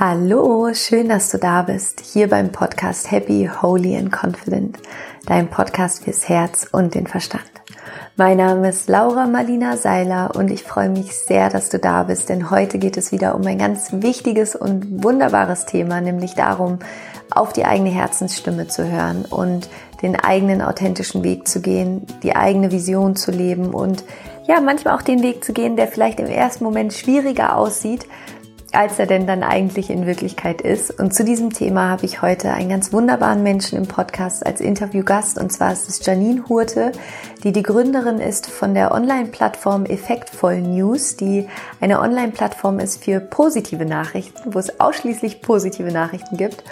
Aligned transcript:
Hallo, 0.00 0.72
schön, 0.74 1.08
dass 1.08 1.28
du 1.28 1.38
da 1.38 1.62
bist, 1.62 2.00
hier 2.00 2.28
beim 2.28 2.52
Podcast 2.52 3.10
Happy, 3.10 3.50
Holy 3.60 3.96
and 3.96 4.12
Confident, 4.12 4.78
dein 5.26 5.50
Podcast 5.50 6.04
fürs 6.04 6.28
Herz 6.28 6.68
und 6.70 6.94
den 6.94 7.08
Verstand. 7.08 7.42
Mein 8.14 8.36
Name 8.36 8.68
ist 8.68 8.88
Laura 8.88 9.26
Marlina 9.26 9.76
Seiler 9.76 10.36
und 10.36 10.52
ich 10.52 10.62
freue 10.62 10.88
mich 10.88 11.16
sehr, 11.16 11.50
dass 11.50 11.68
du 11.68 11.80
da 11.80 12.04
bist, 12.04 12.28
denn 12.28 12.48
heute 12.48 12.78
geht 12.78 12.96
es 12.96 13.10
wieder 13.10 13.34
um 13.34 13.44
ein 13.44 13.58
ganz 13.58 13.88
wichtiges 13.90 14.54
und 14.54 15.02
wunderbares 15.02 15.66
Thema, 15.66 16.00
nämlich 16.00 16.34
darum, 16.34 16.78
auf 17.32 17.52
die 17.52 17.64
eigene 17.64 17.90
Herzensstimme 17.90 18.68
zu 18.68 18.88
hören 18.88 19.24
und 19.24 19.68
den 20.02 20.14
eigenen 20.14 20.62
authentischen 20.62 21.24
Weg 21.24 21.48
zu 21.48 21.60
gehen, 21.60 22.06
die 22.22 22.36
eigene 22.36 22.70
Vision 22.70 23.16
zu 23.16 23.32
leben 23.32 23.74
und 23.74 24.04
ja, 24.46 24.60
manchmal 24.60 24.96
auch 24.96 25.02
den 25.02 25.22
Weg 25.22 25.44
zu 25.44 25.52
gehen, 25.52 25.74
der 25.74 25.88
vielleicht 25.88 26.20
im 26.20 26.26
ersten 26.26 26.62
Moment 26.62 26.94
schwieriger 26.94 27.56
aussieht, 27.56 28.06
als 28.72 28.98
er 28.98 29.06
denn 29.06 29.26
dann 29.26 29.42
eigentlich 29.42 29.90
in 29.90 30.06
Wirklichkeit 30.06 30.60
ist. 30.60 30.90
Und 30.98 31.14
zu 31.14 31.24
diesem 31.24 31.52
Thema 31.52 31.88
habe 31.88 32.04
ich 32.04 32.22
heute 32.22 32.52
einen 32.52 32.68
ganz 32.68 32.92
wunderbaren 32.92 33.42
Menschen 33.42 33.78
im 33.78 33.86
Podcast 33.86 34.44
als 34.44 34.60
Interviewgast. 34.60 35.38
Und 35.38 35.52
zwar 35.52 35.72
ist 35.72 35.88
es 35.88 36.04
Janine 36.04 36.48
Hurte, 36.48 36.92
die 37.44 37.52
die 37.52 37.62
Gründerin 37.62 38.18
ist 38.18 38.48
von 38.48 38.74
der 38.74 38.92
Online-Plattform 38.92 39.86
Effektvoll 39.86 40.60
News, 40.60 41.16
die 41.16 41.48
eine 41.80 42.00
Online-Plattform 42.00 42.78
ist 42.78 43.02
für 43.02 43.20
positive 43.20 43.86
Nachrichten, 43.86 44.54
wo 44.54 44.58
es 44.58 44.80
ausschließlich 44.80 45.40
positive 45.40 45.90
Nachrichten 45.90 46.36
gibt. 46.36 46.62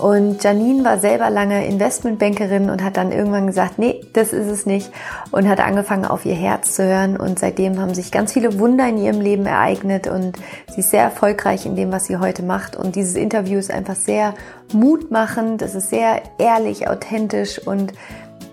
Und 0.00 0.42
Janine 0.42 0.82
war 0.82 0.98
selber 0.98 1.28
lange 1.28 1.66
Investmentbankerin 1.66 2.70
und 2.70 2.82
hat 2.82 2.96
dann 2.96 3.12
irgendwann 3.12 3.46
gesagt, 3.46 3.78
nee, 3.78 4.00
das 4.14 4.32
ist 4.32 4.46
es 4.46 4.64
nicht. 4.64 4.90
Und 5.30 5.46
hat 5.46 5.60
angefangen 5.60 6.06
auf 6.06 6.24
ihr 6.24 6.34
Herz 6.34 6.74
zu 6.74 6.84
hören. 6.84 7.18
Und 7.18 7.38
seitdem 7.38 7.78
haben 7.78 7.92
sich 7.92 8.10
ganz 8.10 8.32
viele 8.32 8.58
Wunder 8.58 8.88
in 8.88 8.96
ihrem 8.96 9.20
Leben 9.20 9.44
ereignet. 9.44 10.06
Und 10.06 10.38
sie 10.70 10.80
ist 10.80 10.90
sehr 10.90 11.02
erfolgreich 11.02 11.66
in 11.66 11.76
dem, 11.76 11.92
was 11.92 12.06
sie 12.06 12.16
heute 12.16 12.42
macht. 12.42 12.76
Und 12.76 12.96
dieses 12.96 13.14
Interview 13.14 13.58
ist 13.58 13.70
einfach 13.70 13.94
sehr 13.94 14.34
mutmachend, 14.72 15.60
es 15.60 15.74
ist 15.74 15.90
sehr 15.90 16.22
ehrlich, 16.38 16.88
authentisch. 16.88 17.58
Und 17.58 17.92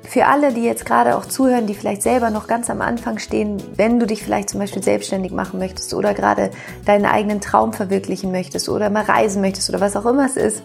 für 0.04 0.26
alle, 0.26 0.52
die 0.52 0.64
jetzt 0.64 0.86
gerade 0.86 1.16
auch 1.16 1.26
zuhören, 1.26 1.66
die 1.66 1.76
vielleicht 1.76 2.02
selber 2.02 2.30
noch 2.30 2.48
ganz 2.48 2.70
am 2.70 2.82
Anfang 2.82 3.20
stehen, 3.20 3.62
wenn 3.78 4.00
du 4.00 4.06
dich 4.06 4.22
vielleicht 4.22 4.50
zum 4.50 4.60
Beispiel 4.60 4.84
selbstständig 4.84 5.32
machen 5.32 5.60
möchtest 5.60 5.94
oder 5.94 6.14
gerade 6.14 6.52
deinen 6.86 7.06
eigenen 7.06 7.40
Traum 7.40 7.72
verwirklichen 7.72 8.32
möchtest 8.32 8.68
oder 8.68 8.90
mal 8.90 9.04
reisen 9.04 9.42
möchtest 9.42 9.70
oder 9.70 9.80
was 9.80 9.96
auch 9.96 10.06
immer 10.06 10.26
es 10.26 10.36
ist, 10.36 10.62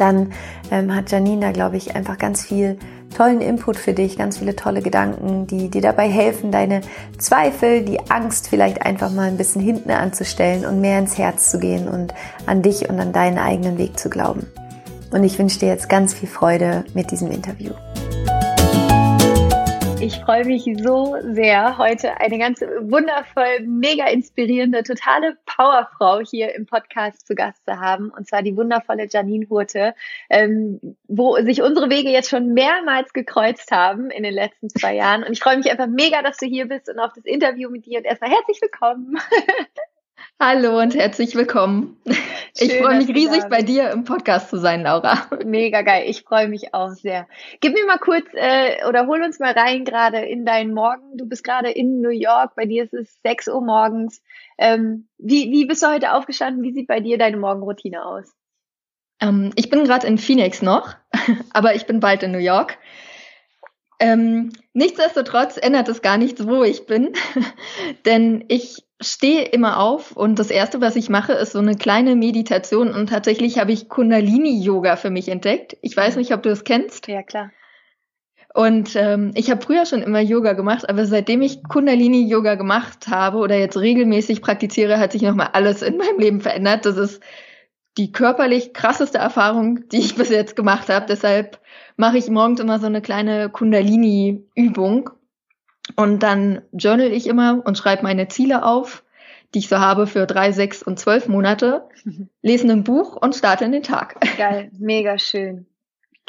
dann 0.00 0.32
ähm, 0.70 0.94
hat 0.94 1.10
Janine 1.10 1.40
da, 1.40 1.52
glaube 1.52 1.76
ich, 1.76 1.94
einfach 1.94 2.18
ganz 2.18 2.42
viel 2.44 2.78
tollen 3.16 3.40
Input 3.40 3.76
für 3.76 3.92
dich, 3.92 4.18
ganz 4.18 4.38
viele 4.38 4.56
tolle 4.56 4.82
Gedanken, 4.82 5.46
die 5.46 5.70
dir 5.70 5.80
dabei 5.80 6.08
helfen, 6.08 6.50
deine 6.50 6.80
Zweifel, 7.18 7.82
die 7.82 8.10
Angst 8.10 8.48
vielleicht 8.48 8.82
einfach 8.82 9.10
mal 9.10 9.28
ein 9.28 9.36
bisschen 9.36 9.62
hinten 9.62 9.90
anzustellen 9.90 10.66
und 10.66 10.80
mehr 10.80 10.98
ins 10.98 11.16
Herz 11.16 11.50
zu 11.50 11.58
gehen 11.58 11.88
und 11.88 12.12
an 12.46 12.62
dich 12.62 12.88
und 12.88 13.00
an 13.00 13.12
deinen 13.12 13.38
eigenen 13.38 13.78
Weg 13.78 13.98
zu 13.98 14.10
glauben. 14.10 14.46
Und 15.10 15.24
ich 15.24 15.38
wünsche 15.38 15.60
dir 15.60 15.68
jetzt 15.68 15.88
ganz 15.88 16.14
viel 16.14 16.28
Freude 16.28 16.84
mit 16.94 17.10
diesem 17.10 17.30
Interview. 17.30 17.72
Ich 20.06 20.20
freue 20.20 20.44
mich 20.44 20.62
so 20.84 21.16
sehr, 21.20 21.78
heute 21.78 22.20
eine 22.20 22.38
ganz 22.38 22.60
wundervoll, 22.60 23.66
mega 23.66 24.06
inspirierende, 24.06 24.84
totale 24.84 25.36
Powerfrau 25.46 26.20
hier 26.20 26.54
im 26.54 26.64
Podcast 26.64 27.26
zu 27.26 27.34
Gast 27.34 27.64
zu 27.64 27.80
haben. 27.80 28.10
Und 28.10 28.28
zwar 28.28 28.42
die 28.42 28.56
wundervolle 28.56 29.08
Janine 29.10 29.48
Hurte, 29.50 29.96
ähm, 30.30 30.80
wo 31.08 31.34
sich 31.42 31.60
unsere 31.60 31.90
Wege 31.90 32.10
jetzt 32.10 32.30
schon 32.30 32.54
mehrmals 32.54 33.12
gekreuzt 33.14 33.72
haben 33.72 34.10
in 34.12 34.22
den 34.22 34.32
letzten 34.32 34.70
zwei 34.70 34.94
Jahren. 34.94 35.24
Und 35.24 35.32
ich 35.32 35.40
freue 35.40 35.56
mich 35.56 35.68
einfach 35.72 35.88
mega, 35.88 36.22
dass 36.22 36.36
du 36.36 36.46
hier 36.46 36.68
bist 36.68 36.88
und 36.88 37.00
auf 37.00 37.12
das 37.12 37.24
Interview 37.24 37.68
mit 37.68 37.84
dir. 37.86 37.98
Und 37.98 38.04
erstmal 38.04 38.30
herzlich 38.30 38.62
willkommen. 38.62 39.18
Hallo 40.40 40.78
und 40.80 40.94
herzlich 40.94 41.34
willkommen. 41.34 41.96
Schön, 42.06 42.68
ich 42.68 42.74
freue 42.74 42.98
mich 42.98 43.08
riesig, 43.08 43.44
bei 43.48 43.62
dir 43.62 43.90
im 43.90 44.04
Podcast 44.04 44.50
zu 44.50 44.58
sein, 44.58 44.82
Laura. 44.82 45.26
Mega 45.44 45.82
geil. 45.82 46.04
Ich 46.08 46.22
freue 46.22 46.48
mich 46.48 46.74
auch 46.74 46.90
sehr. 46.90 47.26
Gib 47.60 47.74
mir 47.74 47.86
mal 47.86 47.98
kurz 47.98 48.26
äh, 48.34 48.86
oder 48.86 49.06
hol 49.06 49.22
uns 49.22 49.38
mal 49.38 49.52
rein 49.52 49.84
gerade 49.84 50.18
in 50.18 50.44
deinen 50.44 50.74
Morgen. 50.74 51.16
Du 51.16 51.26
bist 51.26 51.42
gerade 51.42 51.70
in 51.70 52.00
New 52.00 52.10
York. 52.10 52.54
Bei 52.54 52.66
dir 52.66 52.84
ist 52.84 52.94
es 52.94 53.20
6 53.22 53.48
Uhr 53.48 53.62
morgens. 53.62 54.22
Ähm, 54.58 55.08
wie, 55.18 55.50
wie 55.50 55.64
bist 55.66 55.82
du 55.82 55.88
heute 55.88 56.12
aufgestanden? 56.12 56.62
Wie 56.62 56.72
sieht 56.72 56.86
bei 56.86 57.00
dir 57.00 57.18
deine 57.18 57.36
Morgenroutine 57.36 58.04
aus? 58.04 58.30
Ähm, 59.20 59.52
ich 59.56 59.70
bin 59.70 59.84
gerade 59.84 60.06
in 60.06 60.18
Phoenix 60.18 60.60
noch, 60.60 60.94
aber 61.52 61.74
ich 61.74 61.86
bin 61.86 62.00
bald 62.00 62.22
in 62.22 62.32
New 62.32 62.38
York. 62.38 62.78
Ähm, 63.98 64.52
nichtsdestotrotz 64.74 65.56
ändert 65.56 65.88
es 65.88 66.02
gar 66.02 66.18
nichts, 66.18 66.46
wo 66.46 66.62
ich 66.62 66.84
bin, 66.84 67.14
denn 68.04 68.44
ich 68.48 68.85
stehe 69.00 69.42
immer 69.42 69.78
auf 69.78 70.12
und 70.16 70.38
das 70.38 70.50
erste, 70.50 70.80
was 70.80 70.96
ich 70.96 71.08
mache, 71.08 71.32
ist 71.32 71.52
so 71.52 71.58
eine 71.58 71.76
kleine 71.76 72.16
Meditation 72.16 72.92
und 72.92 73.08
tatsächlich 73.08 73.58
habe 73.58 73.72
ich 73.72 73.88
Kundalini-Yoga 73.88 74.96
für 74.96 75.10
mich 75.10 75.28
entdeckt. 75.28 75.76
Ich 75.82 75.96
weiß 75.96 76.16
nicht, 76.16 76.32
ob 76.32 76.42
du 76.42 76.50
es 76.50 76.64
kennst. 76.64 77.06
Ja, 77.08 77.22
klar. 77.22 77.50
Und 78.54 78.96
ähm, 78.96 79.32
ich 79.34 79.50
habe 79.50 79.60
früher 79.60 79.84
schon 79.84 80.00
immer 80.00 80.20
Yoga 80.20 80.54
gemacht, 80.54 80.88
aber 80.88 81.04
seitdem 81.04 81.42
ich 81.42 81.62
Kundalini-Yoga 81.62 82.54
gemacht 82.54 83.08
habe 83.08 83.36
oder 83.36 83.58
jetzt 83.58 83.76
regelmäßig 83.76 84.40
praktiziere, 84.40 84.98
hat 84.98 85.12
sich 85.12 85.20
nochmal 85.20 85.50
alles 85.52 85.82
in 85.82 85.98
meinem 85.98 86.18
Leben 86.18 86.40
verändert. 86.40 86.86
Das 86.86 86.96
ist 86.96 87.22
die 87.98 88.12
körperlich 88.12 88.72
krasseste 88.72 89.18
Erfahrung, 89.18 89.86
die 89.90 89.98
ich 89.98 90.14
bis 90.14 90.30
jetzt 90.30 90.56
gemacht 90.56 90.88
habe. 90.88 91.04
Deshalb 91.06 91.60
mache 91.96 92.16
ich 92.16 92.30
morgens 92.30 92.60
immer 92.60 92.78
so 92.78 92.86
eine 92.86 93.02
kleine 93.02 93.50
Kundalini-Übung 93.50 95.10
und 95.94 96.22
dann 96.22 96.62
journal 96.72 97.12
ich 97.12 97.26
immer 97.26 97.62
und 97.64 97.78
schreibe 97.78 98.02
meine 98.02 98.28
Ziele 98.28 98.64
auf, 98.64 99.04
die 99.54 99.60
ich 99.60 99.68
so 99.68 99.78
habe 99.78 100.06
für 100.06 100.26
drei, 100.26 100.52
sechs 100.52 100.82
und 100.82 100.98
zwölf 100.98 101.28
Monate, 101.28 101.88
lese 102.42 102.68
ein 102.70 102.84
Buch 102.84 103.16
und 103.16 103.34
starte 103.34 103.64
in 103.64 103.72
den 103.72 103.82
Tag. 103.82 104.16
Geil, 104.36 104.70
mega 104.78 105.18
schön. 105.18 105.66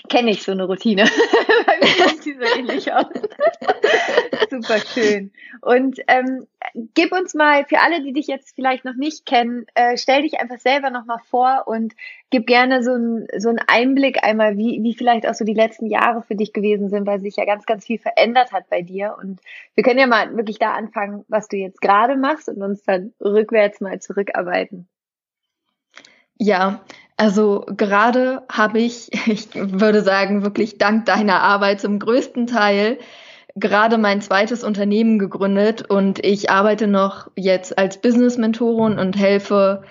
Kenne 0.09 0.31
ich 0.31 0.43
so 0.43 0.51
eine 0.51 0.65
Routine. 0.65 1.05
Bei 1.65 1.77
mir 1.79 2.09
sieht 2.09 2.25
die 2.25 2.33
so 2.35 2.59
ähnlich 2.59 2.93
aus. 2.93 3.07
Super 4.49 4.79
schön. 4.79 5.33
Und 5.61 5.99
ähm, 6.07 6.47
gib 6.93 7.11
uns 7.11 7.33
mal, 7.33 7.65
für 7.65 7.79
alle, 7.79 8.03
die 8.03 8.13
dich 8.13 8.27
jetzt 8.27 8.55
vielleicht 8.55 8.85
noch 8.85 8.95
nicht 8.95 9.25
kennen, 9.25 9.65
äh, 9.73 9.97
stell 9.97 10.21
dich 10.21 10.39
einfach 10.39 10.59
selber 10.59 10.91
nochmal 10.91 11.19
vor 11.29 11.63
und 11.65 11.93
gib 12.29 12.47
gerne 12.47 12.83
so, 12.83 12.93
ein, 12.93 13.27
so 13.37 13.49
einen 13.49 13.61
Einblick 13.67 14.23
einmal, 14.23 14.57
wie, 14.57 14.81
wie 14.83 14.93
vielleicht 14.93 15.27
auch 15.27 15.33
so 15.33 15.45
die 15.45 15.53
letzten 15.53 15.87
Jahre 15.87 16.23
für 16.23 16.35
dich 16.35 16.53
gewesen 16.53 16.89
sind, 16.89 17.07
weil 17.07 17.19
sich 17.19 17.37
ja 17.37 17.45
ganz, 17.45 17.65
ganz 17.65 17.85
viel 17.85 17.99
verändert 17.99 18.51
hat 18.51 18.69
bei 18.69 18.81
dir. 18.81 19.15
Und 19.21 19.39
wir 19.75 19.83
können 19.83 19.99
ja 19.99 20.07
mal 20.07 20.35
wirklich 20.35 20.59
da 20.59 20.73
anfangen, 20.73 21.23
was 21.27 21.47
du 21.47 21.57
jetzt 21.57 21.81
gerade 21.81 22.15
machst 22.15 22.49
und 22.49 22.61
uns 22.61 22.83
dann 22.83 23.13
rückwärts 23.21 23.79
mal 23.79 23.99
zurückarbeiten. 23.99 24.87
Ja, 26.37 26.81
also 27.15 27.65
gerade 27.75 28.43
habe 28.51 28.79
ich, 28.79 29.09
ich 29.27 29.55
würde 29.55 30.01
sagen, 30.01 30.43
wirklich 30.43 30.77
dank 30.77 31.05
deiner 31.05 31.41
Arbeit 31.41 31.81
zum 31.81 31.99
größten 31.99 32.47
Teil 32.47 32.97
gerade 33.59 33.97
mein 33.97 34.21
zweites 34.21 34.63
Unternehmen 34.63 35.17
gegründet 35.17 35.89
und 35.89 36.23
ich 36.23 36.51
arbeite 36.51 36.85
noch 36.85 37.31
jetzt 37.35 37.77
als 37.77 37.99
Business-Mentorin 37.99 38.99
und 38.99 39.17
helfe 39.17 39.83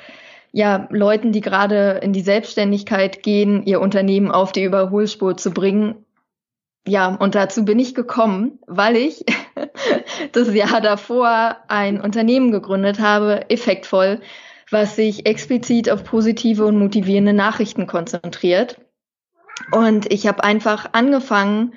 ja 0.57 0.89
Leuten, 0.91 1.33
die 1.33 1.43
gerade 1.43 2.01
in 2.03 2.15
die 2.15 2.23
Selbstständigkeit 2.23 3.23
gehen, 3.23 3.63
ihr 3.65 3.79
Unternehmen 3.79 4.31
auf 4.31 4.53
die 4.53 4.65
Überholspur 4.65 5.37
zu 5.37 5.51
bringen. 5.51 6.07
Ja, 6.89 7.15
und 7.15 7.35
dazu 7.35 7.67
bin 7.67 7.79
ich 7.79 7.95
gekommen, 7.95 8.59
weil 8.67 8.97
ich 8.97 9.27
das 10.33 10.55
Jahr 10.55 10.81
davor 10.81 11.59
ein 11.69 12.01
Unternehmen 12.01 12.53
gegründet 12.53 13.01
habe, 13.01 13.51
effektvoll, 13.51 14.23
was 14.71 14.97
sich 14.97 15.27
explizit 15.27 15.91
auf 15.91 16.05
positive 16.05 16.65
und 16.65 16.79
motivierende 16.79 17.35
Nachrichten 17.35 17.87
konzentriert. 17.87 18.81
Und 19.73 20.11
ich 20.11 20.27
habe 20.27 20.43
einfach 20.43 20.87
angefangen, 20.93 21.75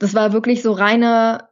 das 0.00 0.14
war 0.14 0.32
wirklich 0.32 0.62
so 0.62 0.72
reine 0.72 1.48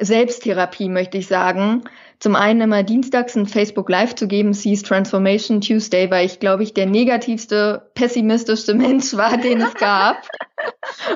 Selbsttherapie, 0.00 0.88
möchte 0.88 1.18
ich 1.18 1.26
sagen. 1.26 1.84
Zum 2.18 2.36
einen 2.36 2.60
immer 2.60 2.82
dienstags 2.82 3.36
ein 3.36 3.46
Facebook 3.46 3.88
Live 3.88 4.14
zu 4.14 4.28
geben, 4.28 4.52
Seas 4.52 4.82
Transformation 4.82 5.60
Tuesday, 5.60 6.10
weil 6.10 6.26
ich, 6.26 6.38
glaube 6.38 6.62
ich, 6.62 6.74
der 6.74 6.86
negativste, 6.86 7.90
pessimistischste 7.94 8.74
Mensch 8.74 9.14
war, 9.14 9.36
den 9.36 9.62
es 9.62 9.74
gab. 9.74 10.28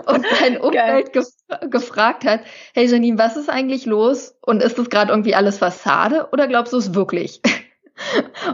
und 0.07 0.25
mein 0.41 0.59
Umfeld 0.59 1.13
gef 1.13 1.27
gefragt 1.71 2.25
hat, 2.25 2.41
hey 2.75 2.87
Janine, 2.87 3.19
was 3.19 3.37
ist 3.37 3.51
eigentlich 3.51 3.85
los? 3.85 4.35
Und 4.41 4.63
ist 4.63 4.79
das 4.79 4.89
gerade 4.89 5.13
irgendwie 5.13 5.35
alles 5.35 5.59
Fassade 5.59 6.29
oder 6.33 6.49
glaubst 6.49 6.73
du 6.73 6.79
es 6.79 6.95
wirklich? 6.95 7.41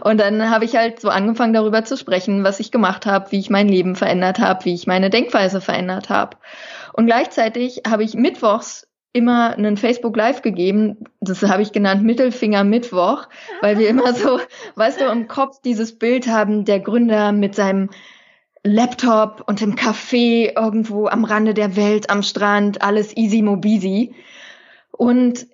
Und 0.02 0.18
dann 0.18 0.50
habe 0.50 0.66
ich 0.66 0.76
halt 0.76 1.00
so 1.00 1.08
angefangen 1.08 1.54
darüber 1.54 1.82
zu 1.84 1.96
sprechen, 1.96 2.44
was 2.44 2.60
ich 2.60 2.70
gemacht 2.70 3.06
habe, 3.06 3.32
wie 3.32 3.38
ich 3.38 3.48
mein 3.48 3.68
Leben 3.68 3.96
verändert 3.96 4.38
habe, 4.38 4.66
wie 4.66 4.74
ich 4.74 4.86
meine 4.86 5.08
Denkweise 5.08 5.62
verändert 5.62 6.10
habe. 6.10 6.36
Und 6.92 7.06
gleichzeitig 7.06 7.82
habe 7.88 8.04
ich 8.04 8.14
mittwochs 8.14 8.89
immer 9.12 9.56
einen 9.56 9.76
Facebook 9.76 10.16
Live 10.16 10.42
gegeben. 10.42 11.04
Das 11.20 11.42
habe 11.42 11.62
ich 11.62 11.72
genannt 11.72 12.02
Mittelfinger 12.02 12.64
Mittwoch, 12.64 13.28
weil 13.60 13.78
wir 13.78 13.88
immer 13.88 14.14
so, 14.14 14.40
weißt 14.76 15.00
du, 15.00 15.06
im 15.06 15.26
Kopf 15.26 15.60
dieses 15.62 15.98
Bild 15.98 16.28
haben, 16.28 16.64
der 16.64 16.80
Gründer 16.80 17.32
mit 17.32 17.54
seinem 17.54 17.90
Laptop 18.62 19.44
und 19.46 19.62
im 19.62 19.74
Café 19.74 20.52
irgendwo 20.56 21.06
am 21.06 21.24
Rande 21.24 21.54
der 21.54 21.76
Welt, 21.76 22.10
am 22.10 22.22
Strand, 22.22 22.82
alles 22.82 23.16
easy 23.16 23.42
mobisi. 23.42 24.14
Und 24.92 25.46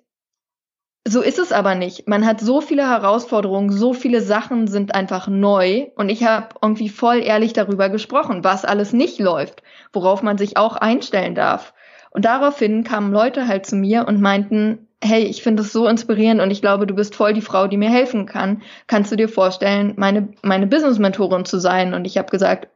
so 1.07 1.21
ist 1.21 1.39
es 1.39 1.53
aber 1.53 1.73
nicht. 1.73 2.07
Man 2.07 2.25
hat 2.25 2.41
so 2.41 2.59
viele 2.59 2.87
Herausforderungen, 2.87 3.71
so 3.71 3.93
viele 3.93 4.19
Sachen 4.19 4.67
sind 4.67 4.93
einfach 4.93 5.29
neu 5.29 5.87
und 5.95 6.09
ich 6.09 6.25
habe 6.25 6.49
irgendwie 6.61 6.89
voll 6.89 7.19
ehrlich 7.19 7.53
darüber 7.53 7.87
gesprochen, 7.87 8.43
was 8.43 8.65
alles 8.65 8.91
nicht 8.91 9.17
läuft, 9.17 9.63
worauf 9.93 10.21
man 10.21 10.37
sich 10.37 10.57
auch 10.57 10.75
einstellen 10.75 11.33
darf. 11.33 11.73
Und 12.11 12.25
daraufhin 12.25 12.83
kamen 12.83 13.11
Leute 13.11 13.47
halt 13.47 13.65
zu 13.65 13.75
mir 13.75 14.07
und 14.07 14.21
meinten, 14.21 14.87
hey, 15.03 15.23
ich 15.23 15.43
finde 15.43 15.61
es 15.61 15.71
so 15.71 15.87
inspirierend 15.87 16.41
und 16.41 16.51
ich 16.51 16.61
glaube, 16.61 16.87
du 16.87 16.95
bist 16.95 17.15
voll 17.15 17.33
die 17.33 17.41
Frau, 17.41 17.67
die 17.67 17.77
mir 17.77 17.89
helfen 17.89 18.25
kann. 18.25 18.63
Kannst 18.87 19.11
du 19.11 19.15
dir 19.15 19.29
vorstellen, 19.29 19.93
meine, 19.97 20.29
meine 20.41 20.67
Business-Mentorin 20.67 21.45
zu 21.45 21.59
sein? 21.59 21.93
Und 21.93 22.05
ich 22.05 22.17
habe 22.17 22.29
gesagt, 22.29 22.67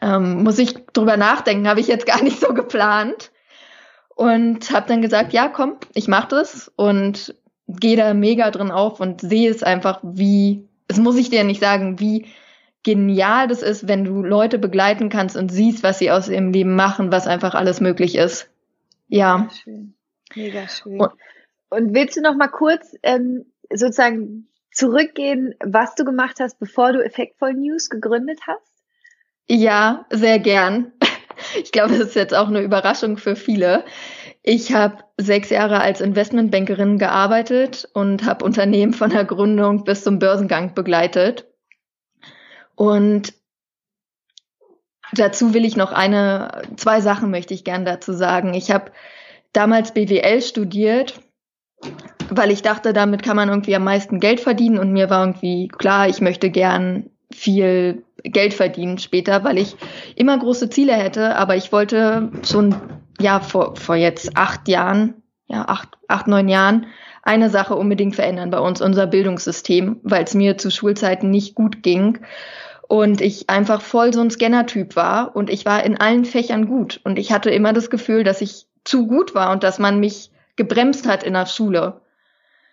ähm, 0.00 0.42
muss 0.42 0.58
ich 0.58 0.74
drüber 0.92 1.16
nachdenken, 1.16 1.68
habe 1.68 1.80
ich 1.80 1.88
jetzt 1.88 2.06
gar 2.06 2.22
nicht 2.22 2.40
so 2.40 2.54
geplant. 2.54 3.30
Und 4.14 4.70
habe 4.70 4.88
dann 4.88 5.02
gesagt, 5.02 5.34
ja, 5.34 5.48
komm, 5.48 5.76
ich 5.92 6.08
mache 6.08 6.28
das 6.28 6.72
und 6.74 7.34
gehe 7.68 7.96
da 7.96 8.14
mega 8.14 8.50
drin 8.50 8.70
auf 8.70 9.00
und 9.00 9.20
sehe 9.20 9.50
es 9.50 9.62
einfach, 9.62 10.00
wie, 10.02 10.66
es 10.88 10.96
muss 10.96 11.16
ich 11.16 11.28
dir 11.28 11.44
nicht 11.44 11.60
sagen, 11.60 12.00
wie 12.00 12.26
genial 12.86 13.48
das 13.48 13.62
ist, 13.62 13.88
wenn 13.88 14.04
du 14.04 14.22
Leute 14.22 14.60
begleiten 14.60 15.08
kannst 15.08 15.36
und 15.36 15.50
siehst, 15.50 15.82
was 15.82 15.98
sie 15.98 16.12
aus 16.12 16.28
ihrem 16.28 16.52
Leben 16.52 16.76
machen, 16.76 17.10
was 17.10 17.26
einfach 17.26 17.54
alles 17.54 17.80
möglich 17.80 18.14
ist. 18.14 18.48
Ja. 19.08 19.48
Schön. 19.62 19.94
Mega 20.36 20.68
schön. 20.68 21.00
Und, 21.00 21.10
und 21.68 21.94
willst 21.94 22.16
du 22.16 22.20
noch 22.20 22.36
mal 22.36 22.46
kurz 22.46 22.94
ähm, 23.02 23.46
sozusagen 23.70 24.46
zurückgehen, 24.72 25.56
was 25.64 25.96
du 25.96 26.04
gemacht 26.04 26.36
hast, 26.38 26.60
bevor 26.60 26.92
du 26.92 27.04
Effektvoll 27.04 27.54
News 27.54 27.90
gegründet 27.90 28.38
hast? 28.46 28.72
Ja, 29.48 30.06
sehr 30.10 30.38
gern. 30.38 30.92
Ich 31.62 31.70
glaube, 31.70 31.90
das 31.90 32.08
ist 32.08 32.14
jetzt 32.14 32.34
auch 32.34 32.48
eine 32.48 32.62
Überraschung 32.62 33.18
für 33.18 33.36
viele. 33.36 33.84
Ich 34.42 34.72
habe 34.72 35.04
sechs 35.18 35.50
Jahre 35.50 35.80
als 35.80 36.00
Investmentbankerin 36.00 36.96
gearbeitet 36.96 37.86
und 37.92 38.24
habe 38.24 38.42
Unternehmen 38.42 38.94
von 38.94 39.10
der 39.10 39.26
Gründung 39.26 39.84
bis 39.84 40.02
zum 40.02 40.18
Börsengang 40.18 40.72
begleitet. 40.72 41.46
Und 42.76 43.34
dazu 45.12 45.54
will 45.54 45.64
ich 45.64 45.76
noch 45.76 45.92
eine, 45.92 46.62
zwei 46.76 47.00
Sachen 47.00 47.30
möchte 47.30 47.54
ich 47.54 47.64
gern 47.64 47.84
dazu 47.84 48.12
sagen. 48.12 48.54
Ich 48.54 48.70
habe 48.70 48.92
damals 49.52 49.92
BWL 49.92 50.42
studiert, 50.42 51.20
weil 52.28 52.50
ich 52.50 52.62
dachte, 52.62 52.92
damit 52.92 53.22
kann 53.22 53.36
man 53.36 53.48
irgendwie 53.48 53.74
am 53.74 53.84
meisten 53.84 54.20
Geld 54.20 54.40
verdienen. 54.40 54.78
Und 54.78 54.92
mir 54.92 55.10
war 55.10 55.24
irgendwie 55.24 55.68
klar, 55.68 56.08
ich 56.08 56.20
möchte 56.20 56.50
gern 56.50 57.10
viel 57.32 58.04
Geld 58.22 58.54
verdienen 58.54 58.98
später, 58.98 59.44
weil 59.44 59.58
ich 59.58 59.76
immer 60.14 60.38
große 60.38 60.70
Ziele 60.70 60.94
hätte, 60.94 61.36
aber 61.36 61.56
ich 61.56 61.72
wollte 61.72 62.30
schon, 62.44 62.74
ja, 63.20 63.40
vor, 63.40 63.76
vor 63.76 63.96
jetzt 63.96 64.36
acht 64.36 64.68
Jahren, 64.68 65.22
ja, 65.46 65.64
acht, 65.68 65.88
acht, 66.08 66.26
neun 66.26 66.48
Jahren, 66.48 66.86
eine 67.22 67.50
Sache 67.50 67.74
unbedingt 67.74 68.14
verändern 68.14 68.50
bei 68.50 68.58
uns, 68.58 68.80
unser 68.80 69.06
Bildungssystem, 69.06 70.00
weil 70.02 70.24
es 70.24 70.34
mir 70.34 70.58
zu 70.58 70.70
Schulzeiten 70.70 71.30
nicht 71.30 71.54
gut 71.54 71.82
ging 71.82 72.20
und 72.88 73.20
ich 73.20 73.48
einfach 73.50 73.80
voll 73.80 74.12
so 74.12 74.20
ein 74.20 74.30
Scanner-Typ 74.30 74.96
war 74.96 75.34
und 75.34 75.50
ich 75.50 75.64
war 75.64 75.82
in 75.84 75.98
allen 75.98 76.24
Fächern 76.24 76.66
gut 76.66 77.00
und 77.04 77.18
ich 77.18 77.32
hatte 77.32 77.50
immer 77.50 77.72
das 77.72 77.90
Gefühl, 77.90 78.24
dass 78.24 78.40
ich 78.40 78.66
zu 78.84 79.06
gut 79.06 79.34
war 79.34 79.50
und 79.52 79.62
dass 79.62 79.78
man 79.78 79.98
mich 79.98 80.30
gebremst 80.56 81.06
hat 81.06 81.22
in 81.22 81.34
der 81.34 81.46
Schule. 81.46 82.00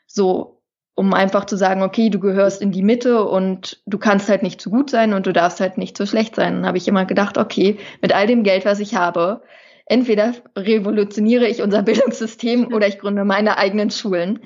So, 0.06 0.62
um 0.96 1.14
einfach 1.14 1.46
zu 1.46 1.58
sagen, 1.58 1.82
okay, 1.82 2.10
du 2.10 2.20
gehörst 2.20 2.62
in 2.62 2.72
die 2.72 2.84
Mitte 2.84 3.26
und 3.26 3.82
du 3.88 3.98
kannst 3.98 4.30
halt 4.30 4.44
nicht 4.44 4.62
zu 4.62 4.70
gut 4.70 4.90
sein 4.90 5.14
und 5.14 5.26
du 5.26 5.34
darfst 5.34 5.60
halt 5.60 5.78
nicht 5.78 5.98
zu 5.98 6.06
schlecht 6.06 6.36
sein. 6.36 6.58
Dann 6.58 6.68
habe 6.68 6.78
ich 6.78 6.88
immer 6.88 7.06
gedacht, 7.06 7.38
okay, 7.38 7.78
mit 8.02 8.14
all 8.14 8.28
dem 8.28 8.44
Geld, 8.44 8.66
was 8.66 8.80
ich 8.80 8.96
habe, 8.96 9.42
entweder 9.86 10.34
revolutioniere 10.56 11.48
ich 11.48 11.62
unser 11.62 11.82
Bildungssystem 11.84 12.72
oder 12.72 12.88
ich 12.88 13.00
gründe 13.00 13.26
meine 13.26 13.58
eigenen 13.58 13.90
Schulen. 13.90 14.40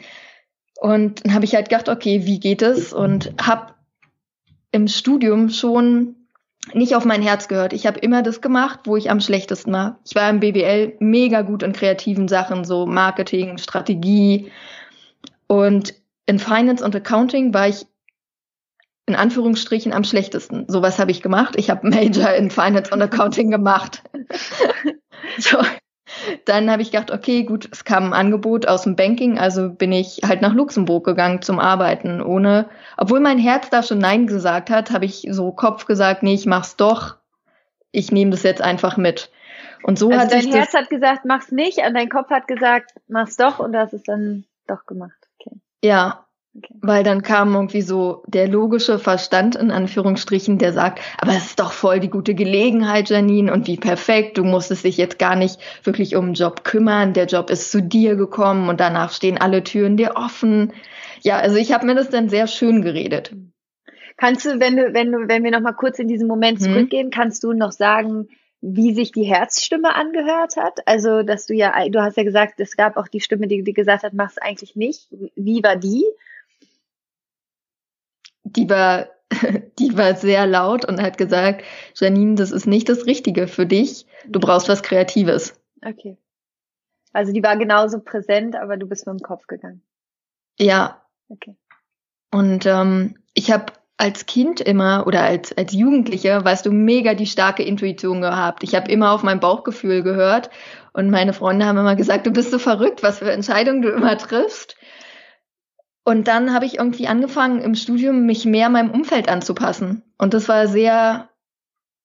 Und 0.80 1.26
dann 1.26 1.34
habe 1.34 1.46
ich 1.46 1.56
halt 1.56 1.70
gedacht, 1.70 1.90
okay, 1.90 2.26
wie 2.26 2.40
geht 2.40 2.62
es? 2.62 2.94
Und 2.94 3.34
habe 3.42 3.74
im 4.72 4.88
Studium 4.88 5.50
schon 5.50 6.16
nicht 6.74 6.96
auf 6.96 7.06
mein 7.06 7.22
Herz 7.22 7.48
gehört. 7.48 7.74
Ich 7.74 7.88
habe 7.88 8.00
immer 8.00 8.24
das 8.24 8.42
gemacht, 8.42 8.82
wo 8.86 8.98
ich 8.98 9.10
am 9.10 9.22
schlechtesten 9.22 9.72
war. 9.72 10.00
Ich 10.06 10.16
war 10.16 10.30
im 10.30 10.40
BWL 10.40 10.98
mega 11.00 11.42
gut 11.42 11.64
in 11.64 11.74
kreativen 11.74 12.28
Sachen, 12.28 12.66
so 12.66 12.86
Marketing, 12.86 13.58
Strategie. 13.58 14.52
Und 15.48 15.94
in 16.26 16.40
Finance 16.40 16.84
und 16.84 16.96
Accounting 16.96 17.54
war 17.54 17.70
ich 17.70 17.86
in 19.06 19.16
Anführungsstrichen 19.16 19.94
am 19.94 20.04
schlechtesten. 20.04 20.66
Sowas 20.68 21.00
habe 21.00 21.12
ich 21.12 21.22
gemacht. 21.22 21.56
Ich 21.58 21.70
habe 21.70 21.88
Major 21.88 22.34
in 22.34 22.52
Finance 22.52 22.92
und 22.92 23.02
Accounting 23.02 23.50
gemacht. 23.50 24.04
so. 25.38 25.58
Dann 26.46 26.70
habe 26.72 26.82
ich 26.82 26.92
gedacht, 26.92 27.12
okay, 27.12 27.44
gut, 27.44 27.70
es 27.72 27.84
kam 27.84 28.06
ein 28.06 28.14
Angebot 28.14 28.68
aus 28.68 28.84
dem 28.84 28.96
Banking, 28.96 29.38
also 29.40 29.70
bin 29.70 29.92
ich 29.92 30.22
halt 30.26 30.42
nach 30.42 30.54
Luxemburg 30.54 31.06
gegangen 31.06 31.42
zum 31.42 31.60
Arbeiten, 31.60 32.22
ohne, 32.22 32.70
obwohl 32.98 33.20
mein 33.20 33.38
Herz 33.38 33.70
da 33.70 33.84
schon 33.84 34.00
Nein 34.00 34.28
gesagt 34.28 34.70
hat, 34.70 34.92
habe 34.92 35.06
ich 35.06 35.28
so 35.30 35.52
Kopf 35.52 35.86
gesagt, 35.86 36.24
nee, 36.24 36.34
ich 36.34 36.46
mach's 36.46 36.76
doch. 36.76 37.16
Ich 37.92 38.12
nehme 38.12 38.32
das 38.32 38.44
jetzt 38.44 38.62
einfach 38.62 38.98
mit. 38.98 39.32
Und 39.84 39.98
so 39.98 40.10
also 40.10 40.22
hat 40.22 40.32
dein 40.32 40.42
sich 40.42 40.54
Herz 40.54 40.72
das, 40.72 40.82
hat 40.82 40.90
gesagt, 40.90 41.26
mach's 41.26 41.52
nicht, 41.52 41.80
und 41.80 41.94
dein 41.94 42.10
Kopf 42.10 42.30
hat 42.30 42.48
gesagt, 42.48 42.92
mach's 43.08 43.38
doch, 43.38 43.60
und 43.60 43.74
du 43.74 43.80
hast 43.80 43.94
es 43.94 44.04
dann 44.04 44.46
doch 44.68 44.86
gemacht. 44.86 45.18
Okay. 45.40 45.58
ja, 45.84 46.27
okay. 46.58 46.76
Weil 46.82 47.04
dann 47.04 47.22
kam 47.22 47.54
irgendwie 47.54 47.82
so 47.82 48.24
der 48.28 48.48
logische 48.48 49.00
Verstand 49.00 49.56
in 49.56 49.72
Anführungsstrichen, 49.72 50.58
der 50.58 50.74
sagt, 50.74 51.00
aber 51.20 51.32
es 51.32 51.48
ist 51.48 51.60
doch 51.60 51.72
voll 51.72 52.00
die 52.00 52.10
gute 52.10 52.36
Gelegenheit, 52.36 53.10
Janine, 53.10 53.52
und 53.54 53.68
wie 53.68 53.78
perfekt, 53.78 54.38
du 54.38 54.44
musstest 54.44 54.84
dich 54.84 54.98
jetzt 54.98 55.20
gar 55.20 55.36
nicht 55.36 55.60
wirklich 55.84 56.16
um 56.16 56.28
den 56.28 56.34
Job 56.34 56.64
kümmern, 56.64 57.14
der 57.14 57.26
Job 57.26 57.50
ist 57.50 57.72
zu 57.72 57.82
dir 57.82 58.16
gekommen 58.16 58.70
und 58.70 58.80
danach 58.80 59.12
stehen 59.12 59.38
alle 59.38 59.64
Türen 59.64 59.98
dir 59.98 60.16
offen. 60.16 60.74
Ja, 61.22 61.38
also 61.38 61.58
ich 61.58 61.72
habe 61.74 61.86
mir 61.86 61.96
das 61.96 62.10
dann 62.10 62.30
sehr 62.30 62.48
schön 62.48 62.82
geredet. 62.82 63.32
Kannst 64.18 64.46
du, 64.46 64.60
wenn 64.60 64.76
du, 64.76 64.94
wenn 64.94 65.12
du, 65.12 65.28
wenn 65.28 65.44
wir 65.44 65.52
noch 65.52 65.62
mal 65.62 65.74
kurz 65.74 66.00
in 66.00 66.08
diesen 66.08 66.28
Moment 66.28 66.60
Hm. 66.60 66.66
zurückgehen, 66.66 67.12
kannst 67.12 67.44
du 67.44 67.54
noch 67.54 67.72
sagen, 67.72 68.28
wie 68.62 68.94
sich 68.94 69.12
die 69.12 69.24
Herzstimme 69.24 69.94
angehört 69.94 70.58
hat? 70.58 70.80
Also, 70.88 71.22
dass 71.22 71.46
du 71.46 71.54
ja, 71.54 71.88
du 71.90 72.02
hast 72.02 72.18
ja 72.18 72.24
gesagt, 72.24 72.60
es 72.60 72.76
gab 72.76 72.98
auch 72.98 73.08
die 73.08 73.22
Stimme, 73.22 73.48
die, 73.48 73.64
die 73.64 73.74
gesagt 73.74 74.04
hat, 74.04 74.14
mach's 74.14 74.40
eigentlich 74.40 74.76
nicht. 74.76 75.08
Wie 75.36 75.62
war 75.64 75.76
die? 75.76 76.04
Die 78.56 78.70
war, 78.70 79.08
die 79.80 79.98
war 79.98 80.16
sehr 80.16 80.48
laut 80.48 80.86
und 80.86 81.02
hat 81.02 81.18
gesagt, 81.18 81.64
Janine, 81.96 82.36
das 82.36 82.52
ist 82.52 82.68
nicht 82.68 82.90
das 82.90 83.06
Richtige 83.06 83.48
für 83.48 83.66
dich. 83.66 84.06
Du 84.28 84.40
brauchst 84.40 84.70
was 84.70 84.84
Kreatives. 84.84 85.60
Okay. 85.86 86.18
Also 87.14 87.32
die 87.32 87.44
war 87.44 87.58
genauso 87.58 88.00
präsent, 88.00 88.56
aber 88.56 88.78
du 88.78 88.88
bist 88.88 89.08
mit 89.08 89.20
dem 89.20 89.24
Kopf 89.24 89.48
gegangen. 89.48 89.82
Ja, 90.60 91.02
Okay. 91.30 91.56
Und 92.32 92.66
ähm, 92.66 93.16
ich 93.34 93.52
habe 93.52 93.74
als 93.98 94.26
Kind 94.26 94.62
immer 94.62 95.06
oder 95.08 95.24
als, 95.24 95.58
als 95.58 95.74
Jugendliche, 95.74 96.44
weißt 96.44 96.66
du, 96.66 96.72
mega 96.72 97.16
die 97.16 97.26
starke 97.26 97.64
Intuition 97.64 98.22
gehabt. 98.22 98.64
Ich 98.64 98.76
habe 98.76 98.92
immer 98.92 99.12
auf 99.12 99.24
mein 99.24 99.40
Bauchgefühl 99.40 100.04
gehört 100.04 100.50
und 100.94 101.10
meine 101.10 101.34
Freunde 101.34 101.66
haben 101.66 101.78
immer 101.78 101.96
gesagt, 101.96 102.28
du 102.28 102.32
bist 102.32 102.52
so 102.52 102.60
verrückt, 102.60 103.02
was 103.02 103.20
für 103.20 103.32
Entscheidungen 103.32 103.82
du 103.82 103.90
immer 103.90 104.18
triffst. 104.18 104.77
Und 106.08 106.30
dann 106.30 106.54
habe 106.54 106.64
ich 106.66 106.78
irgendwie 106.78 107.10
angefangen 107.10 107.60
im 107.60 107.76
Studium 107.76 108.26
mich 108.26 108.46
mehr 108.46 108.70
meinem 108.70 108.92
Umfeld 108.92 109.28
anzupassen. 109.28 110.04
Und 110.18 110.34
das 110.34 110.48
war 110.48 110.70
sehr, 110.70 111.28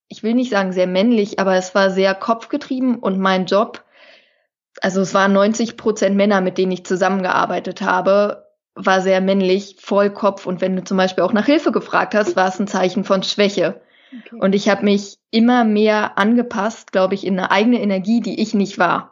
ich 0.09 0.25
will 0.25 0.35
nicht 0.35 0.51
sagen 0.51 0.73
sehr 0.73 0.89
männlich, 0.89 1.39
aber 1.39 1.55
es 1.55 1.73
war 1.77 1.89
sehr 1.89 2.13
kopfgetrieben 2.17 2.99
und 2.99 3.21
mein 3.21 3.47
Job, 3.47 3.85
also 4.81 5.03
es 5.03 5.15
waren 5.15 5.33
90 5.33 5.77
Prozent 5.77 6.17
Männer, 6.17 6.41
mit 6.41 6.59
denen 6.59 6.73
ich 6.73 6.85
zusammengearbeitet 6.85 7.81
habe, 7.81 8.49
war 8.75 9.03
sehr 9.03 9.21
männlich, 9.21 9.77
voll 9.79 10.11
Kopf. 10.11 10.47
Und 10.47 10.61
wenn 10.61 10.75
du 10.75 10.83
zum 10.83 10.97
Beispiel 10.97 11.23
auch 11.23 11.33
nach 11.33 11.47
Hilfe 11.47 11.71
gefragt 11.71 12.17
hast, 12.17 12.35
war 12.35 12.49
es 12.49 12.59
ein 12.59 12.67
Zeichen 12.67 13.05
von 13.05 13.23
Schwäche. 13.23 13.83
okay. 14.11 14.41
Und 14.41 14.57
ich 14.57 14.69
habe 14.69 14.83
mich 14.85 15.19
immer 15.31 15.63
mehr 15.63 16.19
angepasst, 16.19 16.91
glaube 16.91 17.15
ich, 17.15 17.25
in 17.25 17.39
eine 17.39 17.53
eigene 17.53 17.81
Energie, 17.81 18.21
die 18.21 18.43
ich 18.43 18.53
nicht 18.53 18.81
war. 18.81 19.12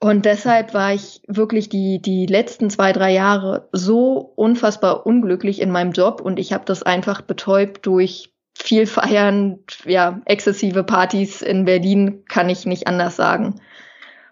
Und 0.00 0.26
deshalb 0.26 0.74
war 0.74 0.94
ich 0.94 1.22
wirklich 1.26 1.68
die, 1.68 2.00
die 2.00 2.26
letzten 2.26 2.70
zwei, 2.70 2.92
drei 2.92 3.12
Jahre 3.12 3.68
so 3.72 4.32
unfassbar 4.36 5.06
unglücklich 5.06 5.60
in 5.60 5.72
meinem 5.72 5.92
Job 5.92 6.20
und 6.20 6.38
ich 6.38 6.52
habe 6.52 6.64
das 6.64 6.84
einfach 6.84 7.20
betäubt 7.20 7.84
durch 7.84 8.30
viel 8.54 8.86
Feiern, 8.86 9.60
ja, 9.84 10.20
exzessive 10.24 10.84
Partys 10.84 11.42
in 11.42 11.64
Berlin, 11.64 12.24
kann 12.26 12.48
ich 12.48 12.66
nicht 12.66 12.86
anders 12.86 13.16
sagen. 13.16 13.60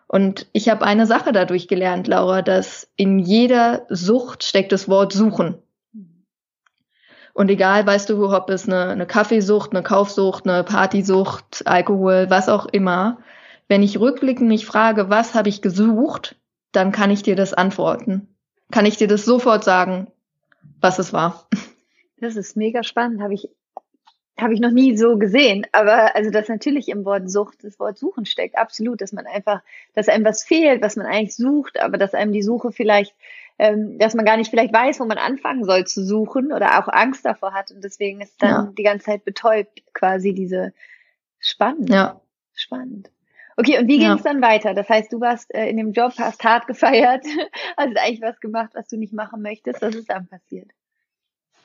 Und 0.09 0.47
ich 0.53 0.69
habe 0.69 0.85
eine 0.85 1.07
Sache 1.07 1.33
dadurch 1.33 1.67
gelernt, 1.67 2.07
Laura, 2.07 2.43
dass 2.43 2.89
in 2.97 3.19
jeder 3.19 3.87
Sucht 3.89 4.45
steckt 4.45 4.71
das 4.71 4.89
Wort 4.89 5.13
suchen. 5.13 5.57
Und 7.35 7.51
egal, 7.51 7.87
weißt 7.87 8.09
du, 8.09 8.33
ob 8.33 8.49
es 8.51 8.67
eine, 8.67 8.89
eine 8.89 9.07
Kaffeesucht, 9.07 9.73
eine 9.73 9.83
Kaufsucht, 9.83 10.49
eine 10.49 10.65
Partysucht, 10.65 11.67
Alkohol, 11.67 12.27
was 12.31 12.49
auch 12.49 12.67
immer, 12.67 13.19
wenn 13.69 13.83
ich 13.83 14.01
rückblickend 14.01 14.49
mich 14.49 14.67
frage, 14.67 15.11
was 15.11 15.35
habe 15.35 15.49
ich 15.49 15.63
gesucht, 15.63 16.37
dann 16.73 16.93
kann 16.93 17.11
ich 17.11 17.23
dir 17.23 17.37
das 17.37 17.55
antworten. 17.55 18.29
Kann 18.71 18.87
ich 18.87 18.97
dir 18.97 19.09
das 19.09 19.25
sofort 19.25 19.65
sagen, 19.65 20.11
was 20.81 20.99
es 20.99 21.13
war. 21.13 21.49
Das 22.19 22.37
ist 22.37 22.57
mega 22.57 22.83
spannend. 22.83 23.21
Habe 23.21 23.35
ich 23.35 23.51
habe 24.39 24.53
ich 24.53 24.61
noch 24.61 24.71
nie 24.71 24.97
so 24.97 25.17
gesehen. 25.17 25.67
Aber 25.73 26.15
also, 26.15 26.31
dass 26.31 26.49
natürlich 26.49 26.89
im 26.89 27.05
Wort 27.05 27.31
Sucht 27.31 27.65
das 27.65 27.79
Wort 27.81 27.99
Suchen 27.99 28.27
steckt, 28.27 28.59
absolut, 28.59 29.01
dass 29.01 29.13
man 29.13 29.27
einfach, 29.27 29.63
dass 29.95 30.09
einem 30.09 30.25
was 30.25 30.43
fehlt, 30.43 30.83
was 30.83 30.97
man 30.97 31.07
eigentlich 31.07 31.35
sucht, 31.35 31.81
aber 31.81 31.97
dass 31.97 32.15
einem 32.15 32.33
die 32.33 32.43
Suche 32.43 32.71
vielleicht, 32.73 33.15
ähm, 33.59 33.99
dass 33.99 34.15
man 34.15 34.27
gar 34.27 34.37
nicht 34.37 34.51
vielleicht 34.51 34.75
weiß, 34.75 35.01
wo 35.01 35.07
man 35.07 35.19
anfangen 35.19 35.65
soll 35.65 35.87
zu 35.87 36.05
suchen 36.05 36.53
oder 36.53 36.79
auch 36.79 36.89
Angst 36.89 37.25
davor 37.25 37.55
hat 37.55 37.71
und 37.71 37.83
deswegen 37.83 38.21
ist 38.21 38.43
dann 38.43 38.51
ja. 38.51 38.73
die 38.77 38.83
ganze 38.83 39.07
Zeit 39.07 39.25
betäubt 39.25 39.83
quasi 39.95 40.35
diese 40.35 40.75
spannend. 41.39 41.89
Ja. 41.89 42.21
Spannend. 42.53 43.11
Okay, 43.57 43.79
und 43.79 43.89
wie 43.89 43.99
ging 43.99 44.11
es 44.11 44.23
ja. 44.23 44.33
dann 44.33 44.43
weiter? 44.43 44.75
Das 44.75 44.89
heißt, 44.89 45.13
du 45.13 45.21
warst 45.21 45.55
äh, 45.55 45.69
in 45.69 45.79
dem 45.79 45.93
Job, 45.93 46.13
hast 46.19 46.45
hart 46.45 46.67
gefeiert, 46.67 47.25
hast 47.77 47.97
eigentlich 47.99 48.21
was 48.21 48.39
gemacht, 48.41 48.71
was 48.75 48.89
du 48.89 48.97
nicht 48.97 49.15
machen 49.15 49.43
möchtest. 49.43 49.81
Was 49.81 49.95
ist 49.95 50.11
dann 50.11 50.29
passiert? 50.29 50.71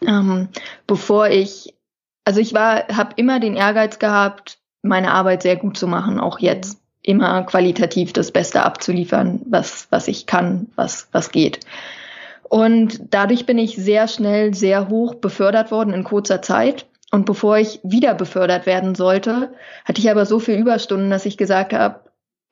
Ähm, 0.01 0.47
bevor 0.87 1.29
ich 1.29 1.75
also 2.25 2.39
ich 2.39 2.53
war, 2.53 2.87
habe 2.89 3.13
immer 3.15 3.39
den 3.39 3.55
Ehrgeiz 3.55 3.99
gehabt, 3.99 4.59
meine 4.81 5.11
Arbeit 5.11 5.41
sehr 5.41 5.55
gut 5.55 5.77
zu 5.77 5.87
machen, 5.87 6.19
auch 6.19 6.39
jetzt 6.39 6.79
immer 7.03 7.43
qualitativ 7.43 8.13
das 8.13 8.31
Beste 8.31 8.63
abzuliefern, 8.63 9.41
was 9.45 9.87
was 9.89 10.07
ich 10.07 10.27
kann, 10.27 10.67
was 10.75 11.07
was 11.11 11.31
geht. 11.31 11.59
Und 12.43 13.13
dadurch 13.13 13.45
bin 13.45 13.57
ich 13.57 13.75
sehr 13.75 14.07
schnell 14.07 14.53
sehr 14.53 14.89
hoch 14.89 15.15
befördert 15.15 15.71
worden 15.71 15.93
in 15.93 16.03
kurzer 16.03 16.41
Zeit. 16.41 16.85
Und 17.11 17.25
bevor 17.25 17.57
ich 17.57 17.79
wieder 17.83 18.13
befördert 18.13 18.65
werden 18.65 18.95
sollte, 18.95 19.53
hatte 19.85 19.99
ich 19.99 20.09
aber 20.09 20.25
so 20.25 20.39
viel 20.39 20.55
Überstunden, 20.55 21.09
dass 21.09 21.25
ich 21.25 21.37
gesagt 21.37 21.73
habe, 21.73 21.99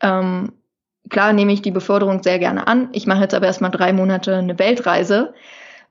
ähm, 0.02 0.52
klar 1.10 1.32
nehme 1.32 1.54
ich 1.54 1.62
die 1.62 1.72
Beförderung 1.72 2.22
sehr 2.22 2.40
gerne 2.40 2.68
an. 2.68 2.90
Ich 2.92 3.08
mache 3.08 3.22
jetzt 3.22 3.34
aber 3.34 3.48
erstmal 3.48 3.72
drei 3.72 3.94
Monate 3.94 4.36
eine 4.36 4.60
Weltreise, 4.60 5.34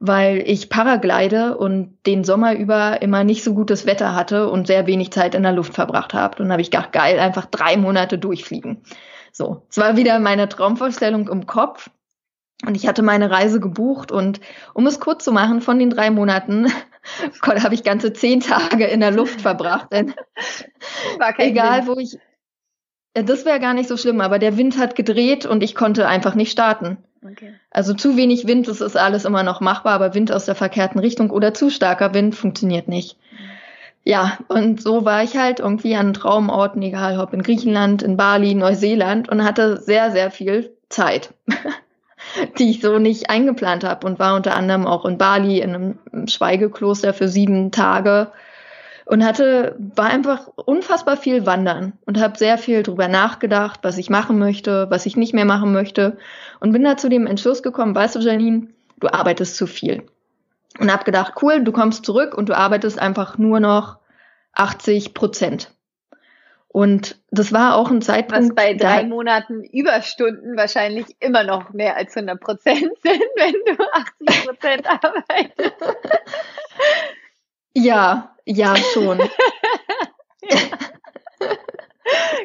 weil 0.01 0.43
ich 0.47 0.69
Paraglide 0.69 1.57
und 1.57 1.97
den 2.07 2.25
Sommer 2.25 2.55
über 2.55 3.01
immer 3.01 3.25
nicht 3.25 3.43
so 3.43 3.55
gutes 3.55 3.87
Wetter 3.87 4.15
hatte 4.15 4.51
und 4.51 4.67
sehr 4.67 4.87
wenig 4.87 5.13
Zeit 5.13 5.35
in 5.35 5.43
der 5.43 5.53
Luft 5.53 5.75
verbracht 5.75 6.13
habe. 6.13 6.43
Und 6.43 6.53
habe 6.53 6.63
ich 6.63 6.71
gedacht, 6.71 6.93
geil, 6.93 7.19
einfach 7.19 7.47
drei 7.47 7.79
Monate 7.79 8.19
durchfliegen. 8.19 8.83
So, 9.33 9.63
es 9.71 9.79
war 9.79 9.97
wieder 9.97 10.19
meine 10.19 10.49
Traumvorstellung 10.49 11.29
im 11.29 11.47
Kopf. 11.47 11.91
Und 12.67 12.75
ich 12.75 12.89
hatte 12.89 13.03
meine 13.03 13.31
Reise 13.31 13.61
gebucht 13.61 14.11
und 14.11 14.41
um 14.75 14.87
es 14.87 14.99
kurz 14.99 15.25
zu 15.25 15.33
machen, 15.33 15.61
von 15.61 15.79
den 15.79 15.91
drei 15.91 16.11
Monaten 16.11 16.67
habe 17.43 17.75
ich 17.75 17.85
ganze 17.85 18.13
zehn 18.13 18.41
Tage 18.41 18.85
in 18.87 19.01
der 19.01 19.13
Luft 19.13 19.41
verbracht. 19.41 19.93
Denn 19.93 20.15
egal, 21.39 21.87
Wind. 21.87 21.89
wo 21.89 22.01
ich, 22.01 22.19
das 23.15 23.45
wäre 23.45 23.61
gar 23.61 23.75
nicht 23.75 23.89
so 23.89 23.97
schlimm, 23.97 24.21
aber 24.21 24.39
der 24.39 24.57
Wind 24.57 24.77
hat 24.77 24.97
gedreht 24.97 25.47
und 25.47 25.63
ich 25.63 25.75
konnte 25.75 26.09
einfach 26.09 26.35
nicht 26.35 26.51
starten. 26.51 26.99
Okay. 27.25 27.55
Also 27.71 27.95
zu 27.95 28.17
wenig 28.17 28.47
Wind, 28.47 28.69
das 28.69 28.81
ist 28.81 28.97
alles 28.97 29.25
immer 29.25 29.43
noch 29.43 29.61
machbar, 29.61 29.95
aber 29.95 30.15
Wind 30.15 30.31
aus 30.33 30.45
der 30.45 30.55
verkehrten 30.55 31.01
Richtung 31.01 31.31
oder 31.31 31.55
zu 31.55 31.71
starker 31.71 32.15
Wind 32.15 32.35
funktioniert 32.35 32.89
nicht. 32.89 33.17
Ja, 34.05 34.39
und 34.49 34.81
so 34.81 35.05
war 35.05 35.23
ich 35.23 35.37
halt 35.37 35.61
irgendwie 35.61 35.97
an 35.97 36.15
Traumorten, 36.15 36.81
egal 36.83 37.19
ob 37.21 37.35
in 37.35 37.43
Griechenland, 37.43 38.03
in 38.03 38.17
Bali, 38.17 38.55
Neuseeland 38.55 39.29
und 39.29 39.45
hatte 39.45 39.77
sehr, 39.79 40.11
sehr 40.13 40.31
viel 40.31 40.73
Zeit, 40.89 41.35
die 42.59 42.71
ich 42.71 42.81
so 42.81 42.99
nicht 42.99 43.31
eingeplant 43.31 43.85
habe 43.85 44.07
und 44.07 44.19
war 44.19 44.35
unter 44.37 44.55
anderem 44.57 44.87
auch 44.87 45.05
in 45.05 45.19
Bali 45.19 45.61
in 45.61 45.75
einem 45.75 46.29
Schweigekloster 46.29 47.15
für 47.15 47.29
sieben 47.29 47.71
Tage 47.71 48.33
und 49.07 49.25
hatte 49.25 49.77
war 49.79 50.07
einfach 50.07 50.49
unfassbar 50.55 51.17
viel 51.17 51.47
wandern 51.47 51.95
und 52.05 52.21
habe 52.21 52.39
sehr 52.39 52.59
viel 52.59 52.83
drüber 52.83 53.09
nachgedacht, 53.09 53.81
was 53.83 53.99
ich 53.99 54.11
machen 54.11 54.39
möchte, 54.39 54.91
was 54.91 55.07
ich 55.07 55.17
nicht 55.17 55.33
mehr 55.33 55.47
machen 55.47 55.73
möchte 55.73 56.19
und 56.61 56.73
bin 56.73 56.85
da 56.85 56.97
zu 56.97 57.09
dem 57.09 57.27
Entschluss 57.27 57.63
gekommen, 57.63 57.95
weißt 57.95 58.17
du 58.17 58.21
Janine, 58.21 58.69
du 59.01 59.09
arbeitest 59.09 59.57
zu 59.57 59.67
viel. 59.67 60.05
Und 60.79 60.93
habe 60.93 61.05
gedacht, 61.05 61.35
cool, 61.43 61.65
du 61.65 61.73
kommst 61.73 62.05
zurück 62.05 62.37
und 62.37 62.49
du 62.49 62.57
arbeitest 62.57 62.99
einfach 63.01 63.39
nur 63.39 63.59
noch 63.59 63.99
80 64.53 65.15
Prozent. 65.15 65.73
Und 66.69 67.19
das 67.31 67.53
war 67.53 67.77
auch 67.77 67.91
ein 67.91 68.03
Zeitpunkt. 68.03 68.51
Was 68.51 68.55
bei 68.55 68.75
drei 68.75 69.03
Monaten 69.05 69.65
Überstunden 69.65 70.57
wahrscheinlich 70.57 71.07
immer 71.19 71.43
noch 71.43 71.73
mehr 71.73 71.97
als 71.97 72.15
100 72.15 72.39
Prozent 72.41 72.93
sind, 73.03 73.23
wenn 73.37 73.55
du 73.67 73.83
80 74.29 74.47
Prozent 74.47 74.87
arbeitest. 74.87 75.75
Ja, 77.75 78.37
ja, 78.45 78.77
schon. 78.77 79.19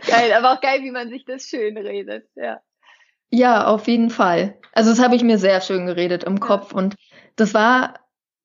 geil, 0.08 0.34
aber 0.34 0.54
auch 0.54 0.62
geil, 0.62 0.82
wie 0.84 0.92
man 0.92 1.10
sich 1.10 1.26
das 1.26 1.44
schön 1.44 1.78
redet, 1.78 2.28
ja. 2.36 2.62
Ja, 3.30 3.66
auf 3.66 3.88
jeden 3.88 4.10
Fall. 4.10 4.58
Also 4.74 4.92
das 4.92 5.00
habe 5.00 5.16
ich 5.16 5.24
mir 5.24 5.38
sehr 5.38 5.60
schön 5.62 5.86
geredet 5.86 6.24
im 6.24 6.40
Kopf 6.40 6.72
ja. 6.72 6.78
und 6.78 6.96
das 7.36 7.54
war, 7.54 7.96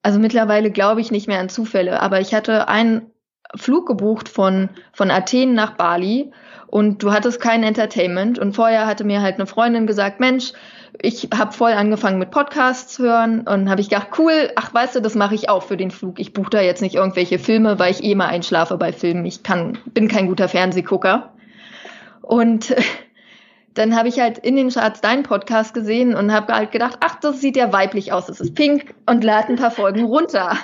also 0.02 0.18
mittlerweile 0.18 0.70
glaube 0.70 1.00
ich 1.02 1.10
nicht 1.10 1.28
mehr 1.28 1.40
an 1.40 1.50
Zufälle, 1.50 2.00
aber 2.00 2.20
ich 2.20 2.32
hatte 2.34 2.68
einen 2.68 3.12
Flug 3.54 3.86
gebucht 3.86 4.28
von, 4.28 4.68
von 4.92 5.10
Athen 5.10 5.54
nach 5.54 5.72
Bali 5.72 6.32
und 6.66 7.02
du 7.02 7.12
hattest 7.12 7.40
kein 7.40 7.62
Entertainment 7.62 8.38
und 8.38 8.54
vorher 8.54 8.86
hatte 8.86 9.04
mir 9.04 9.22
halt 9.22 9.36
eine 9.36 9.46
Freundin 9.46 9.86
gesagt, 9.86 10.20
Mensch, 10.20 10.52
ich 11.00 11.28
habe 11.34 11.52
voll 11.52 11.72
angefangen 11.72 12.18
mit 12.18 12.30
Podcasts 12.30 12.98
hören 12.98 13.46
und 13.46 13.70
habe 13.70 13.80
ich 13.80 13.88
gedacht, 13.88 14.08
cool, 14.18 14.50
ach 14.56 14.74
weißt 14.74 14.96
du, 14.96 15.00
das 15.00 15.14
mache 15.14 15.34
ich 15.34 15.48
auch 15.48 15.62
für 15.62 15.76
den 15.76 15.90
Flug. 15.90 16.18
Ich 16.18 16.32
buche 16.32 16.50
da 16.50 16.60
jetzt 16.60 16.82
nicht 16.82 16.96
irgendwelche 16.96 17.38
Filme, 17.38 17.78
weil 17.78 17.92
ich 17.92 18.04
eh 18.04 18.14
mal 18.14 18.26
einschlafe 18.26 18.76
bei 18.76 18.92
Filmen. 18.92 19.24
Ich 19.24 19.42
kann, 19.42 19.78
bin 19.86 20.08
kein 20.08 20.26
guter 20.26 20.48
Fernsehgucker. 20.48 21.32
Und 22.20 22.74
dann 23.74 23.96
habe 23.96 24.08
ich 24.08 24.20
halt 24.20 24.38
in 24.38 24.56
den 24.56 24.70
Charts 24.70 25.00
deinen 25.00 25.22
Podcast 25.22 25.72
gesehen 25.72 26.14
und 26.14 26.32
habe 26.32 26.52
halt 26.52 26.72
gedacht, 26.72 26.98
ach, 27.00 27.14
das 27.20 27.40
sieht 27.40 27.56
ja 27.56 27.72
weiblich 27.72 28.12
aus, 28.12 28.28
es 28.28 28.40
ist 28.40 28.54
pink 28.54 28.94
und 29.06 29.24
lade 29.24 29.48
ein 29.48 29.56
paar 29.56 29.70
Folgen 29.70 30.04
runter. 30.04 30.56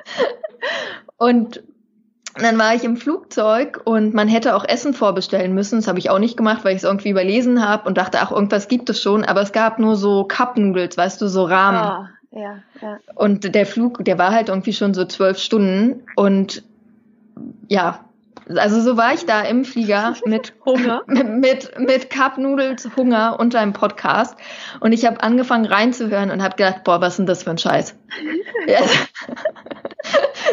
und 1.16 1.62
und 2.34 2.42
dann 2.42 2.58
war 2.58 2.74
ich 2.74 2.82
im 2.84 2.96
Flugzeug 2.96 3.82
und 3.84 4.14
man 4.14 4.26
hätte 4.26 4.56
auch 4.56 4.64
Essen 4.64 4.94
vorbestellen 4.94 5.54
müssen. 5.54 5.76
Das 5.76 5.88
habe 5.88 5.98
ich 5.98 6.08
auch 6.08 6.18
nicht 6.18 6.36
gemacht, 6.36 6.64
weil 6.64 6.72
ich 6.72 6.78
es 6.78 6.84
irgendwie 6.84 7.10
überlesen 7.10 7.66
habe 7.66 7.86
und 7.86 7.98
dachte, 7.98 8.20
ach, 8.20 8.30
irgendwas 8.30 8.68
gibt 8.68 8.88
es 8.88 9.02
schon. 9.02 9.24
Aber 9.24 9.42
es 9.42 9.52
gab 9.52 9.78
nur 9.78 9.96
so 9.96 10.24
Cup-Noodles, 10.24 10.96
weißt 10.96 11.20
du, 11.20 11.28
so 11.28 11.44
Rahmen. 11.44 12.08
Oh, 12.32 12.38
ja, 12.38 12.56
ja. 12.80 12.98
Und 13.14 13.54
der 13.54 13.66
Flug, 13.66 14.02
der 14.04 14.18
war 14.18 14.32
halt 14.32 14.48
irgendwie 14.48 14.72
schon 14.72 14.94
so 14.94 15.04
zwölf 15.04 15.38
Stunden. 15.38 16.04
Und 16.16 16.62
ja, 17.68 18.00
also 18.48 18.80
so 18.80 18.96
war 18.96 19.12
ich 19.12 19.26
da 19.26 19.42
im 19.42 19.66
Flieger 19.66 20.14
mit 20.24 20.54
Hunger, 20.64 21.02
mit, 21.06 21.28
mit, 21.28 21.78
mit 21.78 22.10
Cup 22.10 22.38
Noodles, 22.38 22.88
Hunger 22.96 23.38
und 23.38 23.54
einem 23.54 23.74
Podcast. 23.74 24.36
Und 24.80 24.92
ich 24.92 25.04
habe 25.04 25.22
angefangen 25.22 25.66
reinzuhören 25.66 26.30
und 26.30 26.42
habe 26.42 26.56
gedacht, 26.56 26.84
boah, 26.84 27.02
was 27.02 27.14
ist 27.14 27.16
denn 27.18 27.26
das 27.26 27.42
für 27.42 27.50
ein 27.50 27.58
Scheiß? 27.58 27.94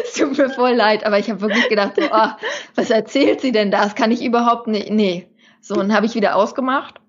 es 0.04 0.14
tut 0.14 0.36
mir 0.38 0.50
voll 0.50 0.74
leid, 0.74 1.04
aber 1.04 1.18
ich 1.18 1.30
habe 1.30 1.40
wirklich 1.40 1.68
gedacht, 1.68 1.94
so, 1.96 2.02
oh, 2.10 2.28
was 2.74 2.90
erzählt 2.90 3.40
sie 3.40 3.52
denn 3.52 3.70
da? 3.70 3.82
Das 3.82 3.94
kann 3.94 4.10
ich 4.10 4.24
überhaupt 4.24 4.66
nicht. 4.66 4.90
Nee. 4.90 5.26
So, 5.60 5.74
und 5.74 5.94
habe 5.94 6.06
ich 6.06 6.14
wieder 6.14 6.36
ausgemacht, 6.36 7.00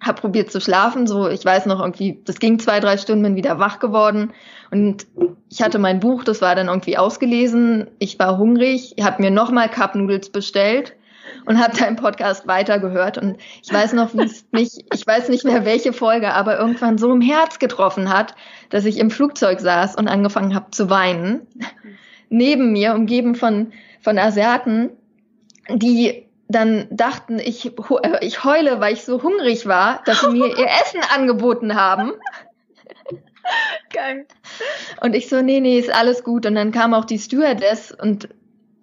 habe 0.00 0.20
probiert 0.20 0.50
zu 0.50 0.60
schlafen. 0.60 1.06
So, 1.06 1.28
ich 1.28 1.44
weiß 1.44 1.66
noch 1.66 1.80
irgendwie, 1.80 2.20
das 2.24 2.38
ging 2.38 2.58
zwei, 2.58 2.80
drei 2.80 2.96
Stunden, 2.96 3.22
bin 3.22 3.36
wieder 3.36 3.58
wach 3.58 3.78
geworden. 3.78 4.32
Und 4.70 5.06
ich 5.50 5.62
hatte 5.62 5.78
mein 5.78 6.00
Buch, 6.00 6.24
das 6.24 6.40
war 6.40 6.54
dann 6.54 6.68
irgendwie 6.68 6.96
ausgelesen. 6.96 7.88
Ich 7.98 8.18
war 8.18 8.38
hungrig, 8.38 8.96
habe 9.00 9.22
mir 9.22 9.30
nochmal 9.30 9.68
Cup 9.68 9.94
Noodles 9.94 10.30
bestellt 10.30 10.94
und 11.44 11.62
habe 11.62 11.76
deinen 11.76 11.96
Podcast 11.96 12.46
weitergehört. 12.46 13.18
Und 13.18 13.38
ich 13.62 13.72
weiß 13.72 13.92
noch, 13.92 14.14
wie 14.14 14.24
es 14.24 14.44
mich, 14.52 14.84
ich 14.92 15.06
weiß 15.06 15.28
nicht 15.28 15.44
mehr 15.44 15.64
welche 15.64 15.92
Folge, 15.92 16.32
aber 16.32 16.58
irgendwann 16.58 16.98
so 16.98 17.12
im 17.12 17.20
Herz 17.20 17.58
getroffen 17.58 18.12
hat, 18.12 18.34
dass 18.70 18.84
ich 18.84 18.98
im 18.98 19.10
Flugzeug 19.10 19.60
saß 19.60 19.96
und 19.96 20.08
angefangen 20.08 20.54
habe 20.54 20.70
zu 20.70 20.90
weinen. 20.90 21.46
Neben 22.28 22.72
mir, 22.72 22.94
umgeben 22.94 23.34
von, 23.34 23.72
von 24.00 24.18
Asiaten, 24.18 24.90
die 25.68 26.26
dann 26.48 26.86
dachten, 26.90 27.38
ich, 27.38 27.72
ich 28.20 28.44
heule, 28.44 28.80
weil 28.80 28.92
ich 28.92 29.04
so 29.04 29.22
hungrig 29.22 29.66
war, 29.66 30.02
dass 30.04 30.20
sie 30.20 30.28
mir 30.28 30.46
ihr 30.46 30.68
Essen 30.82 31.00
angeboten 31.14 31.74
haben. 31.74 32.12
Geil. 33.92 34.26
Und 35.00 35.14
ich 35.14 35.28
so, 35.28 35.42
nee, 35.42 35.60
nee, 35.60 35.78
ist 35.78 35.92
alles 35.92 36.24
gut. 36.24 36.46
Und 36.46 36.54
dann 36.54 36.72
kam 36.72 36.94
auch 36.94 37.04
die 37.04 37.18
Stewardess 37.18 37.92
und 37.92 38.28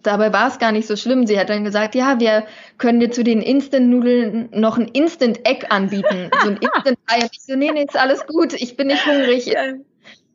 dabei 0.04 0.32
war 0.34 0.48
es 0.48 0.60
gar 0.60 0.72
nicht 0.72 0.88
so 0.88 0.96
schlimm. 0.96 1.26
Sie 1.26 1.40
hat 1.40 1.50
dann 1.50 1.64
gesagt, 1.64 1.96
ja, 1.96 2.20
wir 2.20 2.46
können 2.78 3.00
dir 3.00 3.12
zu 3.12 3.24
den 3.24 3.42
Instant-Nudeln 3.42 4.50
noch 4.52 4.78
ein 4.78 4.88
Instant-Egg 4.88 5.68
anbieten. 5.70 6.30
So 6.44 6.50
ein 6.50 6.58
Instant-Ei. 6.58 7.30
Ich 7.32 7.42
so, 7.42 7.56
nee, 7.56 7.72
nee, 7.72 7.84
ist 7.84 7.98
alles 7.98 8.26
gut. 8.28 8.54
Ich 8.54 8.76
bin 8.76 8.88
nicht 8.88 9.06
hungrig. 9.06 9.46
Ja. 9.46 9.74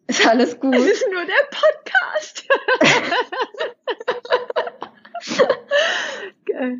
Ist 0.06 0.26
alles 0.26 0.58
gut. 0.58 0.74
Es 0.74 0.86
ist 0.86 1.04
nur 1.12 1.22
der 1.24 1.34
Podcast. 1.50 2.48
Geil. 6.46 6.78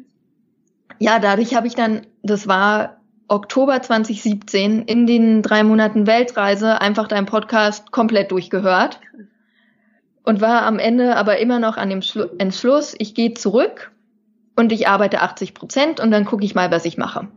Ja, 0.99 1.18
dadurch 1.18 1.54
habe 1.54 1.66
ich 1.66 1.75
dann, 1.75 2.07
das 2.23 2.49
war 2.49 3.00
Oktober 3.28 3.83
2017 3.83 4.83
in 4.83 5.07
den 5.07 5.42
drei 5.42 5.62
Monaten 5.62 6.07
Weltreise 6.07 6.80
einfach 6.80 7.07
deinen 7.07 7.26
Podcast 7.26 7.92
komplett 7.92 8.30
durchgehört 8.30 8.99
und 10.28 10.42
war 10.42 10.64
am 10.64 10.78
Ende 10.78 11.16
aber 11.16 11.38
immer 11.38 11.58
noch 11.58 11.78
an 11.78 11.88
dem 11.88 12.02
Schlu 12.02 12.26
Entschluss, 12.37 12.94
ich 12.99 13.14
gehe 13.14 13.32
zurück 13.32 13.90
und 14.56 14.73
ich 14.73 14.87
arbeite 14.87 15.23
80 15.23 15.54
Prozent 15.54 16.00
und 16.00 16.11
dann 16.11 16.26
gucke 16.26 16.44
ich 16.44 16.54
mal, 16.54 16.70
was 16.70 16.85
ich 16.85 16.99
mache. 16.99 17.28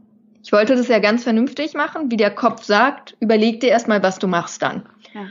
Ich 0.44 0.52
wollte 0.52 0.76
das 0.76 0.90
ja 0.90 1.00
ganz 1.00 1.24
vernünftig 1.24 1.74
machen, 1.74 2.12
wie 2.12 2.18
der 2.18 2.32
Kopf 2.32 2.66
sagt, 2.66 3.16
überleg 3.22 3.62
dir 3.62 3.70
erstmal, 3.70 4.04
was 4.04 4.20
du 4.20 4.28
machst 4.28 4.62
dann. 4.62 4.84
Ja. 5.14 5.22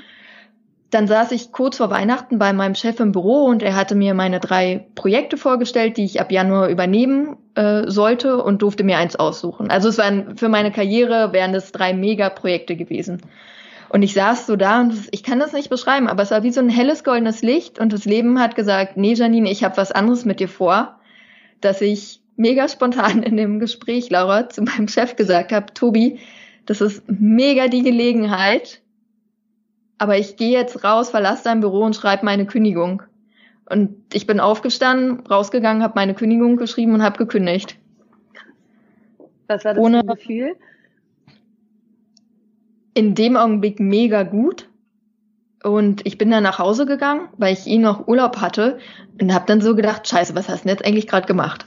dann 0.88 1.07
saß 1.07 1.33
ich 1.33 1.52
kurz 1.52 1.76
vor 1.76 1.90
Weihnachten 1.90 2.38
bei 2.38 2.55
meinem 2.55 2.75
Chef 2.75 2.99
im 2.99 3.12
Büro 3.12 3.45
und 3.45 3.62
er 3.62 3.76
hatte 3.76 3.95
mir 3.95 4.14
meine 4.14 4.40
drei 4.40 4.87
Projekte 4.95 5.37
vorgestellt, 5.37 5.99
die 5.99 6.07
ich 6.07 6.19
ab 6.19 6.33
Januar 6.33 6.69
übernehmen 6.69 7.37
äh, 7.57 7.83
sollte 7.88 8.43
und 8.43 8.62
durfte 8.62 8.85
mir 8.85 8.97
eins 8.97 9.17
aussuchen. 9.17 9.71
Also 9.71 9.90
es 9.90 9.99
waren 9.99 10.38
für 10.38 10.49
meine 10.49 10.73
Karriere 10.73 11.35
wären 11.35 11.55
es 11.55 11.73
drei 11.73 11.93
Mega-Projekte 11.93 12.75
gewesen. 12.75 13.21
Und 13.91 14.03
ich 14.03 14.15
saß 14.15 14.47
so 14.47 14.55
da 14.55 14.81
und 14.81 15.09
ich 15.11 15.25
kann 15.25 15.41
das 15.41 15.53
nicht 15.53 15.69
beschreiben, 15.69 16.07
aber 16.07 16.23
es 16.23 16.31
war 16.31 16.45
wie 16.45 16.53
so 16.53 16.61
ein 16.61 16.69
helles 16.69 17.03
goldenes 17.03 17.43
Licht 17.43 17.81
und 17.81 17.93
das 17.93 18.05
Leben 18.05 18.39
hat 18.39 18.55
gesagt, 18.55 18.97
nee 18.97 19.15
Janine, 19.15 19.51
ich 19.51 19.65
habe 19.65 19.77
was 19.77 19.91
anderes 19.91 20.25
mit 20.25 20.39
dir 20.39 20.49
vor, 20.49 21.01
dass 21.61 21.81
ich 21.81 22.21
mega 22.37 22.69
spontan 22.69 23.25
in 23.25 23.37
dem 23.37 23.59
Gespräch, 23.59 24.09
Laura, 24.09 24.49
zu 24.49 24.63
meinem 24.63 24.87
Chef 24.87 25.17
gesagt 25.17 25.51
habe, 25.51 25.75
Tobi, 25.75 26.21
das 26.67 26.81
ist 26.81 27.03
mega 27.09 27.67
die 27.67 27.83
Gelegenheit, 27.83 28.81
aber 29.99 30.17
ich 30.19 30.37
gehe 30.37 30.53
jetzt 30.53 30.85
raus, 30.85 31.11
verlasse 31.11 31.45
dein 31.45 31.59
Büro 31.59 31.83
und 31.83 31.97
schreibe 31.97 32.25
meine 32.25 32.47
Kündigung. 32.47 33.03
Und 33.69 33.97
ich 34.15 34.25
bin 34.25 34.39
aufgestanden, 34.39 35.27
rausgegangen, 35.27 35.83
habe 35.83 35.95
meine 35.97 36.15
Kündigung 36.15 36.57
geschrieben 36.57 36.95
und 36.95 37.03
habe 37.03 37.19
gekündigt. 37.19 37.77
Was 39.49 39.65
war 39.65 39.75
das 39.75 39.83
Ohne, 39.83 40.03
für 40.05 40.11
ein 40.11 40.17
Gefühl? 40.17 40.57
In 42.95 43.15
dem 43.15 43.37
Augenblick 43.37 43.81
mega 43.81 44.23
gut. 44.23 44.69
Und 45.63 46.07
ich 46.07 46.17
bin 46.17 46.31
dann 46.31 46.43
nach 46.43 46.59
Hause 46.59 46.87
gegangen, 46.87 47.29
weil 47.37 47.53
ich 47.53 47.67
eh 47.67 47.79
noch 47.79 48.09
Urlaub 48.09 48.41
hatte 48.41 48.79
und 49.21 49.35
habe 49.35 49.45
dann 49.47 49.61
so 49.61 49.75
gedacht, 49.75 50.09
scheiße, 50.09 50.35
was 50.35 50.49
hast 50.49 50.65
du 50.65 50.69
denn 50.69 50.77
jetzt 50.77 50.87
eigentlich 50.87 51.07
gerade 51.07 51.27
gemacht? 51.27 51.67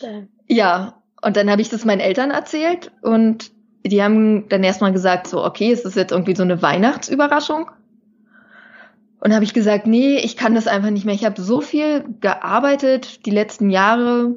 ja, 0.48 0.94
und 1.22 1.36
dann 1.36 1.50
habe 1.50 1.62
ich 1.62 1.68
das 1.68 1.84
meinen 1.84 2.00
Eltern 2.00 2.30
erzählt 2.30 2.90
und 3.02 3.52
die 3.84 4.02
haben 4.02 4.48
dann 4.48 4.64
erstmal 4.64 4.92
gesagt, 4.92 5.28
so, 5.28 5.44
okay, 5.44 5.70
ist 5.70 5.84
das 5.84 5.94
jetzt 5.94 6.12
irgendwie 6.12 6.34
so 6.34 6.42
eine 6.42 6.60
Weihnachtsüberraschung? 6.60 7.70
Und 9.20 9.34
habe 9.34 9.44
ich 9.44 9.54
gesagt, 9.54 9.86
nee, 9.86 10.18
ich 10.18 10.36
kann 10.36 10.54
das 10.54 10.68
einfach 10.68 10.90
nicht 10.90 11.04
mehr. 11.04 11.14
Ich 11.14 11.24
habe 11.24 11.40
so 11.40 11.60
viel 11.60 12.04
gearbeitet 12.20 13.26
die 13.26 13.30
letzten 13.30 13.70
Jahre. 13.70 14.36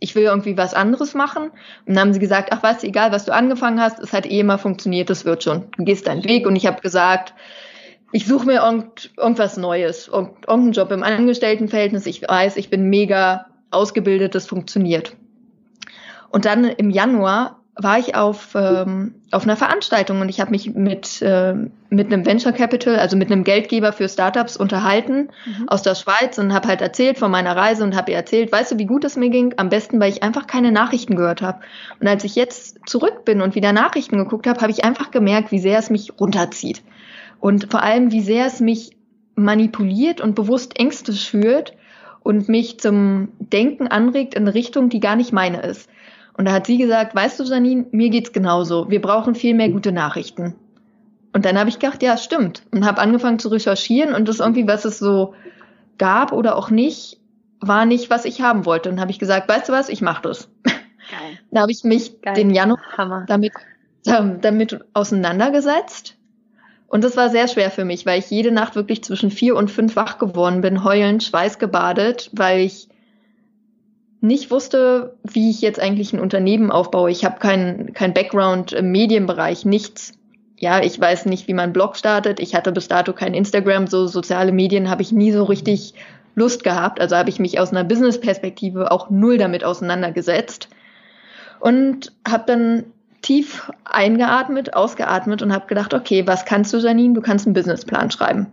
Ich 0.00 0.14
will 0.14 0.24
irgendwie 0.24 0.56
was 0.56 0.74
anderes 0.74 1.14
machen. 1.14 1.44
Und 1.44 1.94
dann 1.94 1.98
haben 1.98 2.12
sie 2.12 2.20
gesagt, 2.20 2.50
ach 2.52 2.62
was, 2.62 2.84
egal, 2.84 3.12
was 3.12 3.24
du 3.24 3.32
angefangen 3.32 3.80
hast, 3.80 3.98
es 3.98 4.12
hat 4.12 4.26
eh 4.26 4.40
immer 4.40 4.58
funktioniert, 4.58 5.10
das 5.10 5.24
wird 5.24 5.42
schon. 5.42 5.64
Du 5.76 5.84
gehst 5.84 6.06
deinen 6.06 6.24
Weg. 6.24 6.46
Und 6.46 6.56
ich 6.56 6.66
habe 6.66 6.80
gesagt, 6.80 7.34
ich 8.12 8.26
suche 8.26 8.46
mir 8.46 8.62
irgend, 8.62 9.10
irgendwas 9.16 9.56
Neues, 9.56 10.08
irgendeinen 10.08 10.72
Job 10.72 10.90
im 10.90 11.02
Angestelltenverhältnis. 11.02 12.06
Ich 12.06 12.22
weiß, 12.22 12.56
ich 12.56 12.70
bin 12.70 12.88
mega 12.88 13.46
ausgebildet, 13.70 14.34
das 14.34 14.46
funktioniert. 14.46 15.16
Und 16.30 16.44
dann 16.44 16.64
im 16.64 16.90
Januar 16.90 17.60
war 17.78 17.98
ich 17.98 18.14
auf, 18.14 18.54
ähm, 18.54 19.14
auf 19.32 19.42
einer 19.42 19.56
Veranstaltung 19.56 20.22
und 20.22 20.30
ich 20.30 20.40
habe 20.40 20.50
mich 20.50 20.74
mit, 20.74 21.20
äh, 21.20 21.54
mit 21.90 22.06
einem 22.06 22.24
Venture 22.24 22.52
Capital, 22.52 22.98
also 22.98 23.18
mit 23.18 23.30
einem 23.30 23.44
Geldgeber 23.44 23.92
für 23.92 24.08
Startups 24.08 24.56
unterhalten 24.56 25.28
mhm. 25.44 25.68
aus 25.68 25.82
der 25.82 25.94
Schweiz 25.94 26.38
und 26.38 26.54
habe 26.54 26.68
halt 26.68 26.80
erzählt 26.80 27.18
von 27.18 27.30
meiner 27.30 27.54
Reise 27.54 27.84
und 27.84 27.94
habe 27.94 28.12
ihr 28.12 28.16
erzählt, 28.16 28.50
weißt 28.50 28.72
du, 28.72 28.78
wie 28.78 28.86
gut 28.86 29.04
es 29.04 29.16
mir 29.16 29.28
ging? 29.28 29.52
Am 29.58 29.68
besten, 29.68 30.00
weil 30.00 30.10
ich 30.10 30.22
einfach 30.22 30.46
keine 30.46 30.72
Nachrichten 30.72 31.16
gehört 31.16 31.42
habe. 31.42 31.60
Und 32.00 32.08
als 32.08 32.24
ich 32.24 32.34
jetzt 32.34 32.78
zurück 32.86 33.26
bin 33.26 33.42
und 33.42 33.54
wieder 33.54 33.74
Nachrichten 33.74 34.16
geguckt 34.16 34.46
habe, 34.46 34.60
habe 34.62 34.72
ich 34.72 34.84
einfach 34.84 35.10
gemerkt, 35.10 35.52
wie 35.52 35.58
sehr 35.58 35.78
es 35.78 35.90
mich 35.90 36.18
runterzieht. 36.18 36.82
Und 37.40 37.70
vor 37.70 37.82
allem, 37.82 38.10
wie 38.10 38.22
sehr 38.22 38.46
es 38.46 38.60
mich 38.60 38.96
manipuliert 39.34 40.22
und 40.22 40.34
bewusst 40.34 40.78
Ängste 40.78 41.12
schürt 41.12 41.74
und 42.22 42.48
mich 42.48 42.80
zum 42.80 43.28
Denken 43.38 43.86
anregt 43.86 44.34
in 44.34 44.44
eine 44.44 44.54
Richtung, 44.54 44.88
die 44.88 45.00
gar 45.00 45.14
nicht 45.14 45.34
meine 45.34 45.60
ist. 45.60 45.90
Und 46.36 46.44
da 46.44 46.52
hat 46.52 46.66
sie 46.66 46.76
gesagt, 46.76 47.14
weißt 47.14 47.40
du, 47.40 47.44
Janine, 47.44 47.86
mir 47.92 48.10
geht's 48.10 48.32
genauso. 48.32 48.90
Wir 48.90 49.00
brauchen 49.00 49.34
viel 49.34 49.54
mehr 49.54 49.70
gute 49.70 49.92
Nachrichten. 49.92 50.54
Und 51.32 51.44
dann 51.44 51.58
habe 51.58 51.68
ich 51.68 51.78
gedacht, 51.78 52.02
ja, 52.02 52.16
stimmt. 52.16 52.62
Und 52.72 52.84
habe 52.84 53.00
angefangen 53.00 53.38
zu 53.38 53.48
recherchieren 53.48 54.14
und 54.14 54.28
das 54.28 54.40
irgendwie, 54.40 54.66
was 54.66 54.84
es 54.84 54.98
so 54.98 55.34
gab 55.98 56.32
oder 56.32 56.56
auch 56.56 56.70
nicht, 56.70 57.18
war 57.60 57.86
nicht, 57.86 58.10
was 58.10 58.24
ich 58.24 58.42
haben 58.42 58.66
wollte. 58.66 58.90
Und 58.90 59.00
habe 59.00 59.10
ich 59.10 59.18
gesagt, 59.18 59.48
weißt 59.48 59.68
du 59.68 59.72
was, 59.72 59.88
ich 59.88 60.02
mache 60.02 60.22
das. 60.22 60.48
Geil. 60.64 60.74
Da 61.52 61.60
habe 61.62 61.72
ich 61.72 61.84
mich 61.84 62.20
Geil. 62.20 62.34
den 62.34 62.50
Januar 62.50 62.80
Hammer. 62.96 63.24
damit, 63.28 63.52
ähm, 64.06 64.40
damit 64.40 64.80
auseinandergesetzt. 64.92 66.16
Und 66.88 67.04
das 67.04 67.16
war 67.16 67.30
sehr 67.30 67.48
schwer 67.48 67.70
für 67.70 67.84
mich, 67.84 68.04
weil 68.06 68.18
ich 68.18 68.30
jede 68.30 68.50
Nacht 68.50 68.74
wirklich 68.74 69.02
zwischen 69.02 69.30
vier 69.30 69.56
und 69.56 69.70
fünf 69.70 69.96
wach 69.96 70.18
geworden 70.18 70.60
bin, 70.60 70.84
heulend, 70.84 71.22
schweißgebadet, 71.22 72.30
weil 72.32 72.60
ich 72.60 72.88
nicht 74.20 74.50
wusste, 74.50 75.14
wie 75.24 75.50
ich 75.50 75.60
jetzt 75.60 75.80
eigentlich 75.80 76.12
ein 76.12 76.20
Unternehmen 76.20 76.70
aufbaue. 76.70 77.10
Ich 77.10 77.24
habe 77.24 77.38
keinen 77.38 77.92
kein 77.92 78.14
Background 78.14 78.72
im 78.72 78.90
Medienbereich, 78.90 79.64
nichts. 79.64 80.12
Ja, 80.58 80.82
ich 80.82 80.98
weiß 80.98 81.26
nicht, 81.26 81.48
wie 81.48 81.54
man 81.54 81.72
Blog 81.72 81.96
startet. 81.96 82.40
Ich 82.40 82.54
hatte 82.54 82.72
bis 82.72 82.88
dato 82.88 83.12
kein 83.12 83.34
Instagram, 83.34 83.86
so 83.86 84.06
soziale 84.06 84.52
Medien 84.52 84.88
habe 84.88 85.02
ich 85.02 85.12
nie 85.12 85.32
so 85.32 85.44
richtig 85.44 85.94
Lust 86.34 86.64
gehabt. 86.64 86.98
Also 87.00 87.16
habe 87.16 87.28
ich 87.28 87.38
mich 87.38 87.60
aus 87.60 87.70
einer 87.70 87.84
Business-Perspektive 87.84 88.90
auch 88.90 89.10
null 89.10 89.36
damit 89.36 89.64
auseinandergesetzt 89.64 90.68
und 91.60 92.12
habe 92.26 92.44
dann 92.46 92.84
tief 93.20 93.70
eingeatmet, 93.84 94.74
ausgeatmet 94.74 95.42
und 95.42 95.52
habe 95.52 95.66
gedacht, 95.66 95.92
okay, 95.92 96.26
was 96.26 96.44
kannst 96.46 96.72
du, 96.72 96.78
Janine? 96.78 97.14
Du 97.14 97.20
kannst 97.20 97.46
einen 97.46 97.54
Businessplan 97.54 98.10
schreiben. 98.10 98.46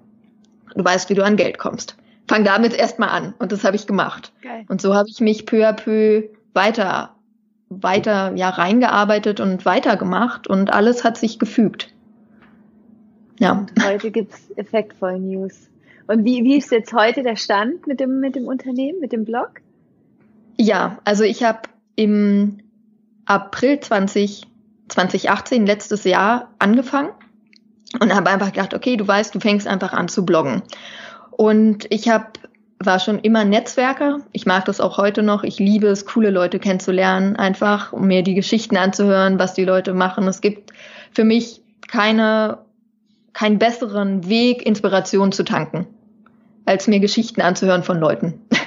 Du 0.75 0.83
weißt, 0.83 1.09
wie 1.09 1.13
du 1.13 1.23
an 1.23 1.37
Geld 1.37 1.57
kommst 1.57 1.95
fang 2.27 2.43
damit 2.43 2.73
erstmal 2.73 3.09
an. 3.09 3.33
Und 3.39 3.51
das 3.51 3.63
habe 3.63 3.75
ich 3.75 3.87
gemacht. 3.87 4.31
Geil. 4.41 4.65
Und 4.67 4.81
so 4.81 4.93
habe 4.95 5.09
ich 5.09 5.19
mich 5.19 5.45
peu 5.45 5.67
à 5.67 5.73
peu 5.73 6.23
weiter, 6.53 7.15
weiter, 7.69 8.33
ja, 8.35 8.49
reingearbeitet 8.49 9.39
und 9.39 9.65
weitergemacht 9.65 10.47
und 10.47 10.71
alles 10.71 11.03
hat 11.03 11.17
sich 11.17 11.39
gefügt. 11.39 11.93
Ja. 13.39 13.53
Und 13.53 13.71
heute 13.83 14.11
gibt's 14.11 14.51
effektvoll 14.55 15.19
News. 15.19 15.69
Und 16.07 16.25
wie, 16.25 16.43
wie 16.43 16.57
ist 16.57 16.71
jetzt 16.71 16.93
heute 16.93 17.23
der 17.23 17.35
Stand 17.35 17.87
mit 17.87 17.99
dem, 17.99 18.19
mit 18.19 18.35
dem 18.35 18.45
Unternehmen, 18.45 18.99
mit 18.99 19.11
dem 19.11 19.25
Blog? 19.25 19.61
Ja, 20.57 20.99
also 21.05 21.23
ich 21.23 21.43
habe 21.43 21.61
im 21.95 22.59
April 23.25 23.79
20, 23.79 24.47
2018, 24.89 25.65
letztes 25.65 26.03
Jahr, 26.03 26.49
angefangen 26.59 27.09
und 27.99 28.13
habe 28.13 28.29
einfach 28.29 28.51
gedacht, 28.51 28.73
okay, 28.73 28.97
du 28.97 29.07
weißt, 29.07 29.33
du 29.33 29.39
fängst 29.39 29.67
einfach 29.67 29.93
an 29.93 30.07
zu 30.07 30.25
bloggen. 30.25 30.63
Und 31.37 31.87
ich 31.89 32.09
habe 32.09 32.27
war 32.85 32.99
schon 32.99 33.19
immer 33.19 33.45
Netzwerker. 33.45 34.19
Ich 34.31 34.45
mag 34.45 34.65
das 34.65 34.81
auch 34.81 34.97
heute 34.97 35.23
noch. 35.23 35.43
Ich 35.43 35.59
liebe 35.59 35.87
es, 35.87 36.05
coole 36.05 36.29
Leute 36.29 36.59
kennenzulernen, 36.59 37.35
einfach 37.35 37.93
um 37.93 38.07
mir 38.07 38.23
die 38.23 38.33
Geschichten 38.33 38.77
anzuhören, 38.77 39.39
was 39.39 39.53
die 39.53 39.65
Leute 39.65 39.93
machen. 39.93 40.27
Es 40.27 40.41
gibt 40.41 40.71
für 41.11 41.23
mich 41.23 41.61
keine, 41.87 42.59
keinen 43.33 43.59
besseren 43.59 44.27
Weg, 44.27 44.65
Inspiration 44.65 45.31
zu 45.31 45.43
tanken, 45.43 45.87
als 46.65 46.87
mir 46.87 46.99
Geschichten 46.99 47.41
anzuhören 47.41 47.83
von 47.83 47.99
Leuten. 47.99 48.41
Ja. 48.51 48.59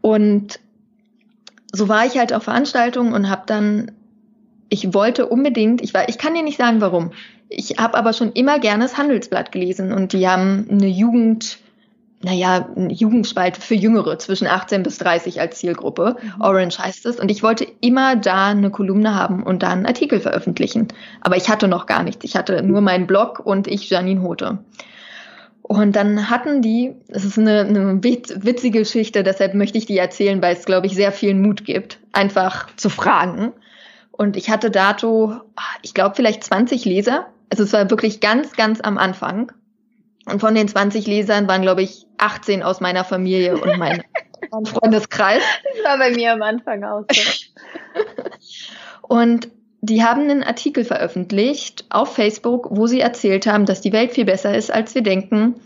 Und 0.00 0.60
so 1.72 1.88
war 1.88 2.04
ich 2.06 2.18
halt 2.18 2.32
auf 2.32 2.44
Veranstaltungen 2.44 3.14
und 3.14 3.30
habe 3.30 3.44
dann, 3.46 3.92
ich 4.68 4.92
wollte 4.92 5.26
unbedingt, 5.26 5.82
ich 5.82 5.94
war, 5.94 6.08
ich 6.08 6.18
kann 6.18 6.34
dir 6.34 6.42
nicht 6.42 6.58
sagen, 6.58 6.80
warum. 6.80 7.12
Ich 7.56 7.78
habe 7.78 7.96
aber 7.96 8.12
schon 8.12 8.32
immer 8.32 8.58
gerne 8.58 8.84
das 8.84 8.96
Handelsblatt 8.96 9.52
gelesen 9.52 9.92
und 9.92 10.12
die 10.12 10.28
haben 10.28 10.66
eine 10.70 10.88
Jugend, 10.88 11.58
naja, 12.22 12.68
eine 12.74 12.92
Jugendspalte 12.92 13.60
für 13.60 13.74
Jüngere 13.74 14.18
zwischen 14.18 14.46
18 14.46 14.82
bis 14.82 14.98
30 14.98 15.40
als 15.40 15.58
Zielgruppe. 15.58 16.16
Mhm. 16.20 16.40
Orange 16.40 16.78
heißt 16.78 17.06
es. 17.06 17.20
Und 17.20 17.30
ich 17.30 17.42
wollte 17.42 17.66
immer 17.80 18.16
da 18.16 18.48
eine 18.48 18.70
Kolumne 18.70 19.14
haben 19.14 19.42
und 19.42 19.62
da 19.62 19.70
einen 19.70 19.86
Artikel 19.86 20.20
veröffentlichen. 20.20 20.88
Aber 21.20 21.36
ich 21.36 21.48
hatte 21.48 21.68
noch 21.68 21.86
gar 21.86 22.02
nichts. 22.02 22.24
Ich 22.24 22.36
hatte 22.36 22.62
nur 22.62 22.80
meinen 22.80 23.06
Blog 23.06 23.40
und 23.44 23.68
ich 23.68 23.88
Janine 23.88 24.22
Hote. 24.22 24.58
Und 25.62 25.96
dann 25.96 26.28
hatten 26.28 26.60
die, 26.60 26.92
es 27.08 27.24
ist 27.24 27.38
eine, 27.38 27.60
eine 27.60 28.02
witzige 28.02 28.80
Geschichte, 28.80 29.22
deshalb 29.22 29.54
möchte 29.54 29.78
ich 29.78 29.86
die 29.86 29.96
erzählen, 29.96 30.42
weil 30.42 30.54
es, 30.54 30.66
glaube 30.66 30.86
ich, 30.86 30.94
sehr 30.94 31.10
viel 31.10 31.34
Mut 31.34 31.64
gibt, 31.64 32.00
einfach 32.12 32.66
zu 32.76 32.90
fragen. 32.90 33.52
Und 34.10 34.36
ich 34.36 34.50
hatte 34.50 34.70
dato, 34.70 35.40
ich 35.80 35.94
glaube, 35.94 36.16
vielleicht 36.16 36.44
20 36.44 36.84
Leser 36.84 37.28
also 37.54 37.62
es 37.62 37.72
war 37.72 37.88
wirklich 37.88 38.18
ganz, 38.18 38.54
ganz 38.54 38.80
am 38.80 38.98
Anfang. 38.98 39.52
Und 40.26 40.40
von 40.40 40.56
den 40.56 40.66
20 40.66 41.06
Lesern 41.06 41.46
waren, 41.46 41.62
glaube 41.62 41.82
ich, 41.82 42.04
18 42.18 42.64
aus 42.64 42.80
meiner 42.80 43.04
Familie 43.04 43.56
und 43.56 43.78
mein 43.78 44.02
Freundeskreis. 44.64 45.40
Das 45.62 45.84
war 45.84 45.98
bei 45.98 46.10
mir 46.10 46.32
am 46.32 46.42
Anfang 46.42 46.82
auch 46.82 47.04
so. 47.12 47.22
und 49.02 49.48
die 49.82 50.02
haben 50.02 50.22
einen 50.22 50.42
Artikel 50.42 50.84
veröffentlicht 50.84 51.84
auf 51.90 52.14
Facebook, 52.14 52.66
wo 52.72 52.88
sie 52.88 53.00
erzählt 53.00 53.46
haben, 53.46 53.66
dass 53.66 53.80
die 53.80 53.92
Welt 53.92 54.10
viel 54.10 54.24
besser 54.24 54.52
ist, 54.56 54.72
als 54.72 54.96
wir 54.96 55.02
denken 55.02 55.60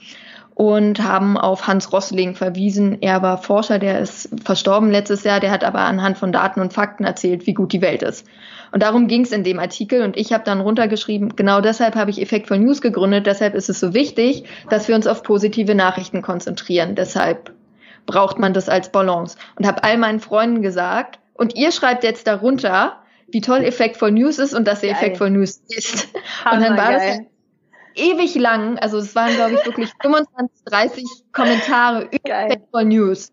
und 0.59 1.01
haben 1.05 1.39
auf 1.39 1.69
Hans 1.69 1.93
Rossling 1.93 2.35
verwiesen. 2.35 3.01
Er 3.01 3.23
war 3.23 3.39
Forscher, 3.39 3.79
der 3.79 4.01
ist 4.01 4.29
verstorben 4.45 4.91
letztes 4.91 5.23
Jahr, 5.23 5.39
der 5.39 5.53
hat 5.53 5.63
aber 5.63 5.79
anhand 5.79 6.19
von 6.19 6.33
Daten 6.33 6.61
und 6.61 6.73
Fakten 6.73 7.05
erzählt, 7.05 7.47
wie 7.47 7.55
gut 7.55 7.73
die 7.73 7.81
Welt 7.81 8.03
ist. 8.03 8.27
Und 8.73 8.83
darum 8.83 9.07
ging 9.07 9.23
es 9.23 9.31
in 9.31 9.45
dem 9.45 9.61
Artikel 9.61 10.03
und 10.03 10.17
ich 10.17 10.33
habe 10.33 10.43
dann 10.43 10.61
runtergeschrieben, 10.61 11.37
genau 11.37 11.61
deshalb 11.61 11.95
habe 11.95 12.11
ich 12.11 12.21
Effektvoll 12.21 12.59
News 12.59 12.81
gegründet, 12.81 13.29
deshalb 13.29 13.55
ist 13.55 13.69
es 13.69 13.79
so 13.79 13.95
wichtig, 13.95 14.47
dass 14.69 14.89
wir 14.89 14.97
uns 14.97 15.07
auf 15.07 15.23
positive 15.23 15.77
Nachrichten 15.77 16.23
konzentrieren. 16.23 16.97
Deshalb 16.97 17.53
braucht 18.07 18.41
man 18.41 18.53
das 18.53 18.69
als 18.69 18.91
Balance. 18.91 19.39
Und 19.55 19.65
habe 19.65 19.85
all 19.85 19.97
meinen 19.97 20.19
Freunden 20.19 20.61
gesagt, 20.61 21.21
und 21.35 21.55
ihr 21.55 21.71
schreibt 21.71 22.03
jetzt 22.03 22.27
darunter, 22.27 22.97
wie 23.29 23.43
toll 23.43 23.59
Effectful 23.59 24.11
News 24.11 24.41
ist 24.41 24.55
und 24.55 24.67
dass 24.67 24.81
sie 24.81 24.89
Effectful 24.89 25.31
News 25.31 25.63
ist. 25.69 26.09
und 26.53 26.61
dann 26.61 26.77
war 26.77 26.95
das 26.95 27.21
ewig 27.99 28.35
lang, 28.37 28.79
also 28.79 28.99
es 28.99 29.15
waren, 29.15 29.35
glaube 29.35 29.55
ich, 29.55 29.67
wirklich 29.67 29.91
25, 30.03 30.65
30 30.65 31.05
Kommentare 31.33 32.09
über. 32.11 32.47
Effectful 32.47 32.85
News. 32.85 33.33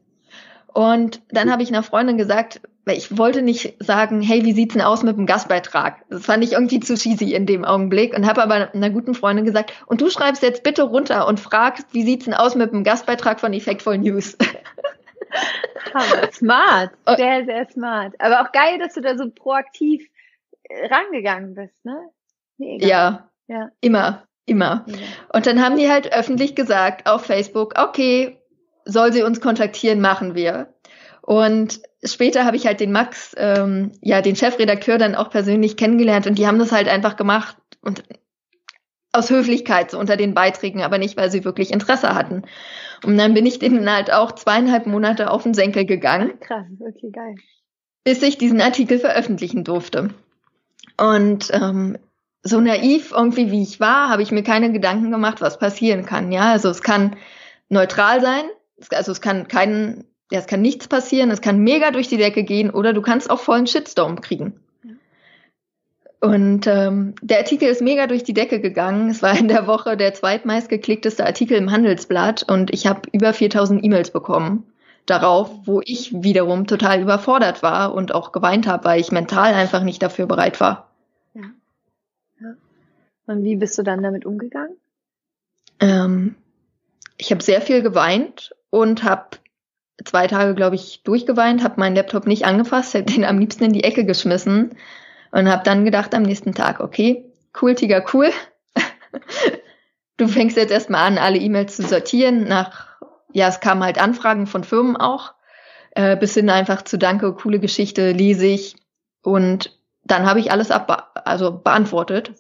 Und 0.74 1.22
dann 1.30 1.52
habe 1.52 1.64
ich 1.64 1.70
einer 1.70 1.84
Freundin 1.84 2.18
gesagt, 2.18 2.62
weil 2.86 2.98
ich 2.98 3.18
wollte 3.18 3.42
nicht 3.42 3.76
sagen, 3.80 4.22
hey, 4.22 4.44
wie 4.44 4.52
sieht's 4.52 4.74
denn 4.74 4.84
aus 4.84 5.04
mit 5.04 5.18
dem 5.18 5.26
Gastbeitrag? 5.26 6.04
Das 6.10 6.26
fand 6.26 6.44
ich 6.44 6.52
irgendwie 6.54 6.80
zu 6.80 6.96
cheesy 6.96 7.34
in 7.34 7.46
dem 7.46 7.66
Augenblick 7.66 8.16
und 8.16 8.28
habe 8.28 8.44
aber 8.44 8.74
einer 8.74 8.90
guten 8.90 9.16
Freundin 9.16 9.46
gesagt, 9.46 9.74
und 9.88 10.02
du 10.02 10.10
schreibst 10.10 10.44
jetzt 10.44 10.64
bitte 10.64 10.84
runter 10.84 11.28
und 11.28 11.40
fragst, 11.40 11.94
wie 11.94 12.04
sieht's 12.04 12.26
denn 12.26 12.34
aus 12.34 12.56
mit 12.56 12.72
dem 12.72 12.84
Gastbeitrag 12.84 13.40
von 13.40 13.54
Effectful 13.54 13.98
News? 13.98 14.38
Hammer. 15.94 16.32
Smart. 16.32 16.92
Sehr, 17.18 17.46
sehr 17.46 17.70
smart. 17.70 18.14
Aber 18.20 18.42
auch 18.42 18.52
geil, 18.52 18.80
dass 18.80 18.94
du 18.94 19.02
da 19.02 19.18
so 19.18 19.30
proaktiv 19.30 20.06
äh, 20.64 20.88
rangegangen 20.88 21.56
bist, 21.56 21.86
ne? 21.86 22.10
Mega. 22.58 22.86
Ja. 22.86 23.30
Ja. 23.48 23.70
Immer. 23.82 24.28
Immer. 24.46 24.86
Ja. 24.88 24.98
Und 25.34 25.48
dann 25.48 25.64
haben 25.64 25.78
die 25.78 25.90
halt 25.90 26.14
öffentlich 26.14 26.56
gesagt 26.56 27.08
auf 27.08 27.26
Facebook, 27.26 27.74
okay, 27.78 28.38
soll 28.86 29.12
sie 29.12 29.24
uns 29.24 29.42
kontaktieren, 29.42 30.00
machen 30.02 30.36
wir. 30.36 30.74
Und 31.22 31.82
später 32.04 32.46
habe 32.46 32.56
ich 32.56 32.68
halt 32.68 32.80
den 32.80 32.92
Max, 32.92 33.34
ähm, 33.38 33.92
ja, 34.02 34.22
den 34.22 34.36
Chefredakteur 34.36 35.00
dann 35.00 35.16
auch 35.16 35.32
persönlich 35.32 35.76
kennengelernt 35.76 36.28
und 36.28 36.38
die 36.38 36.46
haben 36.46 36.60
das 36.60 36.72
halt 36.72 36.88
einfach 36.88 37.16
gemacht 37.16 37.58
und 37.82 38.04
aus 39.12 39.30
Höflichkeit 39.30 39.92
so 39.92 39.98
unter 39.98 40.18
den 40.18 40.34
Beiträgen, 40.34 40.84
aber 40.84 40.98
nicht, 40.98 41.18
weil 41.18 41.32
sie 41.32 41.46
wirklich 41.46 41.72
Interesse 41.72 42.14
hatten. 42.14 42.44
Und 43.04 43.18
dann 43.18 43.34
bin 43.34 43.46
ich 43.46 43.60
denen 43.60 43.90
halt 43.90 44.14
auch 44.14 44.34
zweieinhalb 44.34 44.86
Monate 44.86 45.32
auf 45.32 45.44
den 45.44 45.54
Senkel 45.54 45.86
gegangen. 45.86 46.40
Krass, 46.40 46.66
okay, 46.80 47.12
geil. 47.12 47.36
Bis 48.04 48.22
ich 48.22 48.38
diesen 48.38 48.62
Artikel 48.62 49.00
veröffentlichen 49.00 49.64
durfte. 49.64 50.14
Und 50.98 51.50
ähm, 51.54 51.98
so 52.46 52.62
naiv 52.62 53.12
irgendwie 53.12 53.52
wie 53.52 53.64
ich 53.64 53.80
war, 53.80 54.08
habe 54.10 54.22
ich 54.22 54.32
mir 54.32 54.44
keine 54.44 54.72
Gedanken 54.72 55.12
gemacht, 55.12 55.42
was 55.42 55.60
passieren 55.60 56.06
kann. 56.06 56.32
Ja, 56.32 56.52
also 56.52 56.70
es 56.70 56.84
kann 56.84 57.16
neutral 57.70 58.22
sein, 58.22 58.46
also 58.92 59.12
es 59.12 59.20
kann 59.20 59.48
keinen, 59.48 60.06
ja, 60.32 60.40
es 60.40 60.48
kann 60.48 60.62
nichts 60.62 60.88
passieren, 60.88 61.32
es 61.32 61.42
kann 61.42 61.60
mega 61.60 61.92
durch 61.92 62.08
die 62.08 62.18
Decke 62.18 62.44
gehen 62.44 62.70
oder 62.70 62.94
du 62.94 63.02
kannst 63.02 63.30
auch 63.30 63.40
vollen 63.40 63.66
Shitstorm 63.66 64.22
kriegen. 64.22 64.60
Und 66.22 66.66
ähm, 66.66 67.16
der 67.22 67.40
Artikel 67.40 67.68
ist 67.68 67.82
mega 67.82 68.08
durch 68.08 68.24
die 68.24 68.34
Decke 68.34 68.60
gegangen. 68.60 69.10
Es 69.10 69.22
war 69.22 69.38
in 69.38 69.48
der 69.48 69.68
Woche 69.68 69.98
der 69.98 70.14
zweitmeist 70.14 70.70
geklickteste 70.70 71.26
Artikel 71.26 71.58
im 71.58 71.72
Handelsblatt 71.72 72.44
und 72.50 72.74
ich 72.74 72.88
habe 72.88 73.02
über 73.12 73.34
4000 73.34 73.84
E-Mails 73.84 74.12
bekommen 74.12 74.64
darauf, 75.06 75.52
wo 75.66 75.82
ich 75.84 76.12
wiederum 76.24 76.66
total 76.68 77.02
überfordert 77.02 77.62
war 77.62 77.94
und 77.94 78.14
auch 78.14 78.32
geweint 78.32 78.68
habe, 78.68 78.86
weil 78.86 79.00
ich 79.00 79.12
mental 79.12 79.54
einfach 79.54 79.84
nicht 79.84 80.02
dafür 80.02 80.26
bereit 80.26 80.60
war. 80.60 80.90
Ja. 81.34 81.44
Und 83.28 83.44
wie 83.44 83.56
bist 83.56 83.78
du 83.78 83.84
dann 83.84 84.04
damit 84.04 84.26
umgegangen? 84.26 84.78
Ähm, 85.80 86.36
ich 87.18 87.32
habe 87.32 87.44
sehr 87.44 87.62
viel 87.62 87.82
geweint 87.82 88.56
und 88.70 89.04
habe 89.04 89.38
zwei 90.04 90.28
Tage, 90.28 90.54
glaube 90.54 90.76
ich, 90.76 91.02
durchgeweint, 91.04 91.64
habe 91.64 91.80
meinen 91.80 91.96
Laptop 91.96 92.28
nicht 92.28 92.46
angefasst, 92.46 92.94
hätte 92.94 93.14
den 93.14 93.26
am 93.26 93.40
liebsten 93.40 93.64
in 93.64 93.74
die 93.74 93.84
Ecke 93.84 94.06
geschmissen 94.06 94.76
und 95.32 95.50
habe 95.50 95.64
dann 95.64 95.86
gedacht 95.86 96.14
am 96.14 96.24
nächsten 96.24 96.54
Tag, 96.54 96.80
okay, 96.80 97.26
cool, 97.62 97.76
Tiger, 97.76 98.06
cool. 98.14 98.30
du 100.18 100.28
fängst 100.28 100.58
jetzt 100.58 100.72
erstmal 100.72 101.08
an, 101.08 101.18
alle 101.18 101.38
E-Mails 101.38 101.76
zu 101.76 101.84
sortieren 101.84 102.48
nach, 102.48 103.00
ja, 103.32 103.48
es 103.48 103.60
kamen 103.60 103.84
halt 103.84 104.02
Anfragen 104.02 104.48
von 104.48 104.64
Firmen 104.64 104.98
auch, 104.98 105.34
äh, 105.92 106.18
bis 106.18 106.34
hin 106.34 106.50
einfach 106.50 106.84
zu 106.84 106.98
Danke, 106.98 107.34
coole 107.34 107.60
Geschichte, 107.60 108.12
lese 108.12 108.46
ich. 108.46 108.76
Und 109.22 109.78
dann 110.04 110.26
habe 110.26 110.40
ich 110.40 110.52
alles 110.52 110.72
ab, 110.72 111.22
also 111.26 111.52
beantwortet. 111.52 112.32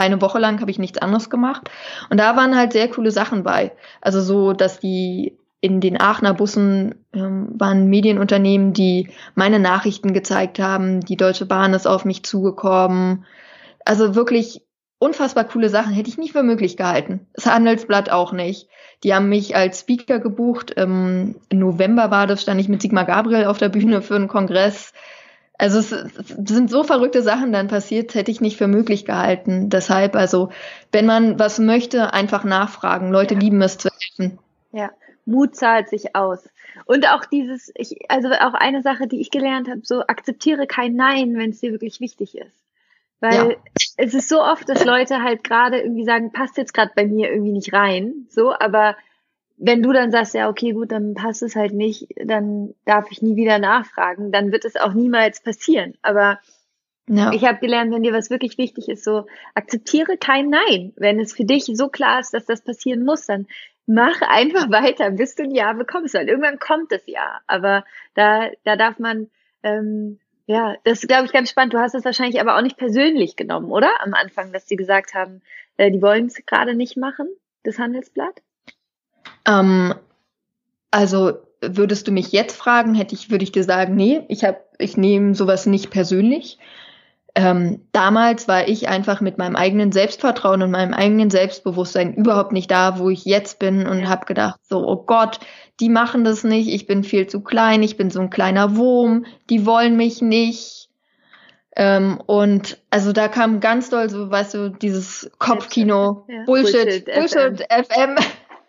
Eine 0.00 0.22
Woche 0.22 0.38
lang 0.38 0.62
habe 0.62 0.70
ich 0.70 0.78
nichts 0.78 0.96
anderes 0.96 1.28
gemacht. 1.28 1.70
Und 2.08 2.18
da 2.18 2.34
waren 2.34 2.56
halt 2.56 2.72
sehr 2.72 2.88
coole 2.88 3.10
Sachen 3.10 3.42
bei. 3.42 3.72
Also 4.00 4.22
so, 4.22 4.54
dass 4.54 4.80
die 4.80 5.36
in 5.60 5.82
den 5.82 6.00
Aachener 6.00 6.32
Bussen 6.32 6.94
ähm, 7.12 7.48
waren 7.58 7.90
Medienunternehmen, 7.90 8.72
die 8.72 9.10
meine 9.34 9.58
Nachrichten 9.58 10.14
gezeigt 10.14 10.58
haben. 10.58 11.00
Die 11.00 11.18
Deutsche 11.18 11.44
Bahn 11.44 11.74
ist 11.74 11.86
auf 11.86 12.06
mich 12.06 12.22
zugekommen. 12.22 13.26
Also 13.84 14.14
wirklich 14.14 14.62
unfassbar 14.98 15.44
coole 15.44 15.68
Sachen 15.68 15.92
hätte 15.92 16.08
ich 16.08 16.16
nicht 16.16 16.32
für 16.32 16.42
möglich 16.42 16.78
gehalten. 16.78 17.26
Das 17.34 17.44
Handelsblatt 17.44 18.10
auch 18.10 18.32
nicht. 18.32 18.68
Die 19.04 19.14
haben 19.14 19.28
mich 19.28 19.54
als 19.54 19.80
Speaker 19.80 20.18
gebucht. 20.18 20.70
Im 20.70 21.34
November 21.52 22.10
war 22.10 22.26
das, 22.26 22.40
stand 22.40 22.58
ich 22.58 22.70
mit 22.70 22.80
Sigmar 22.80 23.04
Gabriel 23.04 23.44
auf 23.44 23.58
der 23.58 23.68
Bühne 23.68 24.00
für 24.00 24.16
einen 24.16 24.28
Kongress. 24.28 24.94
Also 25.60 25.78
es, 25.78 25.92
es 25.92 26.28
sind 26.46 26.70
so 26.70 26.84
verrückte 26.84 27.20
Sachen 27.20 27.52
dann 27.52 27.68
passiert, 27.68 28.14
hätte 28.14 28.30
ich 28.30 28.40
nicht 28.40 28.56
für 28.56 28.66
möglich 28.66 29.04
gehalten. 29.04 29.68
Deshalb, 29.68 30.16
also, 30.16 30.48
wenn 30.90 31.04
man 31.04 31.38
was 31.38 31.58
möchte, 31.58 32.14
einfach 32.14 32.44
nachfragen. 32.44 33.12
Leute 33.12 33.34
ja. 33.34 33.40
lieben 33.40 33.60
es 33.60 33.76
zu 33.76 33.90
helfen. 33.90 34.38
Ja, 34.72 34.90
Mut 35.26 35.54
zahlt 35.54 35.90
sich 35.90 36.16
aus. 36.16 36.48
Und 36.86 37.06
auch 37.06 37.26
dieses, 37.26 37.70
ich, 37.74 38.10
also 38.10 38.30
auch 38.30 38.54
eine 38.54 38.80
Sache, 38.80 39.06
die 39.06 39.20
ich 39.20 39.30
gelernt 39.30 39.68
habe, 39.68 39.82
so 39.84 40.00
akzeptiere 40.00 40.66
kein 40.66 40.96
Nein, 40.96 41.36
wenn 41.36 41.50
es 41.50 41.60
dir 41.60 41.72
wirklich 41.72 42.00
wichtig 42.00 42.38
ist. 42.38 42.56
Weil 43.20 43.50
ja. 43.50 43.56
es 43.98 44.14
ist 44.14 44.30
so 44.30 44.42
oft, 44.42 44.66
dass 44.66 44.86
Leute 44.86 45.22
halt 45.22 45.44
gerade 45.44 45.78
irgendwie 45.80 46.06
sagen, 46.06 46.32
passt 46.32 46.56
jetzt 46.56 46.72
gerade 46.72 46.92
bei 46.96 47.04
mir 47.04 47.30
irgendwie 47.30 47.52
nicht 47.52 47.74
rein. 47.74 48.26
So, 48.30 48.54
aber 48.54 48.96
wenn 49.62 49.82
du 49.82 49.92
dann 49.92 50.10
sagst, 50.10 50.34
ja, 50.34 50.48
okay, 50.48 50.72
gut, 50.72 50.90
dann 50.90 51.14
passt 51.14 51.42
es 51.42 51.54
halt 51.54 51.74
nicht, 51.74 52.08
dann 52.16 52.74
darf 52.86 53.10
ich 53.10 53.20
nie 53.20 53.36
wieder 53.36 53.58
nachfragen, 53.58 54.32
dann 54.32 54.52
wird 54.52 54.64
es 54.64 54.76
auch 54.76 54.94
niemals 54.94 55.42
passieren. 55.42 55.98
Aber 56.00 56.40
ja. 57.06 57.30
ich 57.32 57.44
habe 57.44 57.58
gelernt, 57.58 57.92
wenn 57.92 58.02
dir 58.02 58.14
was 58.14 58.30
wirklich 58.30 58.56
wichtig 58.56 58.88
ist, 58.88 59.04
so 59.04 59.26
akzeptiere 59.54 60.16
kein 60.16 60.48
Nein. 60.48 60.94
Wenn 60.96 61.20
es 61.20 61.34
für 61.34 61.44
dich 61.44 61.64
so 61.66 61.88
klar 61.88 62.20
ist, 62.20 62.32
dass 62.32 62.46
das 62.46 62.62
passieren 62.62 63.04
muss, 63.04 63.26
dann 63.26 63.48
mach 63.86 64.22
einfach 64.22 64.70
weiter, 64.70 65.10
bis 65.10 65.34
du 65.34 65.42
ein 65.42 65.54
Ja 65.54 65.74
bekommst. 65.74 66.14
Weil 66.14 66.28
irgendwann 66.28 66.58
kommt 66.58 66.90
das 66.90 67.02
Ja. 67.06 67.40
Aber 67.46 67.84
da, 68.14 68.48
da 68.64 68.76
darf 68.76 68.98
man, 68.98 69.28
ähm, 69.62 70.20
ja, 70.46 70.76
das 70.84 71.00
ist, 71.00 71.08
glaube 71.08 71.26
ich, 71.26 71.32
ganz 71.32 71.50
spannend. 71.50 71.74
Du 71.74 71.78
hast 71.78 71.94
es 71.94 72.04
wahrscheinlich 72.06 72.40
aber 72.40 72.56
auch 72.56 72.62
nicht 72.62 72.78
persönlich 72.78 73.36
genommen, 73.36 73.70
oder? 73.70 73.90
Am 74.00 74.14
Anfang, 74.14 74.52
dass 74.52 74.66
sie 74.66 74.76
gesagt 74.76 75.12
haben, 75.12 75.42
äh, 75.76 75.90
die 75.90 76.00
wollen 76.00 76.26
es 76.26 76.46
gerade 76.46 76.74
nicht 76.74 76.96
machen, 76.96 77.28
das 77.62 77.78
Handelsblatt? 77.78 78.40
Ähm, 79.46 79.94
also 80.90 81.34
würdest 81.60 82.08
du 82.08 82.12
mich 82.12 82.32
jetzt 82.32 82.56
fragen, 82.56 82.94
hätte 82.94 83.14
ich, 83.14 83.30
würde 83.30 83.44
ich 83.44 83.52
dir 83.52 83.64
sagen, 83.64 83.94
nee, 83.94 84.22
ich 84.28 84.44
habe, 84.44 84.58
ich 84.78 84.96
nehme 84.96 85.34
sowas 85.34 85.66
nicht 85.66 85.90
persönlich 85.90 86.58
ähm, 87.34 87.82
damals 87.92 88.48
war 88.48 88.68
ich 88.68 88.88
einfach 88.88 89.20
mit 89.20 89.38
meinem 89.38 89.56
eigenen 89.56 89.92
Selbstvertrauen 89.92 90.62
und 90.62 90.70
meinem 90.70 90.94
eigenen 90.94 91.30
Selbstbewusstsein 91.30 92.14
überhaupt 92.14 92.52
nicht 92.52 92.70
da, 92.70 92.98
wo 92.98 93.08
ich 93.08 93.24
jetzt 93.24 93.58
bin 93.58 93.86
und 93.86 94.08
habe 94.08 94.26
gedacht, 94.26 94.58
so, 94.68 94.86
oh 94.86 95.04
Gott, 95.04 95.38
die 95.78 95.88
machen 95.88 96.24
das 96.24 96.44
nicht, 96.44 96.68
ich 96.68 96.86
bin 96.86 97.04
viel 97.04 97.26
zu 97.26 97.40
klein, 97.40 97.82
ich 97.82 97.96
bin 97.96 98.10
so 98.10 98.20
ein 98.20 98.30
kleiner 98.30 98.76
Wurm, 98.76 99.26
die 99.48 99.64
wollen 99.64 99.96
mich 99.96 100.22
nicht. 100.22 100.88
Ähm, 101.76 102.20
und 102.26 102.78
also 102.90 103.12
da 103.12 103.28
kam 103.28 103.60
ganz 103.60 103.90
doll 103.90 104.10
so, 104.10 104.28
weißt 104.28 104.54
du, 104.54 104.68
dieses 104.70 105.30
Kopfkino, 105.38 106.24
ja. 106.28 106.44
Bullshit, 106.46 107.04
Bullshit, 107.04 107.04
Bullshit 107.14 107.66
FM. 107.70 108.16
FM. 108.16 108.16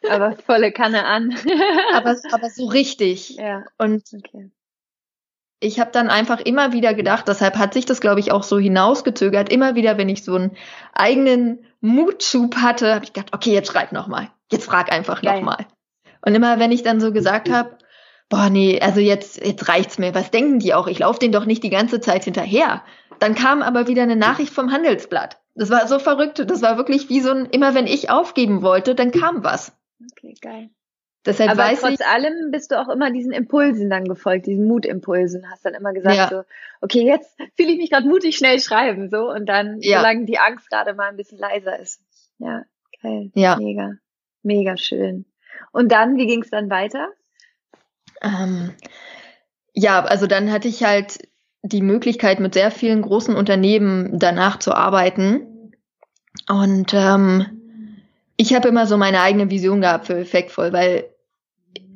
Aber 0.10 0.36
volle 0.38 0.72
Kanne 0.72 1.06
an. 1.06 1.36
aber, 1.94 2.16
aber 2.32 2.50
so 2.50 2.66
richtig. 2.66 3.36
Ja. 3.36 3.66
Und 3.78 4.04
okay 4.14 4.52
ich 5.62 5.80
habe 5.80 5.92
dann 5.92 6.10
einfach 6.10 6.40
immer 6.42 6.74
wieder 6.74 6.94
gedacht, 6.94 7.28
deshalb 7.28 7.56
hat 7.58 7.74
sich 7.74 7.86
das, 7.86 8.02
glaube 8.02 8.20
ich, 8.20 8.32
auch 8.32 8.44
so 8.44 8.58
hinausgezögert. 8.58 9.52
Immer 9.52 9.76
wieder, 9.76 9.98
wenn 9.98 10.10
ich 10.10 10.24
so 10.24 10.36
einen 10.36 10.58
eigenen 10.94 11.60
Mutschub 11.82 12.58
hatte, 12.58 12.96
habe 12.96 13.06
ich 13.06 13.14
gedacht, 13.14 13.34
okay, 13.34 13.54
jetzt 13.54 13.72
schreib 13.72 13.92
noch 13.92 14.08
mal, 14.08 14.30
jetzt 14.52 14.66
frag 14.66 14.92
einfach 14.92 15.22
Geil. 15.22 15.36
noch 15.36 15.46
mal. 15.46 15.66
Und 16.26 16.36
immer, 16.36 16.60
wenn 16.60 16.72
ich 16.72 16.82
dann 16.84 17.00
so 17.00 17.14
gesagt 17.14 17.52
habe, 17.52 17.78
boah, 18.28 18.50
nee, 18.50 18.82
also 18.82 19.00
jetzt 19.00 19.44
jetzt 19.46 19.68
reicht's 19.68 20.00
mir. 20.00 20.16
Was 20.16 20.32
denken 20.32 20.60
die 20.60 20.74
auch? 20.74 20.88
Ich 20.88 21.00
laufe 21.00 21.20
denen 21.20 21.34
doch 21.34 21.46
nicht 21.46 21.64
die 21.64 21.70
ganze 21.70 22.02
Zeit 22.02 22.24
hinterher. 22.24 22.84
Dann 23.20 23.36
kam 23.36 23.62
aber 23.62 23.88
wieder 23.88 24.04
eine 24.04 24.16
Nachricht 24.16 24.54
vom 24.54 24.72
Handelsblatt. 24.72 25.38
Das 25.54 25.70
war 25.70 25.88
so 25.88 26.00
verrückt. 26.00 26.44
Das 26.50 26.62
war 26.64 26.78
wirklich 26.78 27.10
wie 27.10 27.22
so 27.22 27.32
ein, 27.32 27.46
immer 27.46 27.76
wenn 27.76 27.86
ich 27.88 28.10
aufgeben 28.10 28.64
wollte, 28.64 28.96
dann 28.96 29.12
kam 29.12 29.44
was. 29.44 29.74
Okay, 30.12 30.36
geil. 30.42 30.70
Deshalb 31.26 31.52
Aber 31.52 31.70
trotz 31.76 32.00
ich, 32.00 32.06
allem 32.06 32.50
bist 32.50 32.72
du 32.72 32.82
auch 32.82 32.90
immer 32.90 33.12
diesen 33.12 33.32
Impulsen 33.32 33.92
dann 33.92 34.06
gefolgt, 34.06 34.48
diesen 34.48 34.68
Mutimpulsen. 34.68 35.52
Hast 35.52 35.64
dann 35.66 35.76
immer 35.76 35.94
gesagt 35.94 36.16
ja. 36.16 36.30
so, 36.30 36.44
okay, 36.82 37.06
jetzt 37.06 37.38
fühle 37.56 37.74
ich 37.74 37.78
mich 37.78 37.92
gerade 37.92 38.08
mutig, 38.08 38.38
schnell 38.38 38.60
schreiben 38.60 39.10
so 39.10 39.30
und 39.30 39.46
dann, 39.46 39.80
ja. 39.82 40.00
solange 40.00 40.26
die 40.26 40.40
Angst 40.40 40.70
gerade 40.70 40.96
mal 40.96 41.10
ein 41.10 41.18
bisschen 41.18 41.38
leiser 41.38 41.80
ist. 41.80 42.02
Ja, 42.40 42.64
geil. 43.04 43.30
Ja. 43.36 43.58
Mega, 43.58 43.98
mega 44.42 44.78
schön. 44.78 45.26
Und 45.72 45.92
dann, 45.92 46.18
wie 46.18 46.26
ging 46.26 46.42
es 46.42 46.50
dann 46.50 46.72
weiter? 46.72 47.10
Ähm, 48.24 48.74
ja, 49.74 50.04
also 50.04 50.26
dann 50.26 50.52
hatte 50.52 50.68
ich 50.68 50.84
halt 50.84 51.20
die 51.62 51.84
Möglichkeit, 51.84 52.40
mit 52.40 52.56
sehr 52.56 52.72
vielen 52.72 53.04
großen 53.04 53.36
Unternehmen 53.36 54.18
danach 54.18 54.58
zu 54.58 54.74
arbeiten. 54.74 55.76
Und 56.50 56.94
ähm, 56.96 57.61
ich 58.41 58.56
habe 58.56 58.67
immer 58.67 58.88
so 58.88 58.97
meine 58.97 59.21
eigene 59.21 59.51
Vision 59.51 59.82
gehabt 59.82 60.08
für 60.08 60.17
Effektvoll, 60.17 60.73
weil 60.73 61.06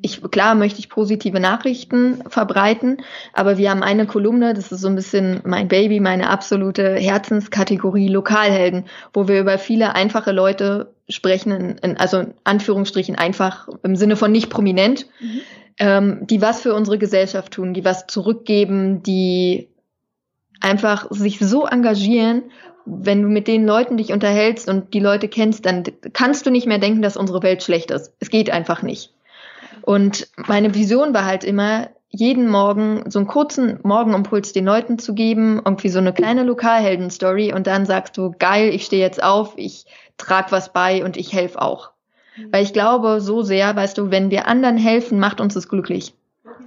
ich, 0.03 0.21
klar 0.29 0.53
möchte 0.53 0.77
ich 0.77 0.89
positive 0.89 1.39
Nachrichten 1.39 2.21
verbreiten, 2.29 2.97
aber 3.33 3.57
wir 3.57 3.71
haben 3.71 3.81
eine 3.81 4.05
Kolumne, 4.05 4.53
das 4.53 4.71
ist 4.71 4.81
so 4.81 4.87
ein 4.87 4.95
bisschen 4.95 5.41
mein 5.43 5.67
Baby, 5.67 5.99
meine 5.99 6.29
absolute 6.29 6.97
Herzenskategorie 6.97 8.09
Lokalhelden, 8.09 8.85
wo 9.11 9.27
wir 9.27 9.39
über 9.39 9.57
viele 9.57 9.95
einfache 9.95 10.31
Leute 10.31 10.93
sprechen, 11.09 11.51
in, 11.51 11.77
in, 11.79 11.97
also 11.97 12.19
in 12.19 12.33
Anführungsstrichen 12.43 13.15
einfach 13.15 13.67
im 13.81 13.95
Sinne 13.95 14.15
von 14.15 14.31
nicht 14.31 14.51
prominent, 14.51 15.07
mhm. 15.19 15.41
ähm, 15.79 16.27
die 16.27 16.43
was 16.43 16.61
für 16.61 16.75
unsere 16.75 16.99
Gesellschaft 16.99 17.53
tun, 17.53 17.73
die 17.73 17.83
was 17.83 18.05
zurückgeben, 18.05 19.01
die 19.01 19.69
einfach 20.61 21.07
sich 21.09 21.39
so 21.39 21.65
engagieren 21.65 22.43
wenn 22.85 23.21
du 23.21 23.27
mit 23.27 23.47
den 23.47 23.65
Leuten 23.65 23.97
dich 23.97 24.13
unterhältst 24.13 24.69
und 24.69 24.93
die 24.93 24.99
Leute 24.99 25.27
kennst, 25.27 25.65
dann 25.65 25.83
kannst 26.13 26.45
du 26.45 26.51
nicht 26.51 26.67
mehr 26.67 26.77
denken, 26.77 27.01
dass 27.01 27.17
unsere 27.17 27.43
Welt 27.43 27.63
schlecht 27.63 27.91
ist. 27.91 28.13
Es 28.19 28.29
geht 28.29 28.49
einfach 28.49 28.81
nicht. 28.81 29.13
Und 29.81 30.27
meine 30.47 30.73
Vision 30.73 31.13
war 31.13 31.25
halt 31.25 31.43
immer, 31.43 31.89
jeden 32.09 32.47
Morgen 32.47 33.09
so 33.09 33.19
einen 33.19 33.27
kurzen 33.27 33.79
Morgenimpuls 33.83 34.53
den 34.53 34.65
Leuten 34.65 34.99
zu 34.99 35.13
geben, 35.13 35.61
irgendwie 35.63 35.89
so 35.89 35.99
eine 35.99 36.13
kleine 36.13 36.43
Lokalhelden-Story 36.43 37.53
und 37.53 37.67
dann 37.67 37.85
sagst 37.85 38.17
du, 38.17 38.33
geil, 38.37 38.69
ich 38.73 38.85
stehe 38.85 39.01
jetzt 39.01 39.21
auf, 39.21 39.53
ich 39.57 39.85
trag 40.17 40.51
was 40.51 40.71
bei 40.71 41.03
und 41.03 41.17
ich 41.17 41.33
helfe 41.33 41.61
auch. 41.61 41.91
Mhm. 42.37 42.53
Weil 42.53 42.63
ich 42.63 42.73
glaube 42.73 43.19
so 43.19 43.41
sehr, 43.41 43.75
weißt 43.75 43.97
du, 43.97 44.11
wenn 44.11 44.31
wir 44.31 44.47
anderen 44.47 44.77
helfen, 44.77 45.19
macht 45.19 45.41
uns 45.41 45.55
das 45.55 45.67
glücklich. 45.67 46.13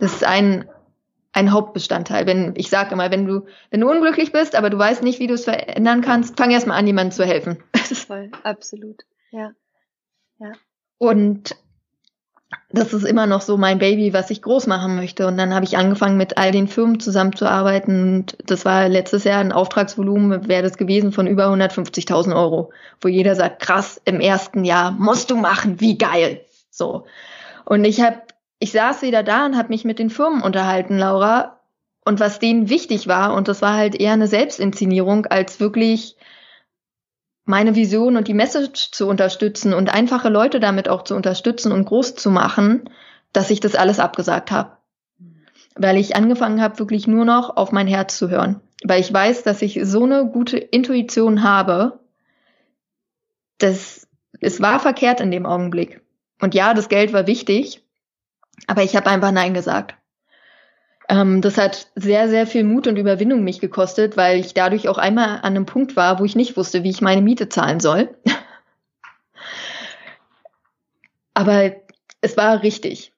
Das 0.00 0.12
ist 0.12 0.24
ein 0.24 0.66
ein 1.32 1.52
Hauptbestandteil. 1.52 2.26
Wenn 2.26 2.54
ich 2.56 2.70
sage 2.70 2.92
immer, 2.92 3.10
wenn 3.10 3.26
du 3.26 3.46
wenn 3.70 3.80
du 3.80 3.90
unglücklich 3.90 4.32
bist, 4.32 4.54
aber 4.54 4.70
du 4.70 4.78
weißt 4.78 5.02
nicht, 5.02 5.20
wie 5.20 5.26
du 5.26 5.34
es 5.34 5.44
verändern 5.44 6.00
kannst, 6.00 6.36
fang 6.36 6.50
erst 6.50 6.66
mal 6.66 6.76
an, 6.76 6.86
jemandem 6.86 7.12
zu 7.12 7.24
helfen. 7.24 7.62
Voll, 7.74 8.30
absolut. 8.42 9.02
Ja. 9.30 9.52
Ja. 10.38 10.52
Und 10.98 11.56
das 12.70 12.92
ist 12.92 13.04
immer 13.04 13.26
noch 13.26 13.42
so 13.42 13.56
mein 13.56 13.78
Baby, 13.78 14.12
was 14.12 14.30
ich 14.30 14.42
groß 14.42 14.66
machen 14.66 14.96
möchte. 14.96 15.26
Und 15.26 15.36
dann 15.36 15.54
habe 15.54 15.64
ich 15.64 15.76
angefangen, 15.76 16.16
mit 16.16 16.38
all 16.38 16.50
den 16.50 16.68
Firmen 16.68 17.00
zusammenzuarbeiten. 17.00 18.14
Und 18.14 18.36
das 18.44 18.64
war 18.64 18.88
letztes 18.88 19.24
Jahr 19.24 19.40
ein 19.40 19.52
Auftragsvolumen, 19.52 20.48
wäre 20.48 20.62
das 20.62 20.78
gewesen 20.78 21.12
von 21.12 21.26
über 21.26 21.46
150.000 21.48 22.34
Euro, 22.34 22.70
wo 23.00 23.08
jeder 23.08 23.34
sagt, 23.34 23.60
krass, 23.60 24.00
im 24.04 24.20
ersten 24.20 24.64
Jahr 24.64 24.92
musst 24.92 25.30
du 25.30 25.36
machen, 25.36 25.80
wie 25.80 25.98
geil. 25.98 26.40
So. 26.70 27.04
Und 27.64 27.84
ich 27.84 28.00
habe 28.00 28.22
ich 28.58 28.72
saß 28.72 29.02
wieder 29.02 29.22
da 29.22 29.46
und 29.46 29.56
habe 29.56 29.68
mich 29.68 29.84
mit 29.84 29.98
den 29.98 30.10
Firmen 30.10 30.42
unterhalten, 30.42 30.98
Laura, 30.98 31.60
und 32.04 32.20
was 32.20 32.38
denen 32.38 32.68
wichtig 32.68 33.06
war, 33.06 33.34
und 33.34 33.48
das 33.48 33.62
war 33.62 33.74
halt 33.74 33.94
eher 33.94 34.12
eine 34.12 34.26
Selbstinszenierung, 34.26 35.26
als 35.26 35.60
wirklich 35.60 36.16
meine 37.44 37.74
Vision 37.74 38.16
und 38.16 38.28
die 38.28 38.34
Message 38.34 38.90
zu 38.92 39.08
unterstützen 39.08 39.72
und 39.72 39.92
einfache 39.92 40.28
Leute 40.28 40.60
damit 40.60 40.88
auch 40.88 41.02
zu 41.02 41.14
unterstützen 41.14 41.72
und 41.72 41.84
groß 41.84 42.14
zu 42.14 42.30
machen, 42.30 42.90
dass 43.32 43.50
ich 43.50 43.60
das 43.60 43.74
alles 43.74 44.00
abgesagt 44.00 44.50
habe. 44.50 44.76
Weil 45.74 45.96
ich 45.96 46.16
angefangen 46.16 46.60
habe, 46.60 46.78
wirklich 46.78 47.06
nur 47.06 47.24
noch 47.24 47.56
auf 47.56 47.72
mein 47.72 47.86
Herz 47.86 48.18
zu 48.18 48.28
hören. 48.28 48.60
Weil 48.84 49.00
ich 49.00 49.12
weiß, 49.12 49.44
dass 49.44 49.62
ich 49.62 49.80
so 49.82 50.04
eine 50.04 50.26
gute 50.26 50.58
Intuition 50.58 51.42
habe, 51.42 52.00
dass 53.58 54.06
es 54.40 54.60
war 54.60 54.78
verkehrt 54.80 55.20
in 55.20 55.30
dem 55.30 55.46
Augenblick. 55.46 56.02
Und 56.40 56.54
ja, 56.54 56.74
das 56.74 56.88
Geld 56.88 57.12
war 57.12 57.26
wichtig, 57.26 57.82
aber 58.66 58.82
ich 58.82 58.96
habe 58.96 59.08
einfach 59.08 59.32
Nein 59.32 59.54
gesagt. 59.54 59.94
Ähm, 61.08 61.40
das 61.40 61.56
hat 61.56 61.88
sehr, 61.94 62.28
sehr 62.28 62.46
viel 62.46 62.64
Mut 62.64 62.86
und 62.86 62.96
Überwindung 62.96 63.42
mich 63.42 63.60
gekostet, 63.60 64.16
weil 64.16 64.38
ich 64.38 64.54
dadurch 64.54 64.88
auch 64.88 64.98
einmal 64.98 65.38
an 65.38 65.56
einem 65.56 65.66
Punkt 65.66 65.96
war, 65.96 66.18
wo 66.18 66.24
ich 66.24 66.36
nicht 66.36 66.56
wusste, 66.56 66.82
wie 66.84 66.90
ich 66.90 67.00
meine 67.00 67.22
Miete 67.22 67.48
zahlen 67.48 67.80
soll. 67.80 68.14
Aber 71.34 71.72
es 72.20 72.36
war 72.36 72.62
richtig. 72.62 73.12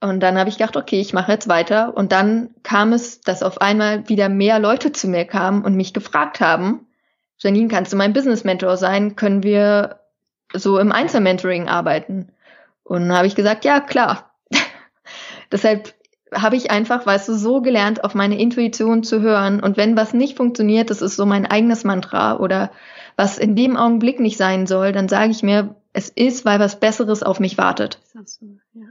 Und 0.00 0.18
dann 0.18 0.36
habe 0.36 0.48
ich 0.48 0.58
gedacht, 0.58 0.76
okay, 0.76 1.00
ich 1.00 1.12
mache 1.12 1.30
jetzt 1.30 1.48
weiter. 1.48 1.96
Und 1.96 2.10
dann 2.10 2.50
kam 2.64 2.92
es, 2.92 3.20
dass 3.20 3.44
auf 3.44 3.60
einmal 3.60 4.08
wieder 4.08 4.28
mehr 4.28 4.58
Leute 4.58 4.90
zu 4.90 5.06
mir 5.06 5.24
kamen 5.24 5.64
und 5.64 5.76
mich 5.76 5.92
gefragt 5.92 6.40
haben, 6.40 6.88
Janine, 7.38 7.68
kannst 7.68 7.92
du 7.92 7.96
mein 7.96 8.12
Business 8.12 8.42
Mentor 8.42 8.76
sein? 8.76 9.14
Können 9.14 9.44
wir 9.44 10.00
so 10.52 10.78
im 10.78 10.90
Einzelmentoring 10.90 11.68
arbeiten? 11.68 12.32
Und 12.82 13.02
dann 13.08 13.16
habe 13.16 13.28
ich 13.28 13.36
gesagt, 13.36 13.64
ja, 13.64 13.78
klar. 13.78 14.31
Deshalb 15.52 15.94
habe 16.34 16.56
ich 16.56 16.70
einfach, 16.70 17.04
weißt 17.04 17.28
du, 17.28 17.34
so 17.34 17.60
gelernt, 17.60 18.04
auf 18.04 18.14
meine 18.14 18.38
Intuition 18.40 19.02
zu 19.02 19.20
hören. 19.20 19.60
Und 19.60 19.76
wenn 19.76 19.96
was 19.96 20.14
nicht 20.14 20.36
funktioniert, 20.36 20.90
das 20.90 21.02
ist 21.02 21.16
so 21.16 21.26
mein 21.26 21.46
eigenes 21.46 21.84
Mantra 21.84 22.38
oder 22.38 22.70
was 23.16 23.38
in 23.38 23.54
dem 23.54 23.76
Augenblick 23.76 24.18
nicht 24.18 24.38
sein 24.38 24.66
soll, 24.66 24.92
dann 24.92 25.08
sage 25.08 25.30
ich 25.30 25.42
mir, 25.42 25.74
es 25.92 26.08
ist, 26.08 26.44
weil 26.46 26.58
was 26.58 26.80
Besseres 26.80 27.22
auf 27.22 27.38
mich 27.38 27.58
wartet. 27.58 28.00
Ja. 28.72 28.82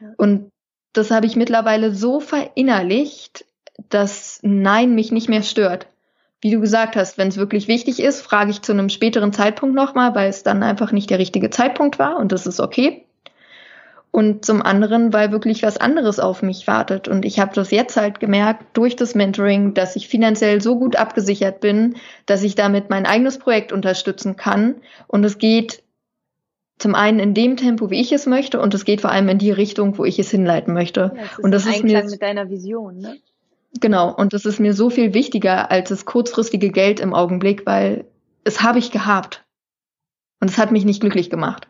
Ja. 0.00 0.08
Und 0.18 0.50
das 0.92 1.10
habe 1.10 1.26
ich 1.26 1.34
mittlerweile 1.34 1.94
so 1.94 2.20
verinnerlicht, 2.20 3.46
dass 3.88 4.40
Nein 4.42 4.94
mich 4.94 5.10
nicht 5.10 5.28
mehr 5.28 5.42
stört. 5.42 5.86
Wie 6.40 6.50
du 6.50 6.60
gesagt 6.60 6.94
hast, 6.94 7.18
wenn 7.18 7.28
es 7.28 7.36
wirklich 7.36 7.66
wichtig 7.66 8.00
ist, 8.00 8.20
frage 8.20 8.50
ich 8.50 8.62
zu 8.62 8.72
einem 8.72 8.90
späteren 8.90 9.32
Zeitpunkt 9.32 9.74
nochmal, 9.74 10.14
weil 10.14 10.28
es 10.28 10.42
dann 10.42 10.62
einfach 10.62 10.92
nicht 10.92 11.10
der 11.10 11.18
richtige 11.18 11.50
Zeitpunkt 11.50 11.98
war 11.98 12.16
und 12.18 12.32
das 12.32 12.46
ist 12.46 12.60
okay 12.60 13.07
und 14.10 14.44
zum 14.44 14.62
anderen, 14.62 15.12
weil 15.12 15.32
wirklich 15.32 15.62
was 15.62 15.76
anderes 15.76 16.18
auf 16.18 16.42
mich 16.42 16.66
wartet. 16.66 17.08
Und 17.08 17.24
ich 17.24 17.38
habe 17.38 17.54
das 17.54 17.70
jetzt 17.70 17.96
halt 17.96 18.20
gemerkt 18.20 18.64
durch 18.76 18.96
das 18.96 19.14
Mentoring, 19.14 19.74
dass 19.74 19.96
ich 19.96 20.08
finanziell 20.08 20.60
so 20.60 20.78
gut 20.78 20.96
abgesichert 20.96 21.60
bin, 21.60 21.96
dass 22.26 22.42
ich 22.42 22.54
damit 22.54 22.90
mein 22.90 23.06
eigenes 23.06 23.38
Projekt 23.38 23.72
unterstützen 23.72 24.36
kann. 24.36 24.76
Und 25.06 25.24
es 25.24 25.38
geht 25.38 25.82
zum 26.78 26.94
einen 26.94 27.18
in 27.18 27.34
dem 27.34 27.56
Tempo, 27.56 27.90
wie 27.90 28.00
ich 28.00 28.12
es 28.12 28.26
möchte, 28.26 28.60
und 28.60 28.72
es 28.72 28.84
geht 28.84 29.00
vor 29.00 29.10
allem 29.10 29.28
in 29.28 29.38
die 29.38 29.50
Richtung, 29.50 29.98
wo 29.98 30.04
ich 30.04 30.18
es 30.18 30.30
hinleiten 30.30 30.72
möchte. 30.72 31.12
Ja, 31.14 31.22
das 31.22 31.38
und 31.38 31.50
das 31.50 31.66
ist 31.66 31.82
mir 31.82 32.04
mit 32.04 32.22
deiner 32.22 32.48
Vision, 32.48 32.98
ne? 32.98 33.16
Genau. 33.80 34.14
Und 34.14 34.32
das 34.32 34.46
ist 34.46 34.60
mir 34.60 34.72
so 34.72 34.88
viel 34.88 35.12
wichtiger 35.12 35.70
als 35.70 35.90
das 35.90 36.06
kurzfristige 36.06 36.70
Geld 36.70 37.00
im 37.00 37.14
Augenblick, 37.14 37.66
weil 37.66 38.06
es 38.44 38.62
habe 38.62 38.78
ich 38.78 38.90
gehabt. 38.90 39.44
Und 40.40 40.48
es 40.50 40.56
hat 40.56 40.70
mich 40.70 40.84
nicht 40.84 41.00
glücklich 41.00 41.30
gemacht. 41.30 41.68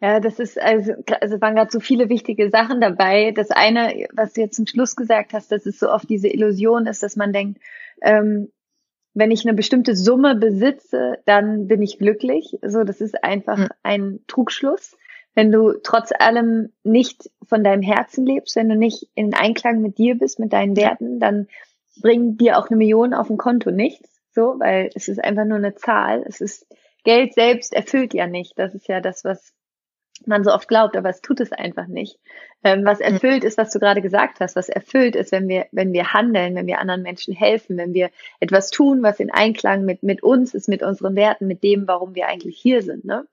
Ja, 0.00 0.20
das 0.20 0.38
ist, 0.38 0.60
also, 0.60 0.92
also 1.20 1.40
waren 1.40 1.54
gerade 1.54 1.70
so 1.70 1.80
viele 1.80 2.10
wichtige 2.10 2.50
Sachen 2.50 2.80
dabei. 2.80 3.30
Das 3.30 3.50
eine, 3.50 4.06
was 4.12 4.34
du 4.34 4.42
jetzt 4.42 4.56
zum 4.56 4.66
Schluss 4.66 4.94
gesagt 4.94 5.32
hast, 5.32 5.50
dass 5.50 5.64
es 5.64 5.78
so 5.78 5.90
oft 5.90 6.08
diese 6.10 6.28
Illusion 6.28 6.86
ist, 6.86 7.02
dass 7.02 7.16
man 7.16 7.32
denkt, 7.32 7.60
ähm, 8.02 8.52
wenn 9.14 9.30
ich 9.30 9.46
eine 9.46 9.54
bestimmte 9.54 9.96
Summe 9.96 10.34
besitze, 10.34 11.18
dann 11.24 11.66
bin 11.68 11.80
ich 11.80 11.98
glücklich. 11.98 12.58
So, 12.60 12.84
das 12.84 13.00
ist 13.00 13.24
einfach 13.24 13.56
mhm. 13.56 13.68
ein 13.82 14.20
Trugschluss. 14.26 14.98
Wenn 15.34 15.50
du 15.50 15.72
trotz 15.82 16.12
allem 16.18 16.72
nicht 16.84 17.30
von 17.48 17.64
deinem 17.64 17.82
Herzen 17.82 18.26
lebst, 18.26 18.56
wenn 18.56 18.68
du 18.68 18.76
nicht 18.76 19.08
in 19.14 19.32
Einklang 19.32 19.80
mit 19.80 19.96
dir 19.96 20.18
bist, 20.18 20.38
mit 20.38 20.52
deinen 20.52 20.76
Werten, 20.76 21.18
dann 21.18 21.48
bringt 22.02 22.42
dir 22.42 22.58
auch 22.58 22.68
eine 22.68 22.76
Million 22.76 23.14
auf 23.14 23.28
dem 23.28 23.38
Konto 23.38 23.70
nichts. 23.70 24.20
So, 24.34 24.56
weil 24.58 24.90
es 24.94 25.08
ist 25.08 25.24
einfach 25.24 25.46
nur 25.46 25.56
eine 25.56 25.74
Zahl. 25.74 26.22
Es 26.28 26.42
ist 26.42 26.66
Geld 27.04 27.32
selbst 27.32 27.72
erfüllt 27.72 28.12
ja 28.12 28.26
nicht. 28.26 28.58
Das 28.58 28.74
ist 28.74 28.86
ja 28.86 29.00
das, 29.00 29.24
was 29.24 29.54
man 30.24 30.44
so 30.44 30.52
oft 30.52 30.68
glaubt, 30.68 30.96
aber 30.96 31.08
es 31.08 31.20
tut 31.20 31.40
es 31.40 31.52
einfach 31.52 31.86
nicht. 31.86 32.18
Ähm, 32.64 32.84
was 32.84 33.00
erfüllt 33.00 33.44
ist, 33.44 33.58
was 33.58 33.70
du 33.70 33.78
gerade 33.78 34.00
gesagt 34.00 34.40
hast, 34.40 34.56
was 34.56 34.68
erfüllt 34.68 35.14
ist, 35.14 35.32
wenn 35.32 35.48
wir, 35.48 35.66
wenn 35.72 35.92
wir 35.92 36.14
handeln, 36.14 36.54
wenn 36.54 36.66
wir 36.66 36.80
anderen 36.80 37.02
Menschen 37.02 37.34
helfen, 37.34 37.76
wenn 37.76 37.92
wir 37.92 38.10
etwas 38.40 38.70
tun, 38.70 39.02
was 39.02 39.20
in 39.20 39.30
Einklang 39.30 39.84
mit, 39.84 40.02
mit 40.02 40.22
uns 40.22 40.54
ist, 40.54 40.68
mit 40.68 40.82
unseren 40.82 41.16
Werten, 41.16 41.46
mit 41.46 41.62
dem, 41.62 41.86
warum 41.86 42.14
wir 42.14 42.28
eigentlich 42.28 42.58
hier 42.58 42.82
sind. 42.82 43.04
Ne? 43.04 43.26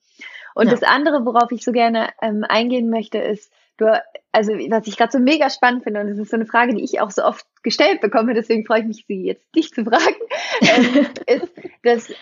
Und 0.56 0.68
ja. 0.68 0.72
das 0.72 0.84
andere, 0.84 1.26
worauf 1.26 1.52
ich 1.52 1.64
so 1.64 1.72
gerne 1.72 2.10
ähm, 2.22 2.44
eingehen 2.48 2.90
möchte, 2.90 3.18
ist, 3.18 3.52
du, 3.78 4.02
also 4.32 4.54
was 4.54 4.88
ich 4.88 4.98
gerade 4.98 5.12
so 5.12 5.20
mega 5.20 5.50
spannend 5.50 5.84
finde, 5.84 6.02
und 6.02 6.10
das 6.10 6.18
ist 6.18 6.30
so 6.30 6.36
eine 6.36 6.46
Frage, 6.46 6.76
die 6.76 6.84
ich 6.84 7.02
auch 7.02 7.12
so 7.12 7.24
oft 7.24 7.46
gestellt 7.64 8.02
bekomme, 8.02 8.34
deswegen 8.34 8.66
freue 8.66 8.82
ich 8.82 8.86
mich, 8.86 9.06
sie 9.08 9.26
jetzt 9.26 9.56
dich 9.56 9.72
zu 9.72 9.84
fragen, 9.84 10.16
ähm, 10.62 11.08
ist, 11.28 11.54
dass 11.84 12.14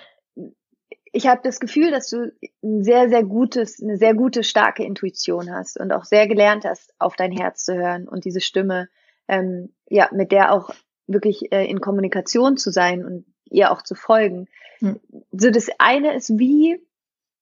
ich 1.12 1.28
habe 1.28 1.42
das 1.44 1.60
Gefühl, 1.60 1.92
dass 1.92 2.10
du 2.10 2.32
ein 2.64 2.84
sehr, 2.84 3.10
sehr 3.10 3.24
gutes, 3.24 3.82
eine 3.82 3.98
sehr 3.98 4.14
gute, 4.14 4.44
starke 4.44 4.84
Intuition 4.84 5.52
hast 5.54 5.80
und 5.80 5.92
auch 5.92 6.06
sehr 6.06 6.28
gelernt 6.28 6.64
hast, 6.66 6.94
auf 7.00 7.16
dein 7.16 7.32
Herz 7.32 7.66
zu 7.66 7.76
hören 7.76 8.08
und 8.08 8.24
diese 8.24 8.42
Stimme, 8.42 8.88
ähm, 9.28 9.74
ja, 9.90 10.10
mit 10.12 10.32
der 10.32 10.54
auch 10.54 10.70
wirklich 11.08 11.52
äh, 11.52 11.66
in 11.66 11.82
Kommunikation 11.82 12.58
zu 12.58 12.72
sein 12.72 13.06
und 13.06 13.26
ihr 13.50 13.72
auch 13.72 13.82
zu 13.82 13.96
folgen. 13.96 14.48
Hm. 14.80 15.00
So 15.32 15.50
das 15.50 15.70
eine 15.80 16.16
ist, 16.16 16.38
wie 16.40 16.82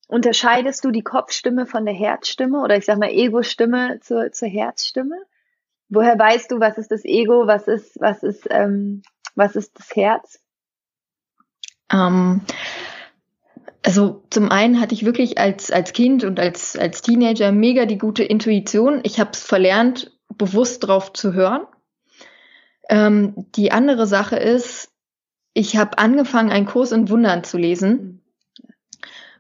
unterscheidest 0.08 0.84
du 0.84 0.89
die 0.89 1.03
Kopfstimme 1.03 1.67
von 1.67 1.86
der 1.86 1.93
Herzstimme 1.93 2.62
oder 2.63 2.75
ich 2.75 2.86
sag 2.86 2.97
mal 2.97 3.12
Ego-Stimme 3.12 3.99
zur, 4.01 4.32
zur 4.32 4.47
Herzstimme? 4.47 5.15
Woher 5.89 6.17
weißt 6.17 6.51
du, 6.51 6.60
was 6.60 6.77
ist 6.79 6.91
das 6.91 7.05
Ego, 7.05 7.45
was 7.45 7.67
ist, 7.67 7.99
was 7.99 8.23
ist, 8.23 8.47
ähm, 8.49 9.03
was 9.36 9.55
ist 9.55 9.77
das 9.77 9.95
Herz? 9.95 10.41
Um 11.91 11.99
ähm, 11.99 12.41
also 13.86 14.24
zum 14.30 14.52
einen 14.52 14.82
hatte 14.82 14.94
ich 14.94 15.06
wirklich 15.06 15.38
als, 15.38 15.72
als 15.72 15.94
Kind 15.94 16.24
und 16.24 16.39
als, 16.39 16.78
als 16.78 17.02
Teenager 17.02 17.52
mega 17.52 17.86
die 17.86 17.98
gute 17.98 18.24
Intuition. 18.24 19.00
Ich 19.04 19.20
habe 19.20 19.32
es 19.34 19.44
verlernt, 19.44 20.12
bewusst 20.38 20.86
drauf 20.86 21.13
zu 21.13 21.34
hören. 21.34 21.62
Ähm, 22.89 23.46
die 23.56 23.72
andere 23.72 24.08
Sache 24.08 24.36
ist, 24.36 24.89
ich 25.54 25.78
habe 25.78 25.98
angefangen, 25.98 26.52
einen 26.52 26.65
Kurs 26.65 26.92
in 26.92 27.10
Wundern 27.10 27.44
zu 27.44 27.58
lesen. 27.58 28.22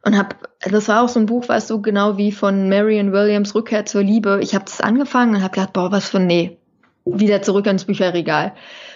und 0.03 0.17
hab, 0.17 0.49
das 0.61 0.87
war 0.87 1.03
auch 1.03 1.09
so 1.09 1.19
ein 1.19 1.25
Buch, 1.25 1.45
was 1.47 1.67
so 1.67 1.81
genau 1.81 2.17
wie 2.17 2.31
von 2.31 2.69
Marion 2.69 3.11
Williams 3.11 3.53
Rückkehr 3.55 3.85
zur 3.85 4.03
Liebe. 4.03 4.39
Ich 4.41 4.55
habe 4.55 4.65
das 4.65 4.81
angefangen 4.81 5.35
und 5.35 5.43
habe 5.43 5.53
gedacht, 5.53 5.73
boah, 5.73 5.91
was 5.91 6.09
für 6.09 6.19
nee, 6.19 6.57
wieder 7.05 7.41
zurück 7.41 7.67
ins 7.67 7.85
Bücherregal. 7.85 8.53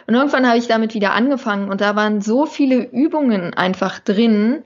Und 0.08 0.16
irgendwann 0.16 0.48
habe 0.48 0.58
ich 0.58 0.68
damit 0.68 0.94
wieder 0.94 1.14
angefangen 1.14 1.70
und 1.70 1.82
da 1.82 1.96
waren 1.96 2.22
so 2.22 2.46
viele 2.46 2.84
Übungen 2.84 3.54
einfach 3.54 4.00
drin, 4.00 4.64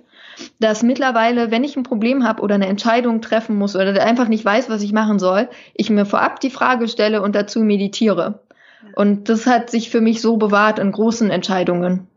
dass 0.60 0.84
mittlerweile, 0.84 1.52
wenn 1.52 1.64
ich 1.64 1.76
ein 1.76 1.84
Problem 1.84 2.24
habe 2.24 2.42
oder 2.42 2.56
eine 2.56 2.68
Entscheidung 2.68 3.22
treffen 3.22 3.56
muss 3.56 3.76
oder 3.76 4.02
einfach 4.04 4.28
nicht 4.28 4.46
weiß, 4.46 4.70
was 4.70 4.82
ich 4.82 4.94
machen 4.94 5.20
soll, 5.20 5.50
ich 5.74 5.90
mir 5.90 6.06
vorab 6.06 6.40
die 6.40 6.50
Frage 6.50 6.88
stelle 6.88 7.22
und 7.22 7.36
dazu 7.36 7.62
meditiere. 7.62 8.40
Und 8.96 9.30
das 9.30 9.46
hat 9.46 9.70
sich 9.70 9.90
für 9.90 10.02
mich 10.02 10.22
so 10.22 10.38
bewahrt 10.38 10.80
in 10.80 10.92
großen 10.92 11.30
Entscheidungen. 11.30 12.08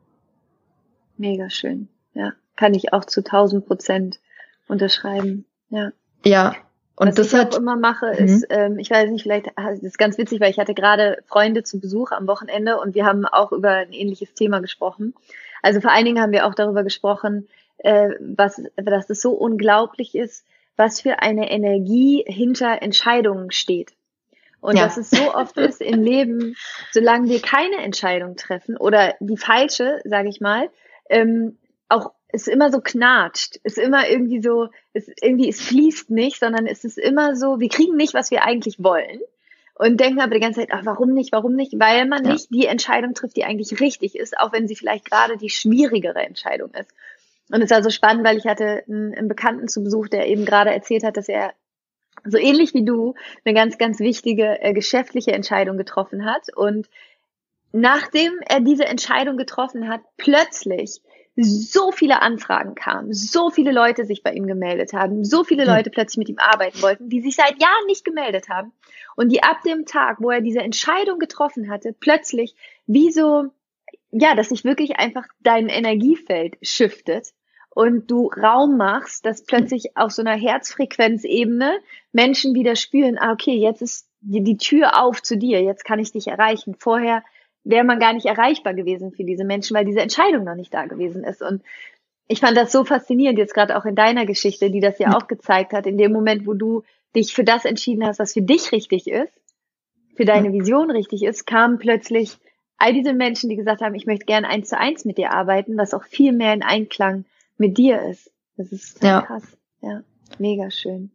Mega 1.16 1.50
schön. 1.50 1.88
Ja, 2.14 2.32
kann 2.56 2.74
ich 2.74 2.92
auch 2.92 3.04
zu 3.04 3.20
1000 3.20 3.66
Prozent 3.66 4.20
unterschreiben. 4.68 5.44
Ja. 5.68 5.92
Ja. 6.24 6.54
Und 6.96 7.08
Was 7.08 7.14
das 7.14 7.32
ich 7.32 7.38
hat, 7.38 7.54
auch 7.54 7.58
immer 7.58 7.76
mache, 7.76 8.12
mhm. 8.18 8.26
ist, 8.26 8.46
ähm, 8.50 8.78
ich 8.78 8.90
weiß 8.90 9.10
nicht, 9.10 9.22
vielleicht, 9.22 9.48
ah, 9.56 9.70
das 9.70 9.82
ist 9.82 9.98
ganz 9.98 10.18
witzig, 10.18 10.40
weil 10.40 10.50
ich 10.50 10.58
hatte 10.58 10.74
gerade 10.74 11.18
Freunde 11.26 11.62
zu 11.62 11.80
Besuch 11.80 12.12
am 12.12 12.26
Wochenende 12.26 12.78
und 12.78 12.94
wir 12.94 13.06
haben 13.06 13.24
auch 13.24 13.52
über 13.52 13.70
ein 13.70 13.92
ähnliches 13.92 14.34
Thema 14.34 14.60
gesprochen. 14.60 15.14
Also 15.62 15.80
vor 15.80 15.92
allen 15.92 16.04
Dingen 16.04 16.22
haben 16.22 16.32
wir 16.32 16.46
auch 16.46 16.54
darüber 16.54 16.84
gesprochen, 16.84 17.48
äh, 17.82 18.10
was, 18.20 18.62
dass 18.76 19.10
es 19.10 19.20
so 19.20 19.32
unglaublich 19.32 20.14
ist, 20.14 20.44
was 20.76 21.00
für 21.00 21.20
eine 21.20 21.50
Energie 21.50 22.24
hinter 22.26 22.82
Entscheidungen 22.82 23.50
steht. 23.50 23.92
Und 24.60 24.76
ja. 24.76 24.84
dass 24.84 24.96
es 24.96 25.10
so 25.10 25.34
oft 25.34 25.56
ist 25.56 25.80
im 25.80 26.02
Leben, 26.02 26.56
solange 26.90 27.28
wir 27.28 27.40
keine 27.40 27.76
Entscheidung 27.78 28.36
treffen 28.36 28.76
oder 28.76 29.14
die 29.20 29.38
falsche, 29.38 30.00
sage 30.04 30.28
ich 30.28 30.40
mal, 30.40 30.70
ähm, 31.08 31.58
auch 31.88 32.12
es 32.28 32.46
immer 32.46 32.70
so 32.70 32.80
knatscht, 32.80 33.56
ist 33.64 33.78
immer 33.78 34.08
irgendwie 34.08 34.40
so, 34.40 34.68
es 34.92 35.08
irgendwie 35.20 35.48
es 35.48 35.60
fließt 35.60 36.10
nicht, 36.10 36.38
sondern 36.38 36.66
es 36.66 36.84
ist 36.84 36.98
immer 36.98 37.34
so, 37.34 37.58
wir 37.58 37.68
kriegen 37.68 37.96
nicht, 37.96 38.14
was 38.14 38.30
wir 38.30 38.44
eigentlich 38.44 38.82
wollen 38.82 39.20
und 39.80 39.98
denken 39.98 40.20
aber 40.20 40.34
die 40.34 40.40
ganze 40.40 40.60
Zeit, 40.60 40.68
ach, 40.72 40.84
warum 40.84 41.14
nicht, 41.14 41.32
warum 41.32 41.56
nicht, 41.56 41.72
weil 41.78 42.06
man 42.06 42.22
ja. 42.22 42.32
nicht 42.32 42.50
die 42.50 42.66
Entscheidung 42.66 43.14
trifft, 43.14 43.38
die 43.38 43.44
eigentlich 43.44 43.80
richtig 43.80 44.14
ist, 44.14 44.38
auch 44.38 44.52
wenn 44.52 44.68
sie 44.68 44.76
vielleicht 44.76 45.06
gerade 45.06 45.38
die 45.38 45.48
schwierigere 45.48 46.20
Entscheidung 46.20 46.70
ist. 46.74 46.90
Und 47.50 47.62
es 47.62 47.70
war 47.70 47.82
so 47.82 47.90
spannend, 47.90 48.24
weil 48.24 48.36
ich 48.36 48.46
hatte 48.46 48.84
einen, 48.88 49.28
Bekannten 49.28 49.68
zu 49.68 49.82
Besuch, 49.82 50.08
der 50.08 50.28
eben 50.28 50.44
gerade 50.44 50.70
erzählt 50.70 51.02
hat, 51.02 51.16
dass 51.16 51.28
er 51.28 51.52
so 52.24 52.38
ähnlich 52.38 52.74
wie 52.74 52.84
du 52.84 53.14
eine 53.44 53.54
ganz, 53.54 53.78
ganz 53.78 53.98
wichtige 53.98 54.60
äh, 54.60 54.72
geschäftliche 54.72 55.32
Entscheidung 55.32 55.76
getroffen 55.76 56.24
hat. 56.24 56.54
Und 56.54 56.88
nachdem 57.72 58.32
er 58.46 58.60
diese 58.60 58.84
Entscheidung 58.84 59.36
getroffen 59.36 59.88
hat, 59.88 60.02
plötzlich 60.16 61.00
so 61.36 61.90
viele 61.92 62.20
Anfragen 62.22 62.74
kamen, 62.74 63.12
so 63.12 63.50
viele 63.50 63.72
Leute 63.72 64.04
sich 64.04 64.22
bei 64.22 64.32
ihm 64.32 64.46
gemeldet 64.46 64.92
haben, 64.92 65.24
so 65.24 65.44
viele 65.44 65.64
Leute 65.64 65.88
plötzlich 65.88 66.18
mit 66.18 66.28
ihm 66.28 66.38
arbeiten 66.38 66.82
wollten, 66.82 67.08
die 67.08 67.20
sich 67.20 67.36
seit 67.36 67.60
Jahren 67.60 67.86
nicht 67.86 68.04
gemeldet 68.04 68.48
haben 68.48 68.72
und 69.16 69.30
die 69.30 69.42
ab 69.42 69.62
dem 69.64 69.86
Tag, 69.86 70.18
wo 70.20 70.30
er 70.30 70.40
diese 70.40 70.60
Entscheidung 70.60 71.18
getroffen 71.18 71.70
hatte, 71.70 71.94
plötzlich 71.98 72.54
wie 72.86 73.10
so, 73.10 73.44
ja, 74.10 74.34
dass 74.34 74.50
sich 74.50 74.64
wirklich 74.64 74.96
einfach 74.96 75.26
dein 75.40 75.68
Energiefeld 75.68 76.56
shiftet 76.62 77.32
und 77.70 78.10
du 78.10 78.28
Raum 78.28 78.76
machst, 78.76 79.24
dass 79.24 79.44
plötzlich 79.44 79.96
auf 79.96 80.10
so 80.10 80.22
einer 80.22 80.36
Herzfrequenzebene 80.36 81.78
Menschen 82.12 82.54
wieder 82.54 82.76
spüren, 82.76 83.16
ah, 83.18 83.32
okay, 83.32 83.54
jetzt 83.54 83.80
ist 83.80 84.08
die, 84.20 84.42
die 84.42 84.56
Tür 84.56 85.02
auf 85.02 85.22
zu 85.22 85.36
dir, 85.36 85.62
jetzt 85.62 85.84
kann 85.84 85.98
ich 85.98 86.12
dich 86.12 86.26
erreichen. 86.26 86.74
Vorher 86.78 87.22
wäre 87.64 87.84
man 87.84 88.00
gar 88.00 88.12
nicht 88.12 88.26
erreichbar 88.26 88.74
gewesen 88.74 89.12
für 89.12 89.24
diese 89.24 89.44
Menschen, 89.44 89.76
weil 89.76 89.84
diese 89.84 90.00
Entscheidung 90.00 90.44
noch 90.44 90.56
nicht 90.56 90.74
da 90.74 90.86
gewesen 90.86 91.24
ist. 91.24 91.42
Und 91.42 91.62
ich 92.26 92.40
fand 92.40 92.56
das 92.56 92.72
so 92.72 92.84
faszinierend, 92.84 93.38
jetzt 93.38 93.54
gerade 93.54 93.76
auch 93.76 93.84
in 93.84 93.94
deiner 93.94 94.26
Geschichte, 94.26 94.70
die 94.70 94.80
das 94.80 94.98
ja 94.98 95.16
auch 95.16 95.26
gezeigt 95.26 95.72
hat, 95.72 95.86
in 95.86 95.98
dem 95.98 96.12
Moment, 96.12 96.46
wo 96.46 96.54
du 96.54 96.82
dich 97.14 97.34
für 97.34 97.44
das 97.44 97.64
entschieden 97.64 98.04
hast, 98.04 98.18
was 98.18 98.32
für 98.32 98.42
dich 98.42 98.72
richtig 98.72 99.06
ist, 99.08 99.32
für 100.16 100.24
deine 100.24 100.52
Vision 100.52 100.90
richtig 100.90 101.22
ist, 101.22 101.46
kamen 101.46 101.78
plötzlich 101.78 102.38
all 102.78 102.92
diese 102.92 103.12
Menschen, 103.12 103.50
die 103.50 103.56
gesagt 103.56 103.82
haben, 103.82 103.94
ich 103.94 104.06
möchte 104.06 104.26
gerne 104.26 104.48
eins 104.48 104.68
zu 104.68 104.78
eins 104.78 105.04
mit 105.04 105.18
dir 105.18 105.32
arbeiten, 105.32 105.76
was 105.76 105.92
auch 105.92 106.04
viel 106.04 106.32
mehr 106.32 106.54
in 106.54 106.62
Einklang 106.62 107.24
mit 107.60 107.78
dir 107.78 108.02
ist. 108.02 108.32
Das 108.56 108.72
ist 108.72 109.02
ja. 109.02 109.22
krass. 109.22 109.44
Ja, 109.80 110.02
mega 110.38 110.70
schön. 110.70 111.12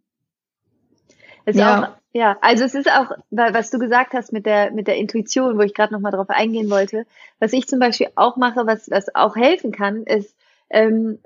Ist 1.46 1.58
ja. 1.58 1.84
Auch, 1.84 1.98
ja, 2.14 2.38
also 2.42 2.64
es 2.64 2.76
ist 2.76 2.90
auch, 2.90 3.12
was 3.30 3.70
du 3.72 3.78
gesagt 3.78 4.14
hast 4.14 4.32
mit 4.32 4.46
der 4.46 4.72
mit 4.72 4.88
der 4.88 4.96
Intuition, 4.96 5.58
wo 5.58 5.62
ich 5.62 5.74
gerade 5.74 5.94
noch 5.94 6.00
mal 6.00 6.12
drauf 6.12 6.30
eingehen 6.30 6.70
wollte. 6.70 7.06
Was 7.40 7.52
ich 7.52 7.68
zum 7.68 7.80
Beispiel 7.80 8.08
auch 8.16 8.38
mache, 8.38 8.66
was 8.66 8.90
was 8.90 9.14
auch 9.14 9.36
helfen 9.36 9.72
kann, 9.72 10.04
ist, 10.04 10.36
ähm, 10.70 11.20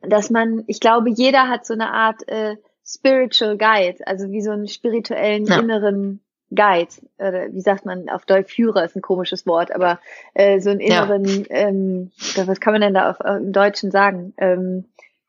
dass 0.00 0.30
man, 0.30 0.64
ich 0.66 0.80
glaube, 0.80 1.10
jeder 1.10 1.48
hat 1.48 1.66
so 1.66 1.74
eine 1.74 1.92
Art 1.92 2.26
äh, 2.28 2.56
Spiritual 2.84 3.56
Guide, 3.56 4.06
also 4.06 4.30
wie 4.30 4.42
so 4.42 4.50
einen 4.50 4.68
spirituellen 4.68 5.44
ja. 5.46 5.60
inneren 5.60 6.20
Guide, 6.54 6.90
oder 7.18 7.52
wie 7.52 7.60
sagt 7.60 7.86
man 7.86 8.08
auf 8.08 8.24
Deutsch, 8.24 8.54
Führer 8.54 8.84
ist 8.84 8.96
ein 8.96 9.02
komisches 9.02 9.46
Wort, 9.46 9.74
aber 9.74 10.00
äh, 10.34 10.60
so 10.60 10.70
einen 10.70 10.80
inneren, 10.80 11.24
ja. 11.24 11.46
ähm, 11.50 12.10
was 12.36 12.60
kann 12.60 12.72
man 12.72 12.80
denn 12.82 12.94
da 12.94 13.10
auf, 13.10 13.20
auf 13.20 13.38
im 13.38 13.52
Deutschen 13.52 13.90
sagen? 13.90 14.34
Ähm, 14.36 14.84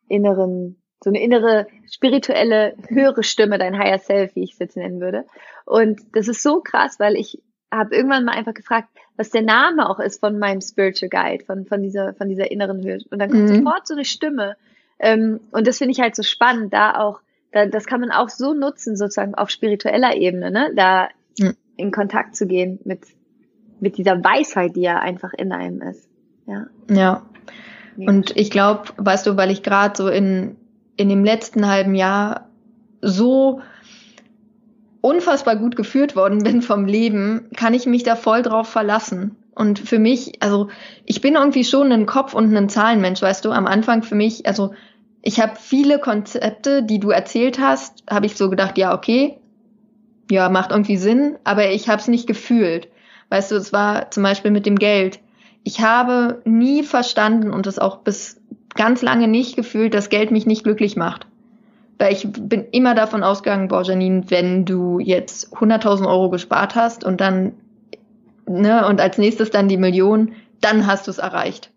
inneren, 0.07 0.77
so 1.03 1.09
eine 1.09 1.21
innere 1.21 1.67
spirituelle 1.89 2.75
höhere 2.87 3.23
Stimme, 3.23 3.57
dein 3.57 3.77
Higher 3.77 3.99
Self, 3.99 4.35
wie 4.35 4.43
ich 4.43 4.53
es 4.53 4.59
jetzt 4.59 4.77
nennen 4.77 4.99
würde. 4.99 5.25
Und 5.65 6.01
das 6.13 6.27
ist 6.27 6.43
so 6.43 6.61
krass, 6.61 6.99
weil 6.99 7.15
ich 7.15 7.41
habe 7.71 7.95
irgendwann 7.95 8.25
mal 8.25 8.35
einfach 8.35 8.53
gefragt, 8.53 8.87
was 9.15 9.29
der 9.29 9.41
Name 9.41 9.89
auch 9.89 9.99
ist 9.99 10.19
von 10.19 10.39
meinem 10.39 10.61
Spiritual 10.61 11.09
Guide, 11.09 11.45
von, 11.45 11.65
von 11.65 11.81
dieser, 11.81 12.13
von 12.13 12.29
dieser 12.29 12.51
inneren 12.51 12.83
Höhe. 12.83 12.99
Und 13.09 13.19
dann 13.19 13.29
kommt 13.29 13.49
mhm. 13.49 13.55
sofort 13.55 13.87
so 13.87 13.93
eine 13.93 14.05
Stimme. 14.05 14.55
Ähm, 14.99 15.39
und 15.51 15.67
das 15.67 15.77
finde 15.77 15.91
ich 15.91 15.99
halt 15.99 16.15
so 16.15 16.23
spannend, 16.23 16.73
da 16.73 16.99
auch 16.99 17.21
da, 17.53 17.67
das 17.67 17.85
kann 17.85 18.01
man 18.01 18.11
auch 18.11 18.29
so 18.29 18.53
nutzen, 18.53 18.97
sozusagen 18.97 19.35
auf 19.35 19.49
spiritueller 19.49 20.15
Ebene, 20.15 20.51
ne? 20.51 20.71
da 20.75 21.09
mhm. 21.39 21.55
in 21.77 21.91
Kontakt 21.91 22.35
zu 22.35 22.47
gehen 22.47 22.79
mit, 22.83 23.01
mit 23.79 23.97
dieser 23.97 24.23
Weisheit, 24.23 24.75
die 24.75 24.81
ja 24.81 24.99
einfach 24.99 25.33
in 25.33 25.51
einem 25.51 25.81
ist. 25.81 26.09
Ja. 26.47 26.65
Ja. 26.89 27.25
Und 27.95 28.35
ich 28.35 28.49
glaube, 28.49 28.85
weißt 28.97 29.27
du, 29.27 29.37
weil 29.37 29.51
ich 29.51 29.61
gerade 29.61 29.95
so 29.95 30.07
in, 30.07 30.55
in 30.97 31.09
dem 31.09 31.23
letzten 31.23 31.67
halben 31.67 31.93
Jahr 31.93 32.49
so 33.01 33.61
unfassbar 35.01 35.55
gut 35.57 35.75
geführt 35.75 36.15
worden 36.15 36.43
bin 36.43 36.61
vom 36.61 36.85
Leben, 36.85 37.49
kann 37.55 37.75
ich 37.75 37.85
mich 37.85 38.03
da 38.03 38.15
voll 38.15 38.41
drauf 38.41 38.67
verlassen. 38.67 39.35
Und 39.53 39.77
für 39.77 39.99
mich, 39.99 40.41
also 40.41 40.69
ich 41.05 41.21
bin 41.21 41.35
irgendwie 41.35 41.63
schon 41.63 41.91
ein 41.91 42.07
Kopf- 42.07 42.33
und 42.33 42.55
ein 42.55 42.69
Zahlenmensch, 42.69 43.21
weißt 43.21 43.45
du, 43.45 43.51
am 43.51 43.67
Anfang 43.67 44.01
für 44.01 44.15
mich, 44.15 44.47
also 44.47 44.73
ich 45.25 45.39
habe 45.39 45.53
viele 45.55 45.99
Konzepte, 45.99 46.83
die 46.83 46.99
du 46.99 47.09
erzählt 47.09 47.57
hast, 47.57 48.03
habe 48.09 48.25
ich 48.25 48.35
so 48.35 48.49
gedacht, 48.49 48.77
ja, 48.77 48.93
okay, 48.93 49.37
ja, 50.29 50.49
macht 50.49 50.71
irgendwie 50.71 50.97
Sinn, 50.97 51.37
aber 51.45 51.71
ich 51.71 51.87
habe 51.87 52.01
es 52.01 52.09
nicht 52.09 52.27
gefühlt. 52.27 52.89
Weißt 53.29 53.51
du, 53.51 53.55
es 53.55 53.71
war 53.71 54.11
zum 54.11 54.21
Beispiel 54.21 54.51
mit 54.51 54.65
dem 54.65 54.77
Geld. 54.77 55.19
Ich 55.63 55.79
habe 55.79 56.41
nie 56.43 56.83
verstanden 56.83 57.51
und 57.51 57.67
es 57.67 57.79
auch 57.79 57.99
bis 57.99 58.41
ganz 58.75 59.01
lange 59.01 59.29
nicht 59.29 59.55
gefühlt, 59.55 59.93
dass 59.93 60.09
Geld 60.09 60.29
mich 60.29 60.45
nicht 60.45 60.63
glücklich 60.63 60.97
macht. 60.97 61.25
Weil 61.99 62.11
ich 62.11 62.27
bin 62.29 62.65
immer 62.71 62.93
davon 62.93 63.23
ausgegangen, 63.23 63.69
boah, 63.69 63.83
Janine, 63.83 64.29
wenn 64.29 64.65
du 64.65 64.99
jetzt 64.99 65.55
100.000 65.55 66.05
Euro 66.05 66.31
gespart 66.31 66.75
hast 66.75 67.05
und 67.05 67.21
dann, 67.21 67.53
ne, 68.45 68.85
und 68.87 68.99
als 68.99 69.17
nächstes 69.17 69.51
dann 69.51 69.69
die 69.69 69.77
Million, 69.77 70.33
dann 70.59 70.85
hast 70.85 71.07
du 71.07 71.11
es 71.11 71.17
erreicht. 71.17 71.71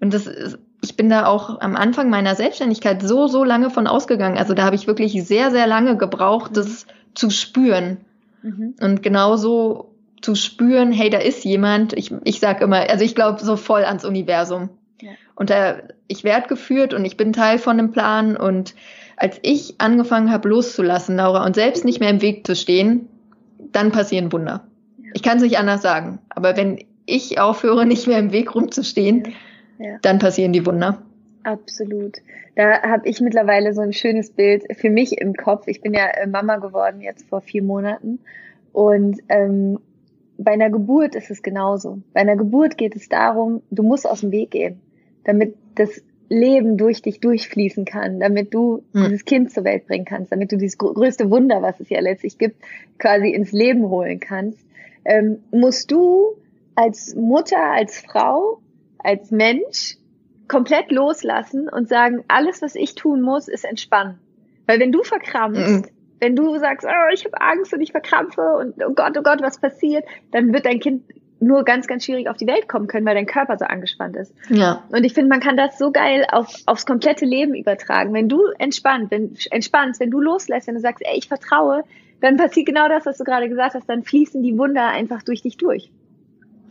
Und 0.00 0.12
das 0.12 0.26
ist, 0.26 0.58
ich 0.80 0.96
bin 0.96 1.08
da 1.08 1.26
auch 1.26 1.60
am 1.60 1.76
Anfang 1.76 2.08
meiner 2.08 2.34
Selbstständigkeit 2.34 3.02
so, 3.02 3.26
so 3.26 3.44
lange 3.44 3.70
von 3.70 3.86
ausgegangen. 3.86 4.38
Also 4.38 4.54
da 4.54 4.64
habe 4.64 4.76
ich 4.76 4.86
wirklich 4.86 5.24
sehr, 5.24 5.50
sehr 5.50 5.66
lange 5.66 5.96
gebraucht, 5.96 6.56
das 6.56 6.86
zu 7.14 7.30
spüren. 7.30 7.98
Mhm. 8.42 8.74
Und 8.80 9.02
genauso 9.02 9.92
zu 10.20 10.34
spüren, 10.34 10.92
hey, 10.92 11.10
da 11.10 11.18
ist 11.18 11.44
jemand. 11.44 11.92
Ich, 11.94 12.12
ich 12.24 12.38
sag 12.40 12.60
immer, 12.60 12.88
also 12.90 13.04
ich 13.04 13.14
glaube 13.14 13.40
so 13.40 13.56
voll 13.56 13.84
ans 13.84 14.04
Universum. 14.04 14.68
Ja. 15.00 15.10
Und 15.34 15.50
da, 15.50 15.78
ich 16.06 16.22
werde 16.22 16.48
geführt 16.48 16.94
und 16.94 17.04
ich 17.04 17.16
bin 17.16 17.32
Teil 17.32 17.58
von 17.58 17.78
einem 17.78 17.90
Plan. 17.90 18.36
Und 18.36 18.74
als 19.16 19.38
ich 19.42 19.76
angefangen 19.78 20.30
habe 20.30 20.48
loszulassen, 20.48 21.16
Laura, 21.16 21.44
und 21.44 21.56
selbst 21.56 21.84
nicht 21.84 21.98
mehr 21.98 22.10
im 22.10 22.22
Weg 22.22 22.46
zu 22.46 22.54
stehen, 22.54 23.08
dann 23.72 23.90
passieren 23.90 24.32
Wunder. 24.32 24.64
Ja. 24.98 25.10
Ich 25.14 25.22
kann 25.24 25.38
es 25.38 25.42
nicht 25.42 25.58
anders 25.58 25.82
sagen. 25.82 26.20
Aber 26.28 26.56
wenn 26.56 26.84
ich 27.04 27.40
aufhöre, 27.40 27.84
nicht 27.84 28.06
mehr 28.06 28.18
im 28.18 28.30
Weg 28.30 28.54
rumzustehen, 28.54 29.24
ja 29.24 29.32
ja. 29.78 29.98
dann 30.02 30.18
passieren 30.18 30.52
die 30.52 30.64
Wunder. 30.64 31.02
Absolut. 31.44 32.18
Da 32.56 32.82
habe 32.82 33.08
ich 33.08 33.20
mittlerweile 33.20 33.72
so 33.72 33.80
ein 33.80 33.92
schönes 33.92 34.30
Bild 34.30 34.64
für 34.76 34.90
mich 34.90 35.18
im 35.18 35.34
Kopf. 35.34 35.66
Ich 35.66 35.80
bin 35.80 35.94
ja 35.94 36.06
äh, 36.08 36.26
Mama 36.26 36.56
geworden 36.56 37.00
jetzt 37.00 37.28
vor 37.28 37.40
vier 37.40 37.62
Monaten. 37.62 38.18
Und 38.72 39.20
ähm, 39.28 39.78
bei 40.36 40.52
einer 40.52 40.70
Geburt 40.70 41.14
ist 41.14 41.30
es 41.30 41.42
genauso. 41.42 41.98
Bei 42.12 42.20
einer 42.20 42.36
Geburt 42.36 42.76
geht 42.76 42.96
es 42.96 43.08
darum, 43.08 43.62
du 43.70 43.82
musst 43.82 44.08
aus 44.08 44.20
dem 44.20 44.30
Weg 44.30 44.50
gehen, 44.50 44.80
damit 45.24 45.54
das 45.74 46.02
Leben 46.28 46.76
durch 46.76 47.00
dich 47.00 47.20
durchfließen 47.20 47.84
kann, 47.84 48.20
damit 48.20 48.52
du 48.52 48.82
hm. 48.92 49.04
dieses 49.04 49.24
Kind 49.24 49.50
zur 49.50 49.64
Welt 49.64 49.86
bringen 49.86 50.04
kannst, 50.04 50.30
damit 50.30 50.52
du 50.52 50.58
dieses 50.58 50.78
größte 50.78 51.30
Wunder, 51.30 51.62
was 51.62 51.80
es 51.80 51.88
ja 51.88 52.00
letztlich 52.00 52.38
gibt, 52.38 52.56
quasi 52.98 53.30
ins 53.30 53.52
Leben 53.52 53.88
holen 53.88 54.20
kannst, 54.20 54.58
ähm, 55.04 55.38
musst 55.50 55.90
du 55.90 56.36
als 56.74 57.14
Mutter, 57.14 57.72
als 57.72 57.98
Frau 57.98 58.60
als 58.98 59.30
Mensch 59.30 59.96
komplett 60.48 60.90
loslassen 60.90 61.68
und 61.68 61.88
sagen, 61.88 62.24
alles, 62.28 62.62
was 62.62 62.74
ich 62.74 62.94
tun 62.94 63.20
muss, 63.20 63.48
ist 63.48 63.64
entspannen. 63.64 64.18
Weil 64.66 64.80
wenn 64.80 64.92
du 64.92 65.02
verkrampfst, 65.02 65.68
mhm. 65.68 65.86
wenn 66.20 66.36
du 66.36 66.58
sagst, 66.58 66.86
oh, 66.86 67.12
ich 67.12 67.24
habe 67.24 67.40
Angst 67.40 67.72
und 67.72 67.80
ich 67.80 67.92
verkrampfe 67.92 68.42
und 68.58 68.74
oh 68.84 68.92
Gott, 68.94 69.16
oh 69.18 69.22
Gott, 69.22 69.42
was 69.42 69.60
passiert, 69.60 70.04
dann 70.32 70.52
wird 70.52 70.66
dein 70.66 70.80
Kind 70.80 71.04
nur 71.40 71.64
ganz, 71.64 71.86
ganz 71.86 72.04
schwierig 72.04 72.28
auf 72.28 72.36
die 72.36 72.46
Welt 72.46 72.68
kommen 72.68 72.88
können, 72.88 73.06
weil 73.06 73.14
dein 73.14 73.26
Körper 73.26 73.56
so 73.58 73.64
angespannt 73.64 74.16
ist. 74.16 74.34
Ja. 74.48 74.82
Und 74.88 75.04
ich 75.04 75.14
finde, 75.14 75.28
man 75.28 75.40
kann 75.40 75.56
das 75.56 75.78
so 75.78 75.92
geil 75.92 76.26
auf, 76.30 76.52
aufs 76.66 76.84
komplette 76.84 77.24
Leben 77.24 77.54
übertragen. 77.54 78.12
Wenn 78.12 78.28
du 78.28 78.42
entspannt, 78.58 79.10
wenn, 79.10 79.36
entspannst, 79.50 80.00
wenn 80.00 80.10
du 80.10 80.20
loslässt, 80.20 80.66
wenn 80.66 80.74
du 80.74 80.80
sagst, 80.80 81.02
ey, 81.06 81.16
ich 81.16 81.28
vertraue, 81.28 81.84
dann 82.20 82.36
passiert 82.36 82.66
genau 82.66 82.88
das, 82.88 83.06
was 83.06 83.18
du 83.18 83.24
gerade 83.24 83.48
gesagt 83.48 83.74
hast, 83.74 83.88
dann 83.88 84.02
fließen 84.02 84.42
die 84.42 84.58
Wunder 84.58 84.88
einfach 84.88 85.22
durch 85.22 85.42
dich 85.42 85.56
durch. 85.56 85.92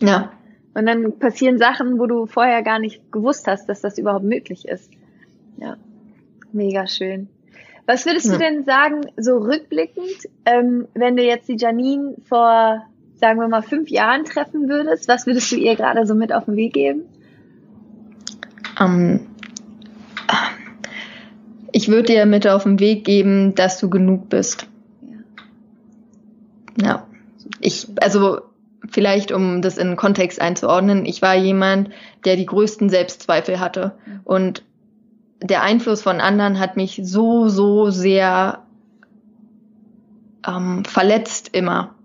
Ja. 0.01 0.31
Und 0.77 0.85
dann 0.85 1.17
passieren 1.17 1.57
Sachen, 1.57 1.97
wo 1.97 2.05
du 2.05 2.27
vorher 2.27 2.61
gar 2.61 2.77
nicht 2.77 3.11
gewusst 3.11 3.47
hast, 3.47 3.67
dass 3.67 3.81
das 3.81 3.97
überhaupt 3.97 4.25
möglich 4.25 4.67
ist. 4.67 4.91
Ja. 5.59 5.77
Mega 6.51 6.85
schön. 6.85 7.29
Was 7.87 8.05
würdest 8.05 8.27
ja. 8.27 8.33
du 8.33 8.37
denn 8.37 8.63
sagen, 8.63 9.01
so 9.17 9.37
rückblickend, 9.37 10.27
ähm, 10.45 10.87
wenn 10.93 11.17
du 11.17 11.23
jetzt 11.23 11.49
die 11.49 11.57
Janine 11.57 12.15
vor 12.29 12.85
sagen 13.15 13.39
wir 13.39 13.47
mal, 13.47 13.63
fünf 13.63 13.89
Jahren 13.89 14.23
treffen 14.25 14.69
würdest, 14.69 15.07
was 15.07 15.25
würdest 15.25 15.51
du 15.51 15.55
ihr 15.55 15.75
gerade 15.75 16.05
so 16.05 16.13
mit 16.13 16.31
auf 16.31 16.45
den 16.45 16.55
Weg 16.55 16.73
geben? 16.73 17.05
Um, 18.79 19.21
ich 21.71 21.87
würde 21.87 22.13
dir 22.13 22.27
mit 22.27 22.47
auf 22.47 22.63
den 22.63 22.79
Weg 22.79 23.03
geben, 23.03 23.55
dass 23.55 23.79
du 23.79 23.89
genug 23.89 24.29
bist. 24.29 24.67
Ja. 26.77 26.85
ja. 26.85 27.07
Ich, 27.59 27.87
also 27.99 28.41
vielleicht 28.89 29.31
um 29.31 29.61
das 29.61 29.77
in 29.77 29.95
Kontext 29.95 30.41
einzuordnen, 30.41 31.05
ich 31.05 31.21
war 31.21 31.35
jemand, 31.35 31.89
der 32.25 32.35
die 32.35 32.45
größten 32.45 32.89
Selbstzweifel 32.89 33.59
hatte. 33.59 33.93
Und 34.23 34.63
der 35.41 35.61
Einfluss 35.61 36.01
von 36.01 36.19
anderen 36.19 36.59
hat 36.59 36.77
mich 36.77 37.01
so, 37.03 37.47
so 37.47 37.89
sehr 37.89 38.63
ähm, 40.47 40.83
verletzt 40.85 41.49
immer. 41.53 41.95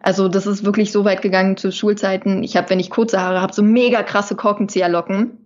Also 0.00 0.28
das 0.28 0.46
ist 0.46 0.64
wirklich 0.64 0.90
so 0.90 1.04
weit 1.04 1.22
gegangen 1.22 1.56
zu 1.56 1.70
Schulzeiten. 1.70 2.42
Ich 2.42 2.56
habe, 2.56 2.70
wenn 2.70 2.80
ich 2.80 2.90
kurze 2.90 3.20
Haare 3.20 3.40
habe, 3.40 3.52
so 3.52 3.62
mega 3.62 4.02
krasse 4.02 4.34
Korkenzieherlocken, 4.34 5.38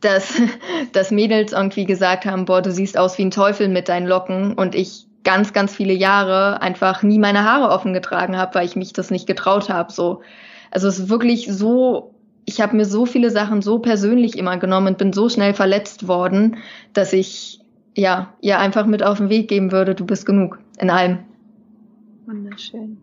dass, 0.00 0.34
dass 0.92 1.10
Mädels 1.10 1.52
irgendwie 1.52 1.84
gesagt 1.84 2.26
haben, 2.26 2.44
boah, 2.44 2.62
du 2.62 2.72
siehst 2.72 2.98
aus 2.98 3.18
wie 3.18 3.22
ein 3.22 3.30
Teufel 3.30 3.68
mit 3.68 3.88
deinen 3.88 4.06
Locken 4.06 4.54
und 4.54 4.74
ich 4.74 5.06
ganz, 5.26 5.52
ganz 5.52 5.74
viele 5.74 5.92
Jahre 5.92 6.62
einfach 6.62 7.02
nie 7.02 7.18
meine 7.18 7.44
Haare 7.44 7.70
offen 7.70 7.92
getragen 7.92 8.38
habe, 8.38 8.54
weil 8.54 8.64
ich 8.64 8.76
mich 8.76 8.92
das 8.92 9.10
nicht 9.10 9.26
getraut 9.26 9.68
habe. 9.68 9.92
So, 9.92 10.22
also 10.70 10.88
es 10.88 11.00
ist 11.00 11.08
wirklich 11.10 11.48
so. 11.50 12.14
Ich 12.44 12.60
habe 12.60 12.76
mir 12.76 12.84
so 12.84 13.06
viele 13.06 13.30
Sachen 13.30 13.60
so 13.60 13.80
persönlich 13.80 14.38
immer 14.38 14.56
genommen 14.56 14.86
und 14.86 14.98
bin 14.98 15.12
so 15.12 15.28
schnell 15.28 15.52
verletzt 15.52 16.06
worden, 16.06 16.58
dass 16.92 17.12
ich 17.12 17.58
ja 17.96 18.32
ihr 18.40 18.60
einfach 18.60 18.86
mit 18.86 19.02
auf 19.02 19.18
den 19.18 19.28
Weg 19.28 19.48
geben 19.48 19.72
würde. 19.72 19.96
Du 19.96 20.06
bist 20.06 20.26
genug 20.26 20.60
in 20.78 20.88
allem. 20.88 21.18
Wunderschön. 22.26 22.98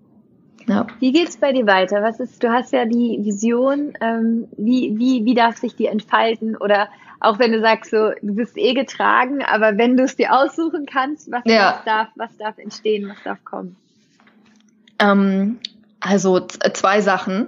Ja. 0.65 0.87
Wie 1.01 1.11
geht's 1.11 1.35
bei 1.35 1.51
dir 1.51 1.67
weiter? 1.67 2.01
Was 2.01 2.21
ist, 2.21 2.41
du 2.41 2.49
hast 2.49 2.71
ja 2.71 2.85
die 2.85 3.19
Vision, 3.21 3.93
ähm, 3.99 4.47
wie, 4.55 4.97
wie, 4.97 5.25
wie 5.25 5.33
darf 5.33 5.57
sich 5.57 5.75
die 5.75 5.87
entfalten? 5.87 6.55
Oder 6.55 6.87
auch 7.23 7.39
wenn 7.39 7.53
du 7.53 7.61
sagst, 7.61 7.91
so, 7.91 8.11
du 8.21 8.35
bist 8.35 8.57
eh 8.57 8.73
getragen, 8.73 9.43
aber 9.43 9.77
wenn 9.77 9.97
du 9.97 10.03
es 10.03 10.15
dir 10.15 10.33
aussuchen 10.33 10.85
kannst, 10.85 11.31
was, 11.31 11.43
ja. 11.45 11.75
was, 11.77 11.85
darf, 11.85 12.07
was 12.15 12.37
darf 12.37 12.57
entstehen, 12.57 13.09
was 13.09 13.17
darf 13.23 13.43
kommen? 13.45 13.75
Ähm, 14.99 15.59
also 15.99 16.39
zwei 16.41 17.01
Sachen. 17.01 17.47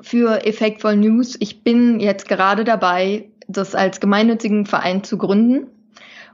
Für 0.00 0.46
Effectful 0.46 0.96
News, 0.96 1.36
ich 1.40 1.64
bin 1.64 1.98
jetzt 1.98 2.28
gerade 2.28 2.62
dabei, 2.62 3.30
das 3.48 3.74
als 3.74 3.98
gemeinnützigen 3.98 4.64
Verein 4.64 5.02
zu 5.02 5.18
gründen 5.18 5.66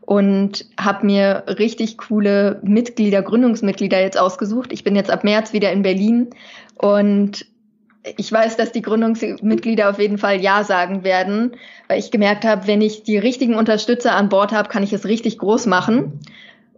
und 0.03 0.66
habe 0.78 1.07
mir 1.07 1.45
richtig 1.47 1.97
coole 1.97 2.61
Mitglieder, 2.62 3.22
Gründungsmitglieder 3.22 4.01
jetzt 4.01 4.18
ausgesucht. 4.18 4.72
Ich 4.72 4.85
bin 4.85 4.97
jetzt 4.97 5.11
ab 5.11 5.24
März 5.24 5.55
wieder 5.55 5.72
in 5.72 5.82
Berlin 5.82 6.28
und 6.76 7.47
ich 8.16 8.30
weiß, 8.30 8.57
dass 8.57 8.72
die 8.72 8.82
Gründungsmitglieder 8.82 9.90
auf 9.90 9.98
jeden 9.98 10.18
Fall 10.18 10.40
Ja 10.40 10.64
sagen 10.64 11.05
werden, 11.05 11.52
weil 11.88 11.98
ich 11.98 12.11
gemerkt 12.11 12.44
habe, 12.44 12.66
wenn 12.66 12.80
ich 12.80 13.02
die 13.02 13.18
richtigen 13.18 13.55
Unterstützer 13.55 14.14
an 14.14 14.28
Bord 14.28 14.52
habe, 14.52 14.68
kann 14.68 14.82
ich 14.82 14.92
es 14.92 15.07
richtig 15.07 15.38
groß 15.38 15.66
machen. 15.66 16.20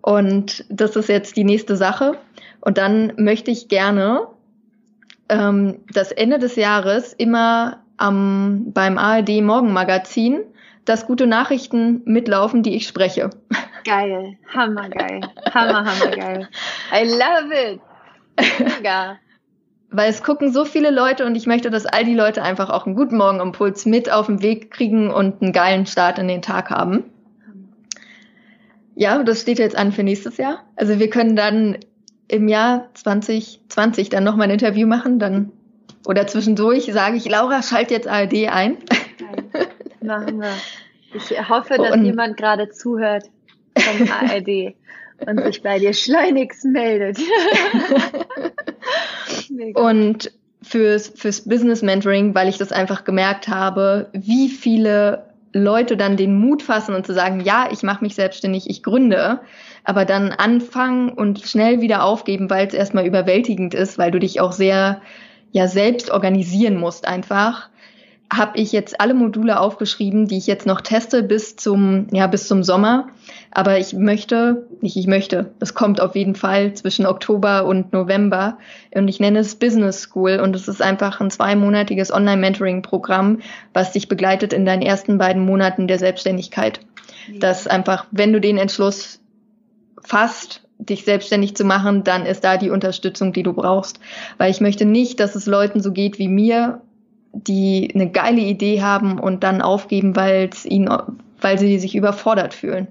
Und 0.03 0.65
das 0.69 0.97
ist 0.97 1.09
jetzt 1.09 1.37
die 1.37 1.45
nächste 1.45 1.77
Sache. 1.77 2.13
Und 2.61 2.79
dann 2.79 3.13
möchte 3.17 3.51
ich 3.51 3.69
gerne 3.69 4.29
ähm, 5.29 5.81
das 5.93 6.13
Ende 6.13 6.39
des 6.39 6.57
Jahres 6.57 7.13
immer 7.13 7.83
am, 7.97 8.73
beim 8.73 8.99
ARD 8.99 9.43
Morgenmagazin 9.43 10.43
dass 10.87 11.07
gute 11.07 11.27
Nachrichten 11.27 12.01
mitlaufen, 12.05 12.63
die 12.63 12.77
ich 12.77 12.89
spreche. 12.89 13.31
Geil, 13.85 14.39
hammergeil, 14.55 15.21
hammer, 15.53 15.85
hammergeil. 15.85 16.49
I 16.93 17.05
love 17.05 17.53
it. 17.53 17.81
Mega. 18.59 19.19
Weil 19.97 20.11
es 20.11 20.23
gucken 20.23 20.53
so 20.53 20.67
viele 20.67 20.91
Leute 20.91 21.25
und 21.25 21.37
ich 21.37 21.47
möchte, 21.47 21.71
dass 21.71 21.87
all 21.87 22.05
die 22.05 22.15
Leute 22.15 22.43
einfach 22.43 22.69
auch 22.69 22.85
einen 22.85 22.95
guten 22.95 23.17
Morgenimpuls 23.17 23.87
mit 23.87 24.13
auf 24.13 24.27
den 24.27 24.43
Weg 24.43 24.71
kriegen 24.71 25.11
und 25.11 25.41
einen 25.41 25.55
geilen 25.55 25.87
Start 25.87 26.19
in 26.19 26.29
den 26.29 26.43
Tag 26.43 26.69
haben. 26.69 27.05
Ja, 28.95 29.23
das 29.23 29.41
steht 29.41 29.59
jetzt 29.59 29.75
an 29.75 29.93
für 29.93 30.03
nächstes 30.03 30.37
Jahr. 30.37 30.65
Also 30.77 30.99
wir 30.99 31.09
können 31.09 31.35
dann 31.35 31.79
im 32.29 32.47
Jahr 32.47 32.91
2020 32.93 34.11
dann 34.11 34.23
nochmal 34.23 34.49
ein 34.49 34.53
Interview 34.53 34.87
machen, 34.87 35.19
dann 35.19 35.51
oder 36.07 36.27
zwischendurch 36.27 36.93
sage 36.93 37.17
ich, 37.17 37.27
Laura, 37.27 37.63
schalt 37.63 37.91
jetzt 37.91 38.07
ARD 38.07 38.49
ein. 38.51 38.77
Machen 40.03 40.43
wir. 40.43 40.53
Ich 41.15 41.49
hoffe, 41.49 41.79
dass 41.79 41.93
und, 41.93 42.05
jemand 42.05 42.37
gerade 42.37 42.69
zuhört 42.69 43.25
vom 43.79 44.09
ARD 44.13 44.75
und 45.25 45.43
sich 45.45 45.63
bei 45.63 45.79
dir 45.79 45.93
schleunigst 45.93 46.65
meldet. 46.65 47.19
und 49.75 50.33
fürs, 50.63 51.09
fürs 51.09 51.49
Business 51.49 51.83
Mentoring, 51.83 52.35
weil 52.35 52.49
ich 52.49 52.59
das 52.59 52.73
einfach 52.73 53.05
gemerkt 53.05 53.49
habe, 53.49 54.09
wie 54.13 54.49
viele 54.49 55.27
Leute 55.53 55.97
dann 55.97 56.17
den 56.17 56.39
Mut 56.39 56.63
fassen 56.63 56.95
und 56.95 57.07
zu 57.07 57.15
sagen, 57.15 57.41
ja, 57.41 57.69
ich 57.71 57.83
mache 57.83 58.05
mich 58.05 58.15
selbstständig, 58.15 58.69
ich 58.69 58.83
gründe, 58.83 59.41
aber 59.85 60.05
dann 60.05 60.33
anfangen 60.33 61.09
und 61.09 61.41
schnell 61.41 61.81
wieder 61.81 62.05
aufgeben, 62.05 62.51
weil 62.51 62.67
es 62.67 62.75
erstmal 62.75 63.07
überwältigend 63.07 63.73
ist, 63.73 63.97
weil 63.97 64.11
du 64.11 64.19
dich 64.19 64.41
auch 64.41 64.53
sehr 64.53 65.01
ja 65.53 65.69
selbst 65.69 66.11
organisieren 66.11 66.77
musst 66.77 67.09
einfach 67.09 67.71
habe 68.33 68.59
ich 68.59 68.73
jetzt 68.73 69.01
alle 69.01 69.15
Module 69.15 69.61
aufgeschrieben, 69.61 70.27
die 70.27 70.39
ich 70.39 70.47
jetzt 70.47 70.67
noch 70.67 70.81
teste 70.81 71.23
bis 71.23 71.57
zum, 71.57 72.09
ja, 72.13 72.27
bis 72.27 72.49
zum 72.49 72.63
Sommer. 72.65 73.09
Aber 73.53 73.79
ich 73.79 73.93
möchte, 73.93 74.67
nicht 74.81 74.97
ich 74.97 75.07
möchte, 75.07 75.53
es 75.61 75.75
kommt 75.75 76.01
auf 76.01 76.17
jeden 76.17 76.35
Fall 76.35 76.75
zwischen 76.75 77.07
Oktober 77.07 77.67
und 77.67 77.93
November. 77.93 78.59
Und 78.95 79.09
ich 79.09 79.21
nenne 79.21 79.39
es 79.39 79.55
Business 79.55 80.01
School. 80.01 80.41
Und 80.41 80.57
es 80.57 80.67
ist 80.67 80.83
einfach 80.83 81.21
ein 81.21 81.31
zweimonatiges 81.31 82.13
Online-Mentoring-Programm, 82.13 83.39
was 83.73 83.93
dich 83.93 84.09
begleitet 84.09 84.53
in 84.53 84.67
deinen 84.67 84.83
ersten 84.83 85.19
beiden 85.19 85.45
Monaten 85.45 85.87
der 85.87 85.99
Selbstständigkeit. 85.99 86.81
Ja. 87.33 87.39
Dass 87.39 87.67
einfach, 87.67 88.07
wenn 88.11 88.33
du 88.33 88.41
den 88.41 88.59
Entschluss 88.59 89.21
fasst, 90.03 90.63
dich 90.79 91.05
selbstständig 91.05 91.57
zu 91.57 91.65
machen, 91.65 92.05
dann 92.05 92.27
ist 92.27 92.45
da 92.45 92.57
die 92.57 92.71
Unterstützung, 92.71 93.33
die 93.33 93.43
du 93.43 93.53
brauchst. 93.53 94.01
Weil 94.37 94.51
ich 94.51 94.61
möchte 94.61 94.85
nicht, 94.85 95.21
dass 95.21 95.35
es 95.37 95.47
Leuten 95.47 95.81
so 95.81 95.93
geht 95.93 96.19
wie 96.19 96.29
mir 96.29 96.83
die 97.43 97.91
eine 97.95 98.11
geile 98.11 98.41
Idee 98.41 98.83
haben 98.83 99.19
und 99.19 99.45
dann 99.45 99.63
aufgeben, 99.63 100.17
weil 100.17 100.49
es 100.53 100.65
ihnen, 100.65 100.89
weil 101.41 101.59
sie 101.59 101.79
sich 101.79 101.95
überfordert 101.95 102.55
fühlen. 102.55 102.89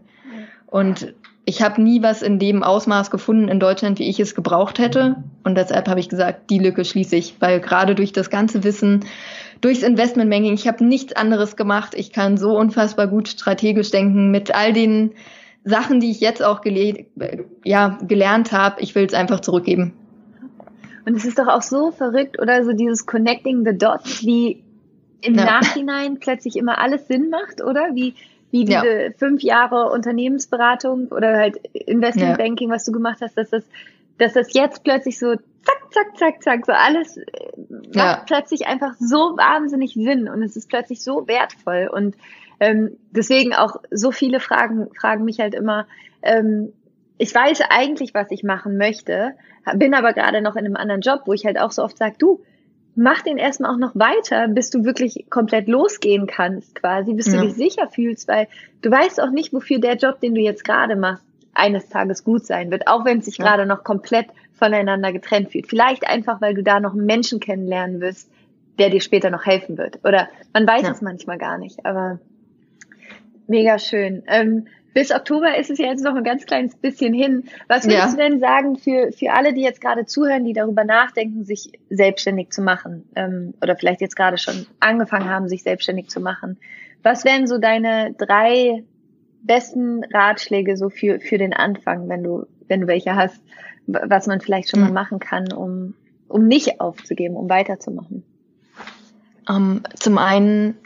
Und 0.68 1.14
ich 1.46 1.62
habe 1.62 1.82
nie 1.82 2.02
was 2.02 2.22
in 2.22 2.40
dem 2.40 2.64
Ausmaß 2.64 3.12
gefunden 3.12 3.48
in 3.48 3.60
Deutschland, 3.60 4.00
wie 4.00 4.10
ich 4.10 4.20
es 4.20 4.34
gebraucht 4.34 4.80
hätte. 4.80 5.18
Und 5.44 5.56
deshalb 5.56 5.88
habe 5.88 6.00
ich 6.00 6.10
gesagt, 6.10 6.50
die 6.50 6.58
Lücke 6.58 6.84
schließe 6.84 7.16
ich, 7.16 7.36
weil 7.40 7.60
gerade 7.60 7.94
durch 7.94 8.12
das 8.12 8.32
ganze 8.32 8.64
Wissen, 8.64 9.06
durchs 9.62 9.84
Investmentbanking, 9.84 10.54
ich 10.54 10.68
habe 10.68 10.84
nichts 10.84 11.16
anderes 11.16 11.56
gemacht. 11.56 11.94
Ich 11.96 12.12
kann 12.12 12.38
so 12.38 12.58
unfassbar 12.58 13.08
gut 13.08 13.28
strategisch 13.28 13.92
denken 13.92 14.32
mit 14.32 14.56
all 14.56 14.74
den 14.74 15.12
Sachen, 15.64 16.00
die 16.00 16.12
ich 16.12 16.20
jetzt 16.20 16.44
auch 16.44 16.62
gele 16.62 17.06
ja, 17.64 17.98
gelernt 18.02 18.52
habe. 18.52 18.82
Ich 18.82 18.96
will 18.96 19.06
es 19.06 19.14
einfach 19.14 19.40
zurückgeben. 19.40 19.94
Und 21.06 21.16
es 21.16 21.26
ist 21.26 21.38
doch 21.38 21.48
auch 21.48 21.62
so 21.62 21.92
verrückt, 21.92 22.40
oder 22.40 22.64
so 22.64 22.74
dieses 22.74 23.06
Connecting 23.06 23.64
the 23.66 23.78
Dots, 23.78 24.24
wie 24.24 24.64
im 25.22 25.36
ja. 25.36 25.46
Nachhinein 25.46 26.20
plötzlich 26.20 26.56
immer 26.56 26.80
alles 26.80 27.08
Sinn 27.08 27.30
macht, 27.30 27.62
oder? 27.62 27.94
Wie, 27.94 28.16
wie 28.52 28.66
diese 28.66 29.04
ja. 29.04 29.12
fünf 29.18 29.42
Jahre 29.42 29.92
Unternehmensberatung 29.92 31.08
oder 31.10 31.38
halt 31.38 31.58
Investmentbanking, 31.74 32.70
ja. 32.70 32.76
was 32.76 32.86
du 32.86 32.92
gemacht 32.92 33.20
hast, 33.22 33.38
dass 33.38 33.50
das, 33.50 33.64
dass 34.18 34.34
das 34.34 34.54
jetzt 34.54 34.84
plötzlich 34.84 35.20
so 35.20 35.36
zack, 35.36 35.92
zack, 35.92 36.18
zack, 36.18 36.44
zack, 36.44 36.66
so 36.66 36.72
alles 36.72 37.18
äh, 37.18 37.24
macht 37.94 38.28
plötzlich 38.28 38.68
einfach 38.68 38.94
so 39.00 39.38
wahnsinnig 39.38 39.94
Sinn 39.94 40.30
und 40.30 40.42
es 40.42 40.56
ist 40.56 40.70
plötzlich 40.70 41.04
so 41.04 41.28
wertvoll 41.28 41.90
und 41.92 42.16
ähm, 42.60 42.98
deswegen 43.12 43.54
auch 43.54 43.78
so 43.92 44.12
viele 44.12 44.40
Fragen 44.40 44.88
fragen 45.00 45.26
mich 45.26 45.40
halt 45.40 45.54
immer, 45.54 45.88
ähm, 46.22 46.72
ich 47.18 47.34
weiß 47.34 47.62
eigentlich, 47.70 48.14
was 48.14 48.32
ich 48.32 48.44
machen 48.44 48.78
möchte, 48.78 49.34
bin 49.74 49.94
aber 49.94 50.14
gerade 50.14 50.42
noch 50.42 50.56
in 50.56 50.66
einem 50.66 50.76
anderen 50.76 51.02
Job, 51.02 51.22
wo 51.26 51.34
ich 51.34 51.46
halt 51.46 51.60
auch 51.60 51.72
so 51.72 51.84
oft 51.84 51.98
sage, 51.98 52.16
du, 52.20 52.42
mach 52.96 53.22
den 53.22 53.38
erstmal 53.38 53.72
auch 53.72 53.78
noch 53.78 53.96
weiter, 53.96 54.48
bis 54.48 54.70
du 54.70 54.86
wirklich 54.86 55.26
komplett 55.30 55.68
losgehen 55.68 56.28
kannst, 56.28 56.76
quasi, 56.76 57.14
bis 57.14 57.26
du 57.26 57.42
dich 57.42 57.54
sicher 57.54 57.90
fühlst, 57.90 58.28
weil 58.28 58.48
du 58.82 58.90
weißt 58.90 59.22
auch 59.22 59.32
nicht, 59.32 59.54
wofür 59.54 59.80
der 59.80 59.96
Job, 59.96 60.22
den 60.22 60.34
du 60.34 60.42
jetzt 60.42 60.64
gerade 60.64 60.96
machst, 60.96 61.26
eines 61.54 61.90
Tages 61.90 62.24
gut 62.24 62.46
sein 62.46 62.72
wird, 62.72 62.88
auch 62.88 63.06
wenn 63.06 63.20
es 63.20 63.26
sich 63.26 63.38
ja. 63.38 63.46
gerade 63.46 63.66
noch 63.66 63.84
komplett 63.84 64.28
voneinander 64.54 65.12
getrennt 65.12 65.52
fühlt. 65.52 65.68
Vielleicht 65.68 66.08
einfach, 66.08 66.42
weil 66.42 66.54
du 66.54 66.64
da 66.64 66.80
noch 66.80 66.94
einen 66.94 67.06
Menschen 67.06 67.40
kennenlernen 67.40 68.02
wirst, 68.02 68.30
der 68.78 68.90
dir 68.90 69.02
später 69.02 69.30
noch 69.30 69.46
helfen 69.46 69.78
wird. 69.78 70.00
Oder 70.04 70.30
man 70.54 70.68
weiß 70.68 70.84
ja. 70.84 70.92
es 70.92 71.02
manchmal 71.02 71.38
gar 71.38 71.58
nicht, 71.58 71.86
aber 71.86 72.20
mega 73.48 73.80
schön. 73.80 74.24
Ähm, 74.28 74.68
bis 74.96 75.12
Oktober 75.12 75.58
ist 75.58 75.70
es 75.70 75.78
ja 75.78 75.88
jetzt 75.88 76.06
noch 76.06 76.16
ein 76.16 76.24
ganz 76.24 76.46
kleines 76.46 76.74
bisschen 76.74 77.14
hin. 77.14 77.44
Was 77.68 77.84
würdest 77.84 78.06
ja. 78.06 78.12
du 78.12 78.16
denn 78.16 78.40
sagen 78.40 78.78
für, 78.78 79.12
für 79.12 79.34
alle, 79.34 79.54
die 79.54 79.62
jetzt 79.62 79.82
gerade 79.82 80.06
zuhören, 80.06 80.46
die 80.46 80.54
darüber 80.54 80.86
nachdenken, 80.86 81.44
sich 81.44 81.74
selbstständig 81.90 82.52
zu 82.52 82.62
machen 82.62 83.04
ähm, 83.14 83.54
oder 83.62 83.76
vielleicht 83.76 84.00
jetzt 84.00 84.16
gerade 84.16 84.38
schon 84.38 84.66
angefangen 84.80 85.30
haben, 85.30 85.50
sich 85.50 85.64
selbstständig 85.64 86.08
zu 86.08 86.22
machen? 86.22 86.58
Was 87.04 87.26
wären 87.26 87.46
so 87.46 87.58
deine 87.58 88.14
drei 88.18 88.86
besten 89.42 90.06
Ratschläge 90.06 90.78
so 90.78 90.90
für, 90.90 91.20
für 91.20 91.38
den 91.38 91.52
Anfang, 91.52 92.08
wenn 92.08 92.24
du, 92.24 92.46
wenn 92.70 92.80
du 92.80 92.88
welche 92.88 93.18
hast, 93.18 93.42
was 93.88 94.28
man 94.28 94.40
vielleicht 94.40 94.70
schon 94.70 94.80
mal 94.80 94.88
hm. 94.88 94.94
machen 94.94 95.20
kann, 95.20 95.52
um, 95.52 95.94
um 96.30 96.48
nicht 96.48 96.80
aufzugeben, 96.80 97.36
um 97.36 97.50
weiterzumachen? 97.50 98.24
Um, 99.46 99.56
ähm, 99.56 99.84
zum 100.00 100.18
einen 100.18 100.78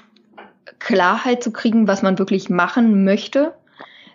Klarheit 0.80 1.44
zu 1.44 1.52
kriegen, 1.52 1.88
was 1.88 2.02
man 2.02 2.18
wirklich 2.18 2.50
machen 2.50 3.04
möchte. 3.04 3.54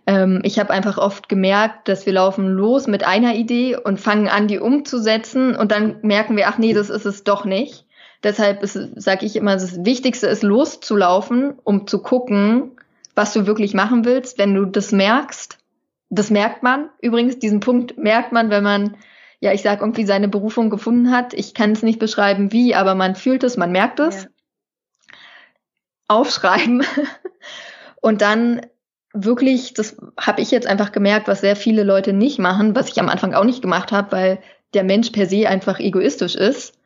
Ähm, 0.07 0.41
ich 0.43 0.59
habe 0.59 0.71
einfach 0.71 0.99
oft 0.99 1.29
gemerkt, 1.29 1.89
dass 1.89 2.07
wir 2.07 2.13
laufen 2.13 2.49
los 2.49 2.87
mit 2.87 3.05
einer 3.05 3.35
Idee 3.35 3.77
und 3.77 4.01
fangen 4.01 4.29
an, 4.29 4.49
die 4.49 4.59
umzusetzen 4.59 5.57
und 5.57 5.73
dann 5.73 5.97
merken 6.03 6.37
wir, 6.37 6.49
ach 6.49 6.59
nee, 6.59 6.75
das 6.75 6.91
ist 6.91 7.07
es 7.07 7.25
doch 7.25 7.45
nicht. 7.45 7.87
Deshalb 8.23 8.61
sage 8.65 9.27
ich 9.27 9.37
immer, 9.37 9.55
das 9.55 9.85
Wichtigste 9.85 10.27
ist 10.29 10.43
loszulaufen, 10.43 11.59
um 11.63 11.87
zu 11.87 12.01
gucken, 12.01 12.73
was 13.15 13.35
du 13.35 13.47
wirklich 13.47 13.75
machen 13.75 14.07
willst. 14.07 14.39
Wenn 14.39 14.55
du 14.55 14.65
das 14.65 14.93
merkst, 14.93 15.59
das 16.09 16.31
merkt 16.31 16.63
man. 16.63 16.89
Übrigens, 17.03 17.39
diesen 17.39 17.61
Punkt 17.61 17.99
merkt 17.99 18.33
man, 18.33 18.49
wenn 18.49 18.65
man, 18.65 18.97
ja, 19.41 19.53
ich 19.53 19.61
sag 19.61 19.81
irgendwie 19.81 20.07
seine 20.07 20.29
Berufung 20.29 20.71
gefunden 20.71 21.11
hat. 21.11 21.35
Ich 21.35 21.53
kann 21.53 21.73
es 21.73 21.83
nicht 21.83 21.99
beschreiben, 21.99 22.51
wie, 22.51 22.75
aber 22.75 22.95
man 22.95 23.15
fühlt 23.15 23.45
es, 23.45 23.59
man 23.59 23.73
merkt 23.73 24.01
es. 24.01 24.23
Ja. 24.23 24.29
Aufschreiben 26.09 26.85
und 28.01 28.23
dann 28.23 28.63
wirklich, 29.15 29.73
das 29.73 29.97
habe 30.21 30.43
ich 30.43 30.51
jetzt 30.51 30.67
einfach 30.67 30.93
gemerkt, 30.93 31.29
was 31.29 31.41
sehr 31.41 31.57
viele 31.57 31.85
Leute 31.85 32.13
nicht 32.13 32.39
machen, 32.39 32.75
was 32.75 32.91
ich 32.91 33.01
am 33.01 33.09
Anfang 33.09 33.33
auch 33.33 33.45
nicht 33.45 33.63
gemacht 33.63 33.93
habe, 33.93 34.13
weil 34.13 34.39
der 34.75 34.85
Mensch 34.85 35.11
per 35.11 35.27
se 35.27 35.49
einfach 35.49 35.79
egoistisch 35.79 36.35
ist, 36.35 36.77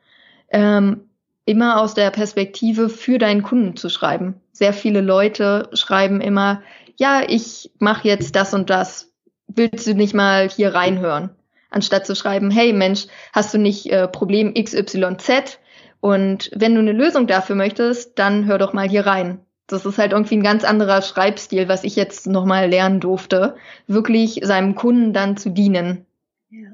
ähm, 0.50 1.08
immer 1.46 1.80
aus 1.80 1.94
der 1.94 2.10
Perspektive 2.10 2.90
für 2.90 3.18
deinen 3.18 3.42
Kunden 3.42 3.76
zu 3.76 3.88
schreiben. 3.88 4.40
Sehr 4.52 4.74
viele 4.74 5.00
Leute 5.00 5.70
schreiben 5.72 6.20
immer, 6.20 6.62
ja, 6.96 7.22
ich 7.26 7.70
mache 7.78 8.06
jetzt 8.06 8.36
das 8.36 8.52
und 8.52 8.68
das. 8.68 9.10
Willst 9.46 9.86
du 9.86 9.94
nicht 9.94 10.14
mal 10.14 10.50
hier 10.50 10.74
reinhören? 10.74 11.30
Anstatt 11.70 12.06
zu 12.06 12.14
schreiben, 12.14 12.50
hey 12.50 12.74
Mensch, 12.74 13.06
hast 13.32 13.54
du 13.54 13.58
nicht 13.58 13.90
äh, 13.90 14.06
Problem 14.06 14.52
XYZ? 14.52 15.58
Und 16.00 16.50
wenn 16.54 16.74
du 16.74 16.80
eine 16.80 16.92
Lösung 16.92 17.26
dafür 17.26 17.56
möchtest, 17.56 18.18
dann 18.18 18.44
hör 18.46 18.58
doch 18.58 18.74
mal 18.74 18.88
hier 18.88 19.06
rein. 19.06 19.40
Das 19.68 19.84
ist 19.84 19.98
halt 19.98 20.12
irgendwie 20.12 20.36
ein 20.36 20.42
ganz 20.42 20.64
anderer 20.64 21.02
Schreibstil, 21.02 21.68
was 21.68 21.84
ich 21.84 21.94
jetzt 21.94 22.26
nochmal 22.26 22.68
lernen 22.68 23.00
durfte, 23.00 23.54
wirklich 23.86 24.40
seinem 24.42 24.74
Kunden 24.74 25.12
dann 25.12 25.36
zu 25.36 25.50
dienen. 25.50 26.06
Ja. 26.48 26.70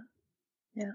Ja. 0.75 0.93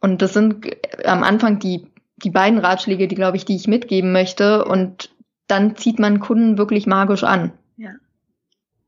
Und 0.00 0.20
das 0.20 0.34
sind 0.34 0.66
am 1.04 1.22
Anfang 1.22 1.60
die, 1.60 1.86
die 2.16 2.30
beiden 2.30 2.58
Ratschläge, 2.58 3.06
die, 3.06 3.14
glaube 3.14 3.36
ich, 3.36 3.44
die 3.44 3.54
ich 3.54 3.68
mitgeben 3.68 4.12
möchte. 4.12 4.64
Und 4.64 5.14
dann 5.46 5.76
zieht 5.76 6.00
man 6.00 6.18
Kunden 6.18 6.58
wirklich 6.58 6.88
magisch 6.88 7.22
an. 7.22 7.52
Ja. 7.76 7.92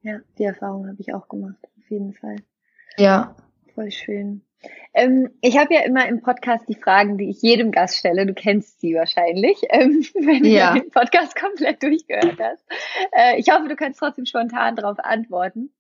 Ja, 0.03 0.19
die 0.39 0.45
Erfahrung 0.45 0.89
habe 0.89 1.01
ich 1.01 1.15
auch 1.15 1.29
gemacht, 1.29 1.59
auf 1.79 1.91
jeden 1.91 2.15
Fall. 2.15 2.37
Ja. 2.97 3.37
Voll 3.75 3.93
schön. 3.93 4.43
Ähm, 4.93 5.31
ich 5.41 5.57
habe 5.57 5.75
ja 5.75 5.83
immer 5.83 6.07
im 6.09 6.21
Podcast 6.21 6.69
die 6.69 6.75
Fragen, 6.75 7.17
die 7.17 7.31
ich 7.31 7.43
jedem 7.43 7.71
Gast 7.71 7.97
stelle. 7.97 8.27
Du 8.27 8.35
kennst 8.35 8.81
sie 8.81 8.95
wahrscheinlich, 8.95 9.59
ähm, 9.71 10.05
wenn 10.15 10.45
ja. 10.45 10.75
du 10.75 10.81
den 10.81 10.91
Podcast 10.91 11.37
komplett 11.37 11.83
durchgehört 11.83 12.39
hast. 12.41 12.65
Äh, 13.13 13.39
ich 13.39 13.51
hoffe, 13.51 13.69
du 13.69 13.77
kannst 13.77 14.01
trotzdem 14.01 14.27
spontan 14.27 14.77
darauf 14.77 14.99
antworten. 14.99 15.71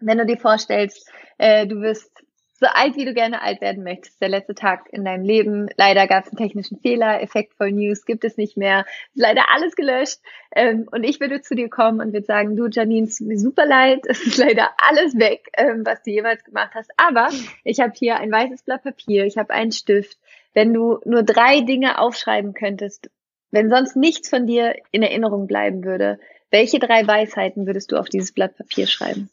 Wenn 0.00 0.18
du 0.18 0.24
dir 0.24 0.38
vorstellst, 0.38 1.10
äh, 1.38 1.66
du 1.66 1.82
wirst 1.82 2.24
so 2.60 2.66
alt, 2.66 2.96
wie 2.96 3.06
du 3.06 3.14
gerne 3.14 3.40
alt 3.40 3.62
werden 3.62 3.82
möchtest. 3.82 4.20
Der 4.20 4.28
letzte 4.28 4.54
Tag 4.54 4.92
in 4.92 5.04
deinem 5.04 5.24
Leben. 5.24 5.70
Leider 5.76 6.06
gab 6.06 6.24
es 6.24 6.30
einen 6.30 6.36
technischen 6.36 6.78
Fehler. 6.78 7.22
Effektvoll 7.22 7.72
News 7.72 8.04
gibt 8.04 8.22
es 8.22 8.36
nicht 8.36 8.58
mehr. 8.58 8.84
Ist 9.14 9.22
leider 9.22 9.44
alles 9.54 9.74
gelöscht. 9.74 10.18
Ähm, 10.54 10.86
und 10.90 11.02
ich 11.04 11.20
würde 11.20 11.40
zu 11.40 11.54
dir 11.54 11.70
kommen 11.70 12.00
und 12.00 12.12
würde 12.12 12.26
sagen, 12.26 12.56
du 12.56 12.68
Janine, 12.68 13.06
es 13.06 13.16
tut 13.16 13.28
mir 13.28 13.38
super 13.38 13.64
leid. 13.64 14.00
Es 14.10 14.26
ist 14.26 14.36
leider 14.36 14.70
alles 14.76 15.18
weg, 15.18 15.48
ähm, 15.56 15.86
was 15.86 16.02
du 16.02 16.10
jemals 16.10 16.44
gemacht 16.44 16.72
hast. 16.74 16.90
Aber 16.98 17.30
ich 17.64 17.80
habe 17.80 17.92
hier 17.94 18.16
ein 18.16 18.30
weißes 18.30 18.64
Blatt 18.64 18.82
Papier. 18.82 19.24
Ich 19.24 19.38
habe 19.38 19.54
einen 19.54 19.72
Stift. 19.72 20.18
Wenn 20.52 20.74
du 20.74 20.98
nur 21.04 21.22
drei 21.22 21.60
Dinge 21.60 21.98
aufschreiben 21.98 22.52
könntest, 22.52 23.08
wenn 23.50 23.70
sonst 23.70 23.96
nichts 23.96 24.28
von 24.28 24.46
dir 24.46 24.74
in 24.90 25.02
Erinnerung 25.02 25.46
bleiben 25.46 25.84
würde, 25.84 26.20
welche 26.50 26.78
drei 26.78 27.06
Weisheiten 27.06 27.66
würdest 27.66 27.92
du 27.92 27.96
auf 27.96 28.08
dieses 28.08 28.32
Blatt 28.32 28.56
Papier 28.56 28.86
schreiben? 28.86 29.30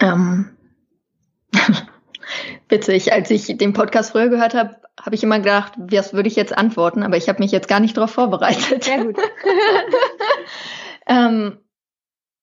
Ähm, 0.00 0.50
Witzig, 2.68 3.12
als 3.12 3.30
ich 3.30 3.56
den 3.58 3.72
Podcast 3.72 4.12
früher 4.12 4.28
gehört 4.28 4.54
habe, 4.54 4.76
habe 5.00 5.14
ich 5.14 5.22
immer 5.22 5.38
gedacht, 5.38 5.74
was 5.76 6.14
würde 6.14 6.28
ich 6.28 6.36
jetzt 6.36 6.56
antworten, 6.56 7.02
aber 7.02 7.16
ich 7.16 7.28
habe 7.28 7.42
mich 7.42 7.52
jetzt 7.52 7.68
gar 7.68 7.80
nicht 7.80 7.96
darauf 7.96 8.10
vorbereitet. 8.10 8.84
Sehr 8.84 9.04
gut. 9.04 9.16
ähm, 11.06 11.58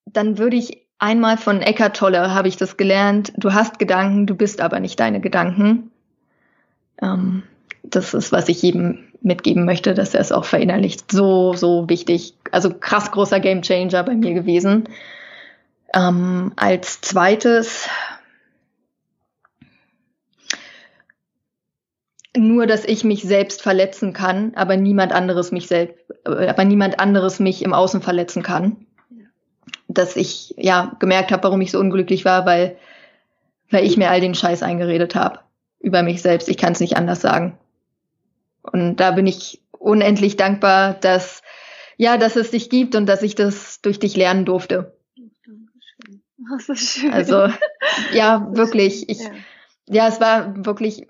dann 0.05 0.37
würde 0.37 0.55
ich 0.55 0.87
einmal 0.99 1.37
von 1.37 1.61
Eckart 1.61 1.97
Tolle 1.97 2.33
habe 2.33 2.47
ich 2.47 2.55
das 2.55 2.77
gelernt. 2.77 3.33
Du 3.35 3.53
hast 3.53 3.79
Gedanken, 3.79 4.25
du 4.25 4.35
bist 4.35 4.61
aber 4.61 4.79
nicht 4.79 4.99
deine 4.99 5.19
Gedanken. 5.19 5.91
Ähm, 7.01 7.43
das 7.83 8.13
ist, 8.13 8.31
was 8.31 8.47
ich 8.47 8.61
jedem 8.61 8.99
mitgeben 9.21 9.65
möchte, 9.65 9.93
dass 9.93 10.13
er 10.13 10.21
es 10.21 10.31
auch 10.31 10.45
verinnerlicht. 10.45 11.11
So, 11.11 11.53
so 11.53 11.89
wichtig. 11.89 12.35
Also 12.51 12.73
krass 12.73 13.11
großer 13.11 13.39
Gamechanger 13.39 14.03
bei 14.03 14.15
mir 14.15 14.33
gewesen. 14.33 14.85
Ähm, 15.93 16.53
als 16.55 17.01
zweites 17.01 17.89
nur, 22.35 22.65
dass 22.67 22.85
ich 22.85 23.03
mich 23.03 23.23
selbst 23.23 23.61
verletzen 23.61 24.13
kann, 24.13 24.53
aber 24.55 24.75
niemand 24.77 25.11
anderes 25.11 25.51
mich 25.51 25.67
selbst, 25.67 25.97
äh, 26.25 26.47
aber 26.47 26.65
niemand 26.65 26.99
anderes 26.99 27.39
mich 27.39 27.63
im 27.63 27.73
Außen 27.73 28.01
verletzen 28.01 28.43
kann. 28.43 28.85
Dass 29.87 30.15
ich 30.15 30.55
ja 30.57 30.95
gemerkt 30.99 31.31
habe, 31.31 31.43
warum 31.43 31.61
ich 31.61 31.71
so 31.71 31.79
unglücklich 31.79 32.25
war, 32.25 32.45
weil 32.45 32.77
weil 33.69 33.85
ich 33.85 33.97
mir 33.97 34.09
all 34.09 34.21
den 34.21 34.35
Scheiß 34.35 34.61
eingeredet 34.61 35.15
habe 35.15 35.39
über 35.79 36.03
mich 36.03 36.21
selbst. 36.21 36.47
Ich 36.47 36.57
kann 36.57 36.73
es 36.73 36.79
nicht 36.79 36.95
anders 36.95 37.21
sagen. 37.21 37.57
Und 38.61 38.97
da 38.97 39.11
bin 39.11 39.27
ich 39.27 39.61
unendlich 39.71 40.37
dankbar, 40.37 40.93
dass 40.93 41.41
ja, 41.97 42.17
dass 42.17 42.35
es 42.35 42.51
dich 42.51 42.69
gibt 42.69 42.95
und 42.95 43.05
dass 43.05 43.21
ich 43.21 43.35
das 43.35 43.81
durch 43.81 43.99
dich 43.99 44.15
lernen 44.15 44.45
durfte. 44.45 44.95
Oh, 46.51 46.59
so 46.59 46.75
schön. 46.75 47.11
Also 47.11 47.47
ja, 48.13 48.47
wirklich. 48.51 49.09
Ich 49.09 49.19
ja. 49.19 49.31
ja, 49.87 50.07
es 50.07 50.19
war 50.19 50.65
wirklich 50.65 51.07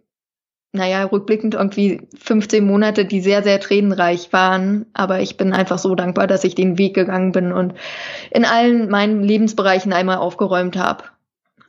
naja, 0.74 1.04
rückblickend 1.04 1.54
irgendwie 1.54 2.08
15 2.18 2.66
Monate, 2.66 3.06
die 3.06 3.22
sehr, 3.22 3.44
sehr 3.44 3.60
tränenreich 3.60 4.34
waren. 4.34 4.88
Aber 4.94 5.22
ich 5.22 5.38
bin 5.38 5.54
einfach 5.54 5.78
so 5.78 5.94
dankbar, 5.94 6.26
dass 6.26 6.44
ich 6.44 6.56
den 6.56 6.80
Weg 6.80 6.96
gegangen 6.96 7.32
bin 7.32 7.52
und 7.54 7.76
in 8.32 8.44
allen 8.44 8.90
meinen 8.90 9.24
Lebensbereichen 9.24 9.94
einmal 9.94 10.18
aufgeräumt 10.18 10.76
habe. 10.76 11.04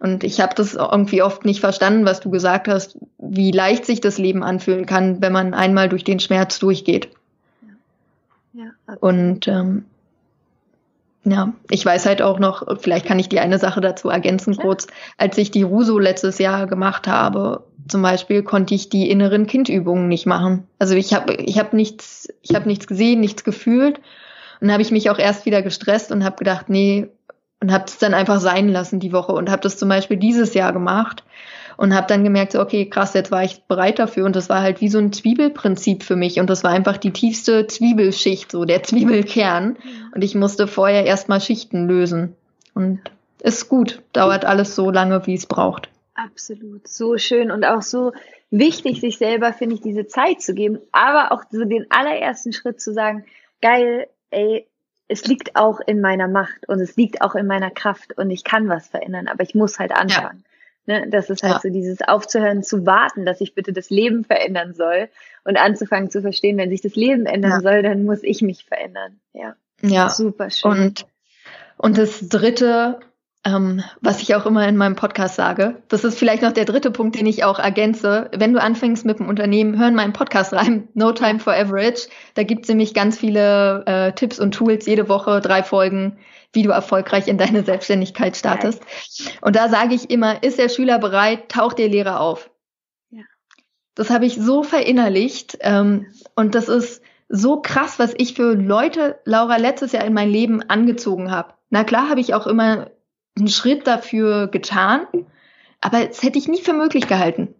Und 0.00 0.24
ich 0.24 0.40
habe 0.40 0.54
das 0.54 0.74
irgendwie 0.74 1.22
oft 1.22 1.44
nicht 1.44 1.60
verstanden, 1.60 2.06
was 2.06 2.20
du 2.20 2.30
gesagt 2.30 2.66
hast, 2.66 2.98
wie 3.18 3.52
leicht 3.52 3.84
sich 3.84 4.00
das 4.00 4.16
Leben 4.16 4.42
anfühlen 4.42 4.86
kann, 4.86 5.20
wenn 5.20 5.32
man 5.32 5.52
einmal 5.52 5.90
durch 5.90 6.04
den 6.04 6.18
Schmerz 6.18 6.58
durchgeht. 6.58 7.10
Ja. 8.52 8.64
Ja, 8.64 8.96
und 9.00 9.48
ähm, 9.48 9.84
ja, 11.24 11.52
ich 11.70 11.84
weiß 11.84 12.06
halt 12.06 12.22
auch 12.22 12.38
noch, 12.38 12.80
vielleicht 12.80 13.06
kann 13.06 13.18
ich 13.18 13.28
die 13.28 13.40
eine 13.40 13.58
Sache 13.58 13.80
dazu 13.80 14.10
ergänzen 14.10 14.56
kurz, 14.56 14.86
als 15.16 15.38
ich 15.38 15.50
die 15.50 15.62
Ruso 15.62 15.98
letztes 15.98 16.38
Jahr 16.38 16.66
gemacht 16.66 17.06
habe, 17.08 17.64
zum 17.88 18.02
Beispiel 18.02 18.42
konnte 18.42 18.74
ich 18.74 18.88
die 18.88 19.10
inneren 19.10 19.46
Kindübungen 19.46 20.08
nicht 20.08 20.26
machen. 20.26 20.66
Also 20.78 20.94
ich 20.94 21.14
habe 21.14 21.34
ich 21.34 21.58
hab 21.58 21.72
nichts, 21.72 22.28
ich 22.42 22.54
habe 22.54 22.68
nichts 22.68 22.86
gesehen, 22.86 23.20
nichts 23.20 23.44
gefühlt. 23.44 24.00
Und 24.60 24.72
habe 24.72 24.82
ich 24.82 24.90
mich 24.90 25.10
auch 25.10 25.18
erst 25.18 25.44
wieder 25.46 25.62
gestresst 25.62 26.10
und 26.12 26.24
habe 26.24 26.36
gedacht, 26.36 26.70
nee, 26.70 27.08
und 27.60 27.72
habe 27.72 27.84
es 27.86 27.98
dann 27.98 28.14
einfach 28.14 28.40
sein 28.40 28.68
lassen 28.68 29.00
die 29.00 29.12
Woche 29.12 29.32
und 29.32 29.50
habe 29.50 29.62
das 29.62 29.76
zum 29.76 29.88
Beispiel 29.88 30.16
dieses 30.16 30.54
Jahr 30.54 30.72
gemacht 30.72 31.24
und 31.76 31.94
habe 31.94 32.06
dann 32.06 32.24
gemerkt, 32.24 32.52
so, 32.52 32.60
okay, 32.60 32.88
krass, 32.88 33.14
jetzt 33.14 33.30
war 33.30 33.44
ich 33.44 33.64
bereit 33.64 33.98
dafür 33.98 34.26
und 34.26 34.36
das 34.36 34.48
war 34.48 34.62
halt 34.62 34.80
wie 34.80 34.88
so 34.88 34.98
ein 34.98 35.12
Zwiebelprinzip 35.12 36.02
für 36.02 36.16
mich 36.16 36.40
und 36.40 36.50
das 36.50 36.64
war 36.64 36.70
einfach 36.70 36.96
die 36.96 37.12
tiefste 37.12 37.66
Zwiebelschicht, 37.66 38.50
so 38.50 38.64
der 38.64 38.82
Zwiebelkern 38.82 39.76
und 40.14 40.22
ich 40.22 40.34
musste 40.34 40.66
vorher 40.66 41.04
erstmal 41.04 41.40
Schichten 41.40 41.86
lösen 41.86 42.36
und 42.74 43.00
ist 43.42 43.68
gut, 43.68 44.02
dauert 44.12 44.44
alles 44.44 44.74
so 44.74 44.90
lange, 44.90 45.26
wie 45.26 45.34
es 45.34 45.46
braucht. 45.46 45.88
Absolut. 46.14 46.86
So 46.88 47.18
schön 47.18 47.50
und 47.50 47.64
auch 47.64 47.82
so 47.82 48.12
wichtig, 48.50 49.00
sich 49.00 49.18
selber, 49.18 49.52
finde 49.52 49.74
ich, 49.74 49.80
diese 49.80 50.06
Zeit 50.06 50.40
zu 50.40 50.54
geben, 50.54 50.78
aber 50.92 51.32
auch 51.32 51.42
so 51.50 51.64
den 51.64 51.86
allerersten 51.90 52.52
Schritt 52.52 52.80
zu 52.80 52.92
sagen, 52.92 53.24
geil, 53.60 54.06
ey, 54.30 54.66
es 55.08 55.26
liegt 55.26 55.56
auch 55.56 55.80
in 55.86 56.00
meiner 56.00 56.28
Macht 56.28 56.68
und 56.68 56.80
es 56.80 56.96
liegt 56.96 57.20
auch 57.20 57.34
in 57.34 57.46
meiner 57.46 57.70
Kraft 57.70 58.16
und 58.16 58.30
ich 58.30 58.44
kann 58.44 58.68
was 58.68 58.88
verändern, 58.88 59.28
aber 59.28 59.42
ich 59.42 59.54
muss 59.54 59.78
halt 59.78 59.92
anfangen. 59.92 60.44
Ja. 60.44 60.53
Ne, 60.86 61.06
das 61.08 61.30
ist 61.30 61.42
halt 61.42 61.54
ja. 61.54 61.60
so 61.60 61.70
dieses 61.70 62.02
aufzuhören 62.02 62.62
zu 62.62 62.84
warten, 62.84 63.24
dass 63.24 63.40
ich 63.40 63.54
bitte 63.54 63.72
das 63.72 63.88
Leben 63.88 64.22
verändern 64.24 64.74
soll 64.74 65.08
und 65.44 65.56
anzufangen 65.56 66.10
zu 66.10 66.20
verstehen, 66.20 66.58
wenn 66.58 66.68
sich 66.68 66.82
das 66.82 66.94
Leben 66.94 67.24
ändern 67.24 67.52
ja. 67.52 67.60
soll, 67.60 67.82
dann 67.82 68.04
muss 68.04 68.22
ich 68.22 68.42
mich 68.42 68.64
verändern. 68.64 69.18
Ja. 69.32 69.56
Ja. 69.80 70.10
Super 70.10 70.50
schön. 70.50 70.70
Und, 70.70 71.06
und 71.78 71.96
das 71.96 72.28
dritte, 72.28 73.00
ähm, 73.44 73.82
was 74.00 74.22
ich 74.22 74.34
auch 74.34 74.46
immer 74.46 74.66
in 74.66 74.76
meinem 74.76 74.96
Podcast 74.96 75.34
sage. 75.34 75.82
Das 75.88 76.04
ist 76.04 76.18
vielleicht 76.18 76.42
noch 76.42 76.52
der 76.52 76.64
dritte 76.64 76.90
Punkt, 76.90 77.18
den 77.18 77.26
ich 77.26 77.44
auch 77.44 77.58
ergänze. 77.58 78.30
Wenn 78.34 78.54
du 78.54 78.60
anfängst 78.60 79.04
mit 79.04 79.18
dem 79.18 79.28
Unternehmen, 79.28 79.78
hör 79.78 79.88
in 79.88 79.94
meinen 79.94 80.14
Podcast 80.14 80.52
rein, 80.54 80.88
No 80.94 81.12
Time 81.12 81.38
for 81.38 81.52
Average. 81.52 82.08
Da 82.34 82.42
gibt 82.42 82.62
es 82.64 82.68
nämlich 82.68 82.94
ganz 82.94 83.18
viele 83.18 83.84
äh, 83.86 84.12
Tipps 84.12 84.40
und 84.40 84.52
Tools, 84.52 84.86
jede 84.86 85.08
Woche 85.08 85.40
drei 85.40 85.62
Folgen, 85.62 86.18
wie 86.54 86.62
du 86.62 86.70
erfolgreich 86.70 87.28
in 87.28 87.36
deine 87.36 87.64
Selbstständigkeit 87.64 88.36
startest. 88.36 88.82
Und 89.42 89.56
da 89.56 89.68
sage 89.68 89.94
ich 89.94 90.10
immer, 90.10 90.42
ist 90.42 90.58
der 90.58 90.70
Schüler 90.70 90.98
bereit, 90.98 91.50
taucht 91.50 91.78
der 91.78 91.88
Lehrer 91.88 92.20
auf. 92.20 92.50
Ja. 93.10 93.24
Das 93.94 94.08
habe 94.08 94.24
ich 94.24 94.36
so 94.36 94.62
verinnerlicht 94.62 95.58
ähm, 95.60 96.06
und 96.34 96.54
das 96.54 96.68
ist 96.68 97.02
so 97.28 97.60
krass, 97.60 97.98
was 97.98 98.14
ich 98.16 98.34
für 98.34 98.54
Leute, 98.54 99.18
Laura, 99.24 99.56
letztes 99.56 99.92
Jahr 99.92 100.04
in 100.04 100.14
mein 100.14 100.30
Leben 100.30 100.62
angezogen 100.62 101.30
habe. 101.30 101.54
Na 101.70 101.84
klar 101.84 102.08
habe 102.08 102.20
ich 102.20 102.34
auch 102.34 102.46
immer 102.46 102.90
einen 103.36 103.48
Schritt 103.48 103.86
dafür 103.86 104.48
getan, 104.48 105.06
aber 105.80 106.04
das 106.04 106.22
hätte 106.22 106.38
ich 106.38 106.48
nie 106.48 106.62
für 106.62 106.72
möglich 106.72 107.06
gehalten. 107.06 107.54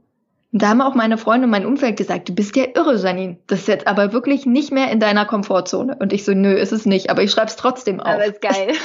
Und 0.53 0.63
da 0.63 0.69
haben 0.69 0.81
auch 0.83 0.95
meine 0.95 1.19
Freunde 1.19 1.47
und 1.47 1.51
mein 1.51 1.67
Umfeld 1.67 1.97
gesagt, 1.97 2.29
du 2.29 2.35
bist 2.35 2.55
ja 2.55 2.65
irre, 2.75 2.95
Janine. 2.97 3.39
Das 3.49 3.61
ist 3.61 3.69
jetzt 3.69 3.89
aber 3.89 4.13
wirklich 4.13 4.47
nicht 4.47 4.71
mehr 4.71 4.93
in 4.93 5.01
deiner 5.01 5.27
Komfortzone. 5.27 5.97
Und 5.99 6.13
ich 6.13 6.25
so, 6.25 6.33
nö, 6.33 6.53
ist 6.53 6.71
es 6.71 6.87
nicht, 6.87 7.11
aber 7.11 7.25
ich 7.25 7.33
schreibe 7.33 7.49
es 7.49 7.57
trotzdem 7.57 7.99
auf. 7.99 8.07
Aber 8.07 8.25
ist 8.25 8.41
geil. 8.41 8.69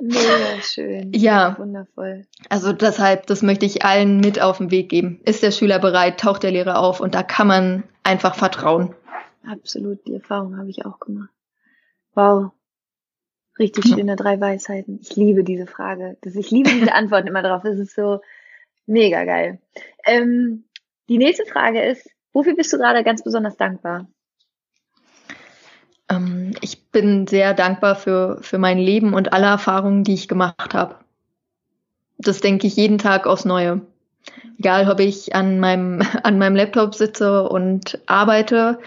Mega 0.00 0.62
schön. 0.62 1.12
Ja. 1.14 1.54
Wundervoll. 1.58 2.26
Also 2.48 2.72
deshalb, 2.72 3.26
das 3.26 3.42
möchte 3.42 3.66
ich 3.66 3.84
allen 3.84 4.20
mit 4.20 4.40
auf 4.40 4.56
den 4.56 4.70
Weg 4.70 4.88
geben. 4.88 5.20
Ist 5.24 5.42
der 5.42 5.50
Schüler 5.50 5.78
bereit, 5.78 6.18
taucht 6.18 6.42
der 6.42 6.52
Lehrer 6.52 6.78
auf 6.78 7.00
und 7.00 7.14
da 7.14 7.22
kann 7.22 7.46
man 7.46 7.84
einfach 8.02 8.34
vertrauen. 8.34 8.94
Absolut, 9.46 10.06
die 10.06 10.14
Erfahrung 10.14 10.56
habe 10.56 10.70
ich 10.70 10.86
auch 10.86 10.98
gemacht. 10.98 11.28
Wow. 12.14 12.52
Richtig 13.58 13.84
schöne 13.86 14.16
drei 14.16 14.40
Weisheiten. 14.40 14.98
Ich 15.00 15.14
liebe 15.14 15.44
diese 15.44 15.66
Frage. 15.66 16.16
Das, 16.22 16.34
ich 16.34 16.50
liebe 16.50 16.70
diese 16.70 16.92
Antworten 16.92 17.28
immer 17.28 17.42
drauf. 17.42 17.62
Das 17.62 17.78
ist 17.78 17.94
so 17.94 18.20
mega 18.86 19.24
geil. 19.24 19.60
Ähm, 20.04 20.64
die 21.08 21.18
nächste 21.18 21.46
Frage 21.46 21.82
ist, 21.82 22.08
wofür 22.32 22.56
bist 22.56 22.72
du 22.72 22.78
gerade 22.78 23.04
ganz 23.04 23.22
besonders 23.22 23.56
dankbar? 23.56 24.08
Ähm, 26.10 26.54
ich 26.60 26.90
bin 26.90 27.26
sehr 27.26 27.54
dankbar 27.54 27.94
für, 27.94 28.38
für 28.42 28.58
mein 28.58 28.78
Leben 28.78 29.14
und 29.14 29.32
alle 29.32 29.46
Erfahrungen, 29.46 30.04
die 30.04 30.14
ich 30.14 30.28
gemacht 30.28 30.74
habe. 30.74 30.96
Das 32.18 32.40
denke 32.40 32.66
ich 32.66 32.76
jeden 32.76 32.98
Tag 32.98 33.26
aufs 33.26 33.44
Neue. 33.44 33.82
Egal, 34.58 34.90
ob 34.90 35.00
ich 35.00 35.34
an 35.34 35.60
meinem, 35.60 36.02
an 36.22 36.38
meinem 36.38 36.56
Laptop 36.56 36.94
sitze 36.94 37.48
und 37.48 38.00
arbeite, 38.06 38.78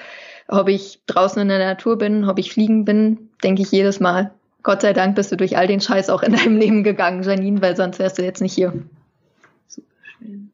ob 0.48 0.68
ich 0.70 1.02
draußen 1.08 1.42
in 1.42 1.50
der 1.50 1.60
Natur 1.60 1.98
bin, 1.98 2.28
ob 2.28 2.40
ich 2.40 2.52
fliegen 2.52 2.86
bin, 2.86 3.30
denke 3.44 3.62
ich 3.62 3.72
jedes 3.72 4.00
Mal. 4.00 4.32
Gott 4.68 4.82
sei 4.82 4.92
Dank 4.92 5.16
bist 5.16 5.32
du 5.32 5.38
durch 5.38 5.56
all 5.56 5.66
den 5.66 5.80
Scheiß 5.80 6.10
auch 6.10 6.22
in 6.24 6.34
deinem 6.34 6.58
Leben 6.60 6.84
gegangen, 6.84 7.24
Janine, 7.24 7.62
weil 7.62 7.78
sonst 7.78 8.00
wärst 8.00 8.18
du 8.18 8.24
jetzt 8.24 8.42
nicht 8.42 8.54
hier. 8.54 8.74
Super 9.66 9.88
schön. 10.18 10.52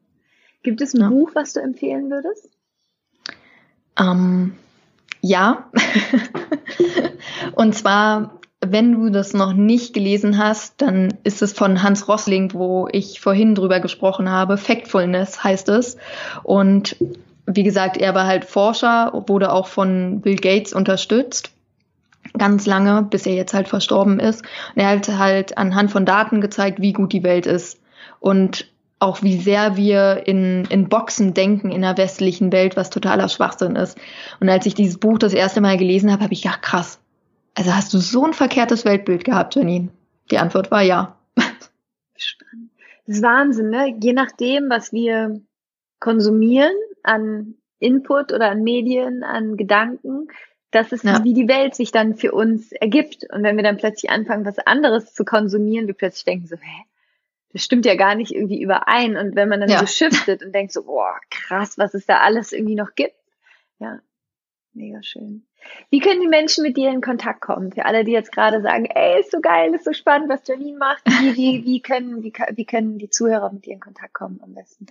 Gibt 0.62 0.80
es 0.80 0.94
ein 0.94 1.00
ja. 1.00 1.08
Buch, 1.08 1.32
was 1.34 1.52
du 1.52 1.60
empfehlen 1.60 2.12
würdest? 2.12 2.48
Ähm, 3.98 4.54
ja. 5.20 5.68
Und 7.56 7.74
zwar, 7.74 8.38
wenn 8.60 8.92
du 8.92 9.10
das 9.10 9.34
noch 9.34 9.52
nicht 9.52 9.94
gelesen 9.94 10.38
hast, 10.38 10.80
dann 10.80 11.14
ist 11.24 11.42
es 11.42 11.52
von 11.52 11.82
Hans 11.82 12.06
Rossling, 12.06 12.54
wo 12.54 12.86
ich 12.92 13.20
vorhin 13.20 13.56
drüber 13.56 13.80
gesprochen 13.80 14.30
habe. 14.30 14.58
Factfulness 14.58 15.42
heißt 15.42 15.68
es. 15.70 15.96
Und 16.44 16.94
wie 17.46 17.64
gesagt, 17.64 17.96
er 17.96 18.14
war 18.14 18.28
halt 18.28 18.44
Forscher, 18.44 19.24
wurde 19.26 19.52
auch 19.52 19.66
von 19.66 20.20
Bill 20.20 20.36
Gates 20.36 20.72
unterstützt 20.72 21.53
ganz 22.36 22.66
lange, 22.66 23.02
bis 23.02 23.26
er 23.26 23.34
jetzt 23.34 23.54
halt 23.54 23.68
verstorben 23.68 24.18
ist. 24.18 24.42
Und 24.74 24.82
er 24.82 24.88
hat 24.88 25.08
halt 25.08 25.58
anhand 25.58 25.90
von 25.90 26.06
Daten 26.06 26.40
gezeigt, 26.40 26.80
wie 26.80 26.92
gut 26.92 27.12
die 27.12 27.22
Welt 27.22 27.46
ist 27.46 27.80
und 28.20 28.66
auch 28.98 29.22
wie 29.22 29.38
sehr 29.38 29.76
wir 29.76 30.26
in, 30.26 30.64
in 30.70 30.88
Boxen 30.88 31.34
denken 31.34 31.70
in 31.70 31.82
der 31.82 31.98
westlichen 31.98 32.52
Welt, 32.52 32.76
was 32.76 32.90
totaler 32.90 33.28
Schwachsinn 33.28 33.76
ist. 33.76 33.98
Und 34.40 34.48
als 34.48 34.66
ich 34.66 34.74
dieses 34.74 34.98
Buch 34.98 35.18
das 35.18 35.34
erste 35.34 35.60
Mal 35.60 35.76
gelesen 35.76 36.10
habe, 36.10 36.24
habe 36.24 36.32
ich 36.32 36.42
gedacht, 36.42 36.62
krass. 36.62 37.00
Also 37.54 37.74
hast 37.74 37.92
du 37.92 37.98
so 37.98 38.24
ein 38.24 38.32
verkehrtes 38.32 38.84
Weltbild 38.84 39.24
gehabt, 39.24 39.54
Janine? 39.54 39.90
Die 40.30 40.38
Antwort 40.38 40.70
war 40.70 40.82
ja. 40.82 41.16
Spannend. 42.16 42.70
Das 43.06 43.16
ist 43.16 43.22
Wahnsinn, 43.22 43.70
ne? 43.70 43.94
Je 44.00 44.14
nachdem, 44.14 44.70
was 44.70 44.92
wir 44.92 45.40
konsumieren 46.00 46.72
an 47.02 47.54
Input 47.78 48.32
oder 48.32 48.50
an 48.50 48.62
Medien, 48.62 49.22
an 49.22 49.56
Gedanken, 49.56 50.28
das 50.74 50.92
ist, 50.92 51.04
ja. 51.04 51.22
wie 51.24 51.34
die 51.34 51.48
Welt 51.48 51.74
sich 51.74 51.92
dann 51.92 52.14
für 52.14 52.32
uns 52.32 52.72
ergibt. 52.72 53.26
Und 53.32 53.42
wenn 53.42 53.56
wir 53.56 53.62
dann 53.62 53.76
plötzlich 53.76 54.10
anfangen, 54.10 54.44
was 54.44 54.58
anderes 54.58 55.14
zu 55.14 55.24
konsumieren, 55.24 55.86
wir 55.86 55.94
plötzlich 55.94 56.24
denken 56.24 56.46
so, 56.46 56.56
hä? 56.56 56.84
Das 57.52 57.62
stimmt 57.62 57.86
ja 57.86 57.94
gar 57.94 58.16
nicht 58.16 58.34
irgendwie 58.34 58.60
überein. 58.60 59.16
Und 59.16 59.36
wenn 59.36 59.48
man 59.48 59.60
dann 59.60 59.68
ja. 59.68 59.78
so 59.78 59.86
shiftet 59.86 60.42
und 60.42 60.52
denkt 60.52 60.72
so, 60.72 60.84
boah, 60.84 61.16
krass, 61.30 61.78
was 61.78 61.94
es 61.94 62.04
da 62.04 62.18
alles 62.18 62.52
irgendwie 62.52 62.74
noch 62.74 62.96
gibt. 62.96 63.14
Ja, 63.78 64.00
mega 64.72 65.02
schön. 65.02 65.46
Wie 65.88 66.00
können 66.00 66.20
die 66.20 66.28
Menschen 66.28 66.62
mit 66.62 66.76
dir 66.76 66.90
in 66.90 67.00
Kontakt 67.00 67.40
kommen? 67.40 67.72
Für 67.72 67.86
alle, 67.86 68.04
die 68.04 68.12
jetzt 68.12 68.32
gerade 68.32 68.60
sagen, 68.60 68.86
ey, 68.86 69.20
ist 69.20 69.30
so 69.30 69.40
geil, 69.40 69.72
ist 69.72 69.84
so 69.84 69.92
spannend, 69.92 70.28
was 70.28 70.46
Janine 70.46 70.76
macht. 70.76 71.04
Wie, 71.06 71.36
wie, 71.36 71.64
wie, 71.64 71.80
können, 71.80 72.22
wie, 72.22 72.32
wie 72.32 72.64
können 72.66 72.98
die 72.98 73.08
Zuhörer 73.08 73.52
mit 73.52 73.64
dir 73.66 73.74
in 73.74 73.80
Kontakt 73.80 74.14
kommen 74.14 74.40
am 74.42 74.54
besten? 74.54 74.86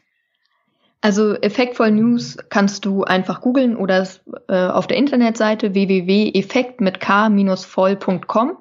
Also 1.04 1.34
Effektvoll 1.34 1.92
News 1.92 2.38
kannst 2.48 2.86
du 2.86 3.04
einfach 3.04 3.42
googeln 3.42 3.76
oder 3.76 4.08
äh, 4.48 4.68
auf 4.68 4.88
der 4.88 4.96
Internetseite 4.96 5.74
www.effekt 5.74 6.80
mit 6.80 7.02
k-voll.com. 7.02 8.58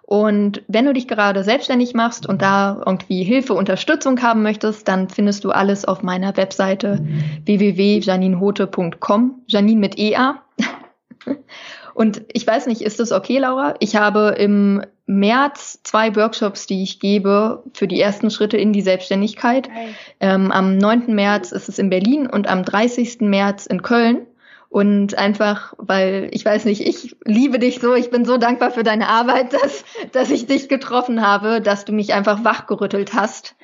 Und 0.00 0.62
wenn 0.68 0.86
du 0.86 0.94
dich 0.94 1.06
gerade 1.06 1.44
selbstständig 1.44 1.92
machst 1.92 2.26
und 2.26 2.40
da 2.40 2.80
irgendwie 2.86 3.24
Hilfe, 3.24 3.52
Unterstützung 3.52 4.22
haben 4.22 4.42
möchtest, 4.42 4.88
dann 4.88 5.10
findest 5.10 5.44
du 5.44 5.50
alles 5.50 5.84
auf 5.84 6.02
meiner 6.02 6.34
Webseite 6.38 7.06
www.janinhote.com. 7.44 9.42
Janine 9.46 9.80
mit 9.80 9.98
EA. 9.98 10.40
Und 11.94 12.22
ich 12.32 12.46
weiß 12.46 12.68
nicht, 12.68 12.82
ist 12.82 13.00
das 13.00 13.10
okay, 13.12 13.38
Laura? 13.38 13.74
Ich 13.80 13.96
habe 13.96 14.36
im 14.38 14.82
März 15.06 15.80
zwei 15.84 16.14
Workshops, 16.16 16.66
die 16.66 16.82
ich 16.82 16.98
gebe 16.98 17.62
für 17.72 17.86
die 17.86 18.00
ersten 18.00 18.30
Schritte 18.30 18.56
in 18.56 18.72
die 18.72 18.82
Selbstständigkeit. 18.82 19.68
Ähm, 20.20 20.50
am 20.50 20.76
9. 20.76 21.14
März 21.14 21.52
ist 21.52 21.68
es 21.68 21.78
in 21.78 21.90
Berlin 21.90 22.26
und 22.26 22.48
am 22.48 22.64
30. 22.64 23.20
März 23.20 23.66
in 23.66 23.82
Köln. 23.82 24.26
Und 24.68 25.16
einfach, 25.16 25.74
weil 25.78 26.28
ich 26.32 26.44
weiß 26.44 26.64
nicht, 26.64 26.86
ich 26.86 27.16
liebe 27.24 27.60
dich 27.60 27.78
so, 27.78 27.94
ich 27.94 28.10
bin 28.10 28.24
so 28.24 28.36
dankbar 28.36 28.72
für 28.72 28.82
deine 28.82 29.08
Arbeit, 29.08 29.52
dass, 29.62 29.84
dass 30.12 30.30
ich 30.30 30.46
dich 30.46 30.68
getroffen 30.68 31.24
habe, 31.24 31.60
dass 31.60 31.84
du 31.84 31.92
mich 31.92 32.12
einfach 32.12 32.44
wachgerüttelt 32.44 33.14
hast. 33.14 33.54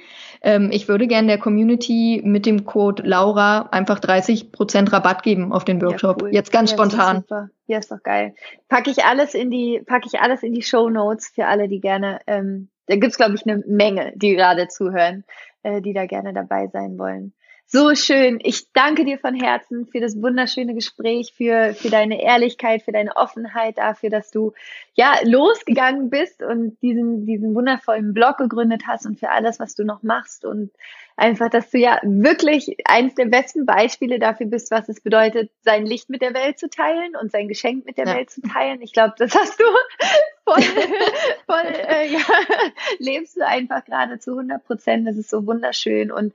Ähm, 0.43 0.71
ich 0.73 0.89
würde 0.89 1.07
gerne 1.07 1.29
der 1.29 1.39
Community 1.39 2.21
mit 2.25 2.47
dem 2.47 2.65
Code 2.65 3.05
Laura 3.05 3.69
einfach 3.71 4.01
30% 4.01 4.93
Rabatt 4.93 5.23
geben 5.23 5.53
auf 5.53 5.65
den 5.65 5.81
Workshop. 5.81 6.23
Ja, 6.23 6.27
cool. 6.27 6.35
Jetzt 6.35 6.53
ganz 6.53 6.73
ja, 6.73 6.77
spontan. 6.77 7.25
Ja, 7.67 7.79
ist 7.79 7.93
doch 7.93 8.03
geil. 8.03 8.35
Packe 8.69 8.91
ich 8.91 9.05
alles 9.05 9.35
in 9.35 9.51
die, 9.51 9.81
packe 9.87 10.09
ich 10.13 10.21
alles 10.21 10.43
in 10.43 10.53
die 10.53 10.63
Show 10.63 10.91
Notes 10.91 11.29
für 11.29 11.47
alle, 11.47 11.69
die 11.69 11.81
gerne, 11.81 12.19
ähm, 12.27 12.69
da 12.87 12.97
gibt's 12.97 13.17
glaube 13.17 13.35
ich 13.37 13.47
eine 13.47 13.63
Menge, 13.67 14.13
die 14.17 14.35
gerade 14.35 14.67
zuhören, 14.67 15.25
äh, 15.63 15.81
die 15.81 15.93
da 15.93 16.07
gerne 16.07 16.33
dabei 16.33 16.67
sein 16.67 16.99
wollen. 16.99 17.33
So 17.67 17.95
schön. 17.95 18.39
Ich 18.43 18.71
danke 18.73 19.07
dir 19.07 19.19
von 19.19 19.35
Herzen 19.35 19.87
für 19.87 20.01
das 20.01 20.21
wunderschöne 20.21 20.75
Gespräch, 20.75 21.33
für, 21.35 21.73
für 21.73 21.89
deine 21.89 22.23
Ehrlichkeit, 22.23 22.83
für 22.83 22.93
deine 22.93 23.17
Offenheit, 23.17 23.79
dafür, 23.79 24.11
dass 24.11 24.31
du 24.31 24.53
ja 24.95 25.15
losgegangen 25.25 26.11
bist 26.11 26.43
und 26.43 26.77
diesen, 26.83 27.25
diesen 27.25 27.55
wundervollen 27.55 28.13
Blog 28.13 28.37
gegründet 28.37 28.83
hast 28.87 29.07
und 29.07 29.19
für 29.19 29.31
alles, 29.31 29.59
was 29.59 29.75
du 29.75 29.85
noch 29.85 30.03
machst 30.03 30.45
und 30.45 30.71
einfach, 31.17 31.49
dass 31.49 31.71
du 31.71 31.79
ja 31.79 31.99
wirklich 32.03 32.77
eins 32.85 33.15
der 33.15 33.27
besten 33.27 33.65
Beispiele 33.65 34.19
dafür 34.19 34.47
bist, 34.47 34.71
was 34.71 34.89
es 34.89 35.01
bedeutet, 35.01 35.51
sein 35.63 35.87
Licht 35.87 36.11
mit 36.11 36.21
der 36.21 36.35
Welt 36.35 36.59
zu 36.59 36.69
teilen 36.69 37.17
und 37.17 37.31
sein 37.33 37.49
Geschenk 37.49 37.87
mit 37.87 37.97
der 37.97 38.07
ja. 38.07 38.17
Welt 38.17 38.31
zu 38.31 38.43
teilen. 38.43 38.83
Ich 38.83 38.93
glaube, 38.93 39.15
das 39.17 39.35
hast 39.35 39.59
du 39.59 39.65
voll, 40.45 40.63
voll 41.47 41.73
äh, 41.89 42.13
ja, 42.13 42.21
lebst 42.99 43.37
du 43.37 43.47
einfach 43.47 43.85
gerade 43.85 44.19
zu 44.19 44.33
100 44.33 44.65
Prozent. 44.65 45.07
Das 45.07 45.17
ist 45.17 45.31
so 45.31 45.47
wunderschön 45.47 46.11
und 46.11 46.35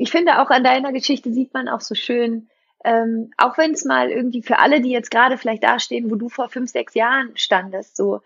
ich 0.00 0.10
finde 0.10 0.40
auch 0.40 0.48
an 0.48 0.64
deiner 0.64 0.92
Geschichte 0.92 1.30
sieht 1.30 1.52
man 1.52 1.68
auch 1.68 1.82
so 1.82 1.94
schön, 1.94 2.48
ähm, 2.84 3.32
auch 3.36 3.58
wenn 3.58 3.72
es 3.72 3.84
mal 3.84 4.10
irgendwie 4.10 4.42
für 4.42 4.58
alle, 4.58 4.80
die 4.80 4.90
jetzt 4.90 5.10
gerade 5.10 5.36
vielleicht 5.36 5.62
dastehen, 5.62 6.10
wo 6.10 6.14
du 6.14 6.30
vor 6.30 6.48
fünf, 6.48 6.70
sechs 6.70 6.94
Jahren 6.94 7.36
standest, 7.36 7.98
so 7.98 8.22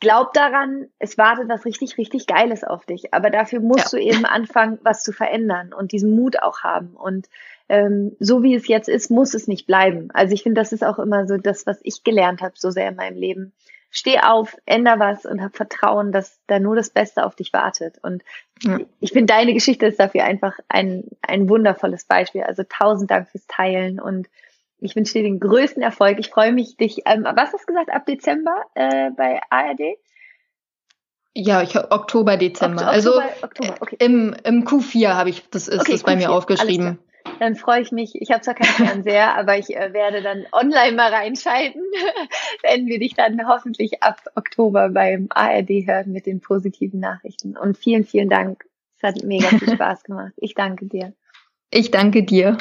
glaub 0.00 0.32
daran, 0.32 0.88
es 0.98 1.16
wartet 1.16 1.48
was 1.48 1.64
richtig, 1.64 1.98
richtig 1.98 2.26
Geiles 2.26 2.64
auf 2.64 2.84
dich. 2.84 3.14
Aber 3.14 3.30
dafür 3.30 3.60
musst 3.60 3.92
ja. 3.92 3.98
du 3.98 4.04
eben 4.04 4.24
anfangen, 4.24 4.80
was 4.82 5.04
zu 5.04 5.12
verändern 5.12 5.72
und 5.72 5.92
diesen 5.92 6.16
Mut 6.16 6.42
auch 6.42 6.62
haben. 6.64 6.96
Und 6.96 7.28
ähm, 7.68 8.16
so 8.18 8.42
wie 8.42 8.56
es 8.56 8.66
jetzt 8.66 8.88
ist, 8.88 9.08
muss 9.08 9.34
es 9.34 9.46
nicht 9.46 9.68
bleiben. 9.68 10.10
Also 10.12 10.34
ich 10.34 10.42
finde, 10.42 10.60
das 10.60 10.72
ist 10.72 10.82
auch 10.82 10.98
immer 10.98 11.28
so 11.28 11.36
das, 11.36 11.64
was 11.64 11.78
ich 11.84 12.02
gelernt 12.02 12.42
habe, 12.42 12.54
so 12.56 12.70
sehr 12.70 12.88
in 12.88 12.96
meinem 12.96 13.16
Leben. 13.16 13.52
Steh 13.90 14.18
auf, 14.20 14.56
änder 14.66 14.98
was 14.98 15.24
und 15.24 15.42
hab 15.42 15.56
Vertrauen, 15.56 16.12
dass 16.12 16.40
da 16.46 16.58
nur 16.58 16.76
das 16.76 16.90
Beste 16.90 17.24
auf 17.24 17.34
dich 17.34 17.52
wartet. 17.52 17.96
Und 18.02 18.22
ja. 18.62 18.78
ich 19.00 19.12
finde, 19.12 19.32
deine 19.32 19.54
Geschichte 19.54 19.86
ist 19.86 19.98
dafür 19.98 20.24
einfach 20.24 20.58
ein, 20.68 21.04
ein 21.22 21.48
wundervolles 21.48 22.04
Beispiel. 22.04 22.42
Also 22.42 22.64
tausend 22.68 23.10
Dank 23.10 23.28
fürs 23.30 23.46
Teilen 23.46 23.98
und 23.98 24.28
ich 24.80 24.94
wünsche 24.94 25.14
dir 25.14 25.22
den 25.22 25.40
größten 25.40 25.82
Erfolg. 25.82 26.18
Ich 26.18 26.28
freue 26.28 26.52
mich, 26.52 26.76
dich, 26.76 27.02
ähm, 27.06 27.24
was 27.24 27.52
hast 27.52 27.62
du 27.62 27.66
gesagt, 27.66 27.90
ab 27.90 28.06
Dezember 28.06 28.62
äh, 28.74 29.10
bei 29.10 29.40
ARD? 29.50 29.98
Ja, 31.34 31.62
ich 31.62 31.76
Oktober, 31.76 32.36
Dezember. 32.36 32.82
Oktober, 32.82 32.90
also 32.90 33.22
Oktober, 33.42 33.74
okay. 33.80 33.96
im, 34.00 34.34
im 34.44 34.64
Q4 34.64 35.14
habe 35.14 35.30
ich, 35.30 35.48
das 35.50 35.68
ist 35.68 35.80
okay, 35.80 35.92
das 35.92 36.02
bei 36.02 36.14
Q4, 36.14 36.16
mir 36.16 36.30
aufgeschrieben. 36.30 36.98
Dann 37.38 37.56
freue 37.56 37.82
ich 37.82 37.92
mich. 37.92 38.20
Ich 38.20 38.30
habe 38.30 38.40
zwar 38.40 38.54
keinen 38.54 38.86
Fernseher, 38.86 39.34
aber 39.38 39.58
ich 39.58 39.76
äh, 39.76 39.92
werde 39.92 40.22
dann 40.22 40.46
online 40.52 40.96
mal 40.96 41.12
reinschalten, 41.12 41.82
wenn 42.62 42.86
wir 42.86 42.98
dich 42.98 43.14
dann 43.14 43.46
hoffentlich 43.48 44.02
ab 44.02 44.20
Oktober 44.34 44.90
beim 44.90 45.28
ARD 45.30 45.86
hören 45.86 46.12
mit 46.12 46.26
den 46.26 46.40
positiven 46.40 47.00
Nachrichten. 47.00 47.56
Und 47.56 47.76
vielen, 47.76 48.04
vielen 48.04 48.28
Dank. 48.28 48.64
Es 48.96 49.02
hat 49.02 49.22
mega 49.22 49.48
viel 49.48 49.70
Spaß 49.74 50.02
gemacht. 50.02 50.32
Ich 50.36 50.54
danke 50.54 50.86
dir. 50.86 51.12
Ich 51.70 51.90
danke 51.90 52.22
dir. 52.22 52.58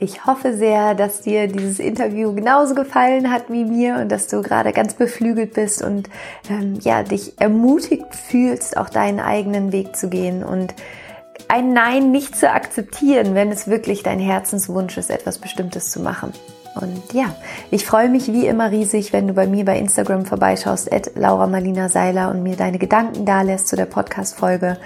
Ich 0.00 0.26
hoffe 0.26 0.54
sehr, 0.54 0.94
dass 0.94 1.22
dir 1.22 1.46
dieses 1.46 1.78
Interview 1.78 2.34
genauso 2.34 2.74
gefallen 2.74 3.30
hat 3.30 3.48
wie 3.48 3.64
mir 3.64 3.96
und 3.96 4.10
dass 4.10 4.26
du 4.26 4.42
gerade 4.42 4.72
ganz 4.72 4.94
beflügelt 4.94 5.54
bist 5.54 5.82
und 5.82 6.10
ähm, 6.50 6.78
ja 6.82 7.02
dich 7.04 7.40
ermutigt 7.40 8.14
fühlst, 8.14 8.76
auch 8.76 8.90
deinen 8.90 9.20
eigenen 9.20 9.72
Weg 9.72 9.96
zu 9.96 10.10
gehen 10.10 10.42
und 10.42 10.74
ein 11.48 11.72
Nein 11.72 12.10
nicht 12.10 12.36
zu 12.36 12.50
akzeptieren, 12.50 13.34
wenn 13.34 13.50
es 13.50 13.68
wirklich 13.68 14.02
dein 14.02 14.18
Herzenswunsch 14.18 14.96
ist, 14.98 15.10
etwas 15.10 15.38
Bestimmtes 15.38 15.90
zu 15.90 16.00
machen. 16.00 16.32
Und 16.80 17.12
ja, 17.12 17.36
ich 17.70 17.86
freue 17.86 18.08
mich 18.08 18.32
wie 18.32 18.46
immer 18.46 18.70
riesig, 18.72 19.12
wenn 19.12 19.28
du 19.28 19.34
bei 19.34 19.46
mir 19.46 19.64
bei 19.64 19.78
Instagram 19.78 20.26
vorbeischaust, 20.26 20.92
at 20.92 21.12
Laura 21.14 21.46
Marlina 21.46 21.88
Seiler 21.88 22.30
und 22.30 22.42
mir 22.42 22.56
deine 22.56 22.78
Gedanken 22.78 23.24
da 23.24 23.42
lässt 23.42 23.68
zu 23.68 23.76
der 23.76 23.86
Podcast-Folge 23.86 24.78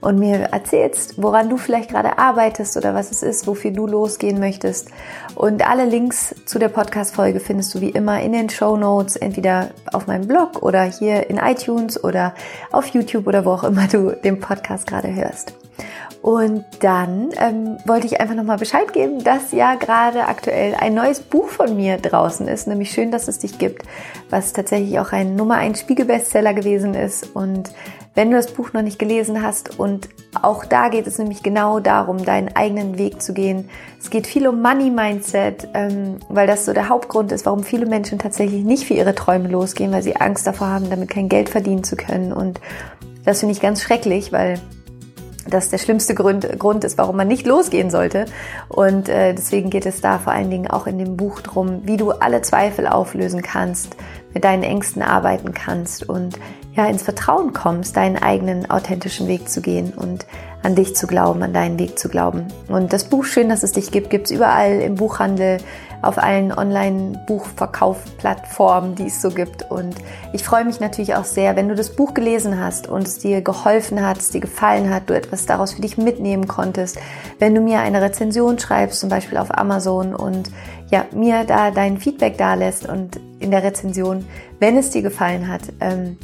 und 0.00 0.18
mir 0.18 0.36
erzählst, 0.52 1.22
woran 1.22 1.48
du 1.48 1.56
vielleicht 1.56 1.90
gerade 1.90 2.18
arbeitest 2.18 2.76
oder 2.76 2.94
was 2.94 3.10
es 3.10 3.22
ist, 3.22 3.46
wofür 3.46 3.70
du 3.70 3.86
losgehen 3.86 4.40
möchtest. 4.40 4.88
Und 5.34 5.68
alle 5.68 5.84
Links 5.84 6.34
zu 6.46 6.58
der 6.58 6.68
Podcast-Folge 6.68 7.40
findest 7.40 7.74
du 7.74 7.80
wie 7.80 7.90
immer 7.90 8.20
in 8.20 8.32
den 8.32 8.50
Show 8.50 8.76
Notes, 8.76 9.16
entweder 9.16 9.70
auf 9.92 10.06
meinem 10.06 10.26
Blog 10.26 10.62
oder 10.62 10.82
hier 10.82 11.30
in 11.30 11.38
iTunes 11.38 12.02
oder 12.02 12.34
auf 12.72 12.88
YouTube 12.88 13.26
oder 13.26 13.44
wo 13.44 13.52
auch 13.52 13.64
immer 13.64 13.86
du 13.86 14.10
den 14.10 14.40
Podcast 14.40 14.86
gerade 14.86 15.14
hörst. 15.14 15.54
Und 16.26 16.64
dann 16.80 17.30
ähm, 17.38 17.78
wollte 17.84 18.08
ich 18.08 18.20
einfach 18.20 18.34
nochmal 18.34 18.58
Bescheid 18.58 18.92
geben, 18.92 19.22
dass 19.22 19.52
ja 19.52 19.76
gerade 19.76 20.26
aktuell 20.26 20.74
ein 20.74 20.92
neues 20.92 21.20
Buch 21.20 21.46
von 21.46 21.76
mir 21.76 21.98
draußen 21.98 22.48
ist, 22.48 22.66
nämlich 22.66 22.90
Schön, 22.90 23.12
dass 23.12 23.28
es 23.28 23.38
dich 23.38 23.58
gibt, 23.58 23.84
was 24.28 24.52
tatsächlich 24.52 24.98
auch 24.98 25.12
ein 25.12 25.36
Nummer 25.36 25.54
1 25.54 25.78
Spiegelbestseller 25.78 26.52
gewesen 26.52 26.94
ist. 26.94 27.36
Und 27.36 27.70
wenn 28.16 28.32
du 28.32 28.36
das 28.36 28.50
Buch 28.50 28.72
noch 28.72 28.82
nicht 28.82 28.98
gelesen 28.98 29.40
hast 29.40 29.78
und 29.78 30.08
auch 30.42 30.64
da 30.64 30.88
geht 30.88 31.06
es 31.06 31.16
nämlich 31.18 31.44
genau 31.44 31.78
darum, 31.78 32.24
deinen 32.24 32.56
eigenen 32.56 32.98
Weg 32.98 33.22
zu 33.22 33.32
gehen. 33.32 33.70
Es 34.00 34.10
geht 34.10 34.26
viel 34.26 34.48
um 34.48 34.60
Money 34.60 34.90
Mindset, 34.90 35.68
ähm, 35.74 36.16
weil 36.28 36.48
das 36.48 36.64
so 36.64 36.72
der 36.72 36.88
Hauptgrund 36.88 37.30
ist, 37.30 37.46
warum 37.46 37.62
viele 37.62 37.86
Menschen 37.86 38.18
tatsächlich 38.18 38.64
nicht 38.64 38.84
für 38.84 38.94
ihre 38.94 39.14
Träume 39.14 39.46
losgehen, 39.46 39.92
weil 39.92 40.02
sie 40.02 40.16
Angst 40.16 40.44
davor 40.44 40.70
haben, 40.70 40.90
damit 40.90 41.08
kein 41.08 41.28
Geld 41.28 41.48
verdienen 41.48 41.84
zu 41.84 41.94
können. 41.94 42.32
Und 42.32 42.60
das 43.24 43.38
finde 43.38 43.52
ich 43.52 43.60
ganz 43.60 43.80
schrecklich, 43.80 44.32
weil 44.32 44.58
das 45.48 45.70
der 45.70 45.78
schlimmste 45.78 46.14
Grund, 46.14 46.58
Grund 46.58 46.84
ist, 46.84 46.98
warum 46.98 47.16
man 47.16 47.28
nicht 47.28 47.46
losgehen 47.46 47.90
sollte. 47.90 48.26
Und 48.68 49.08
äh, 49.08 49.34
deswegen 49.34 49.70
geht 49.70 49.86
es 49.86 50.00
da 50.00 50.18
vor 50.18 50.32
allen 50.32 50.50
Dingen 50.50 50.68
auch 50.68 50.86
in 50.86 50.98
dem 50.98 51.16
Buch 51.16 51.40
drum, 51.40 51.82
wie 51.84 51.96
du 51.96 52.10
alle 52.12 52.42
Zweifel 52.42 52.86
auflösen 52.86 53.42
kannst, 53.42 53.96
mit 54.34 54.44
deinen 54.44 54.62
Ängsten 54.62 55.02
arbeiten 55.02 55.54
kannst 55.54 56.08
und 56.08 56.38
ja 56.74 56.86
ins 56.86 57.02
Vertrauen 57.02 57.52
kommst, 57.52 57.96
deinen 57.96 58.16
eigenen 58.16 58.70
authentischen 58.70 59.28
Weg 59.28 59.48
zu 59.48 59.62
gehen 59.62 59.92
und 59.96 60.26
an 60.62 60.74
dich 60.74 60.94
zu 60.94 61.06
glauben, 61.06 61.42
an 61.42 61.54
deinen 61.54 61.78
Weg 61.78 61.98
zu 61.98 62.08
glauben. 62.08 62.48
Und 62.68 62.92
das 62.92 63.04
Buch 63.04 63.24
Schön, 63.24 63.48
dass 63.48 63.62
es 63.62 63.72
dich 63.72 63.90
gibt, 63.90 64.10
gibt's 64.10 64.30
überall 64.30 64.80
im 64.80 64.96
Buchhandel, 64.96 65.58
auf 66.02 66.18
allen 66.18 66.52
Online-Buchverkaufsplattformen, 66.52 68.94
die 68.94 69.06
es 69.06 69.22
so 69.22 69.30
gibt. 69.30 69.70
Und 69.70 69.96
ich 70.32 70.44
freue 70.44 70.64
mich 70.64 70.80
natürlich 70.80 71.14
auch 71.14 71.24
sehr, 71.24 71.56
wenn 71.56 71.68
du 71.68 71.74
das 71.74 71.96
Buch 71.96 72.14
gelesen 72.14 72.58
hast 72.60 72.88
und 72.88 73.06
es 73.06 73.18
dir 73.18 73.42
geholfen 73.42 74.06
hat, 74.06 74.18
es 74.18 74.30
dir 74.30 74.40
gefallen 74.40 74.88
hat, 74.92 75.10
du 75.10 75.14
etwas 75.14 75.46
daraus 75.46 75.74
für 75.74 75.82
dich 75.82 75.98
mitnehmen 75.98 76.48
konntest, 76.48 76.98
wenn 77.38 77.54
du 77.54 77.60
mir 77.60 77.78
eine 77.80 78.02
Rezension 78.02 78.58
schreibst, 78.58 79.00
zum 79.00 79.08
Beispiel 79.08 79.38
auf 79.38 79.56
Amazon 79.56 80.14
und 80.14 80.50
ja, 80.90 81.04
mir 81.12 81.44
da 81.44 81.70
dein 81.70 81.98
Feedback 81.98 82.38
da 82.38 82.54
lässt 82.54 82.88
und 82.88 83.20
in 83.40 83.50
der 83.50 83.62
Rezension, 83.62 84.24
wenn 84.60 84.76
es 84.76 84.90
dir 84.90 85.02
gefallen 85.02 85.48
hat, 85.48 85.62
ähm, 85.80 86.16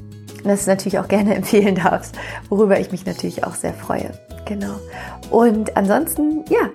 das 0.45 0.67
natürlich 0.67 0.99
auch 0.99 1.09
gerne 1.09 1.35
empfehlen 1.35 1.77
darfst, 1.77 2.15
worüber 2.49 2.81
ich 2.81 2.93
mich 2.93 3.07
natürlich 3.07 3.45
auch 3.45 3.55
sehr 3.55 3.75
freue. 3.75 4.11
Genau. 4.45 4.75
Und 5.31 5.77
ansonsten, 5.77 6.45
ja, 6.49 6.69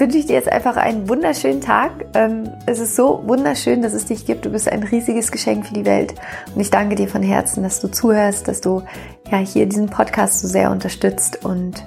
wünsche 0.00 0.18
ich 0.18 0.26
dir 0.26 0.32
jetzt 0.32 0.50
einfach 0.50 0.76
einen 0.76 1.08
wunderschönen 1.08 1.60
Tag. 1.60 2.06
Ähm, 2.14 2.50
es 2.66 2.80
ist 2.80 2.96
so 2.96 3.22
wunderschön, 3.26 3.82
dass 3.82 3.92
es 3.92 4.06
dich 4.06 4.24
gibt. 4.24 4.46
Du 4.46 4.50
bist 4.50 4.68
ein 4.68 4.82
riesiges 4.82 5.30
Geschenk 5.30 5.66
für 5.66 5.74
die 5.74 5.84
Welt. 5.84 6.14
Und 6.54 6.60
ich 6.60 6.70
danke 6.70 6.94
dir 6.96 7.06
von 7.06 7.22
Herzen, 7.22 7.62
dass 7.62 7.80
du 7.80 7.88
zuhörst, 7.88 8.48
dass 8.48 8.60
du 8.60 8.82
ja 9.30 9.38
hier 9.38 9.66
diesen 9.66 9.90
Podcast 9.90 10.40
so 10.40 10.48
sehr 10.48 10.70
unterstützt 10.70 11.44
und 11.44 11.84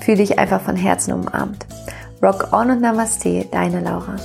fühle 0.00 0.18
dich 0.18 0.38
einfach 0.38 0.60
von 0.60 0.76
Herzen 0.76 1.12
umarmt. 1.12 1.66
Rock 2.22 2.52
on 2.52 2.70
und 2.70 2.80
Namaste, 2.80 3.46
deine 3.50 3.80
Laura. 3.80 4.16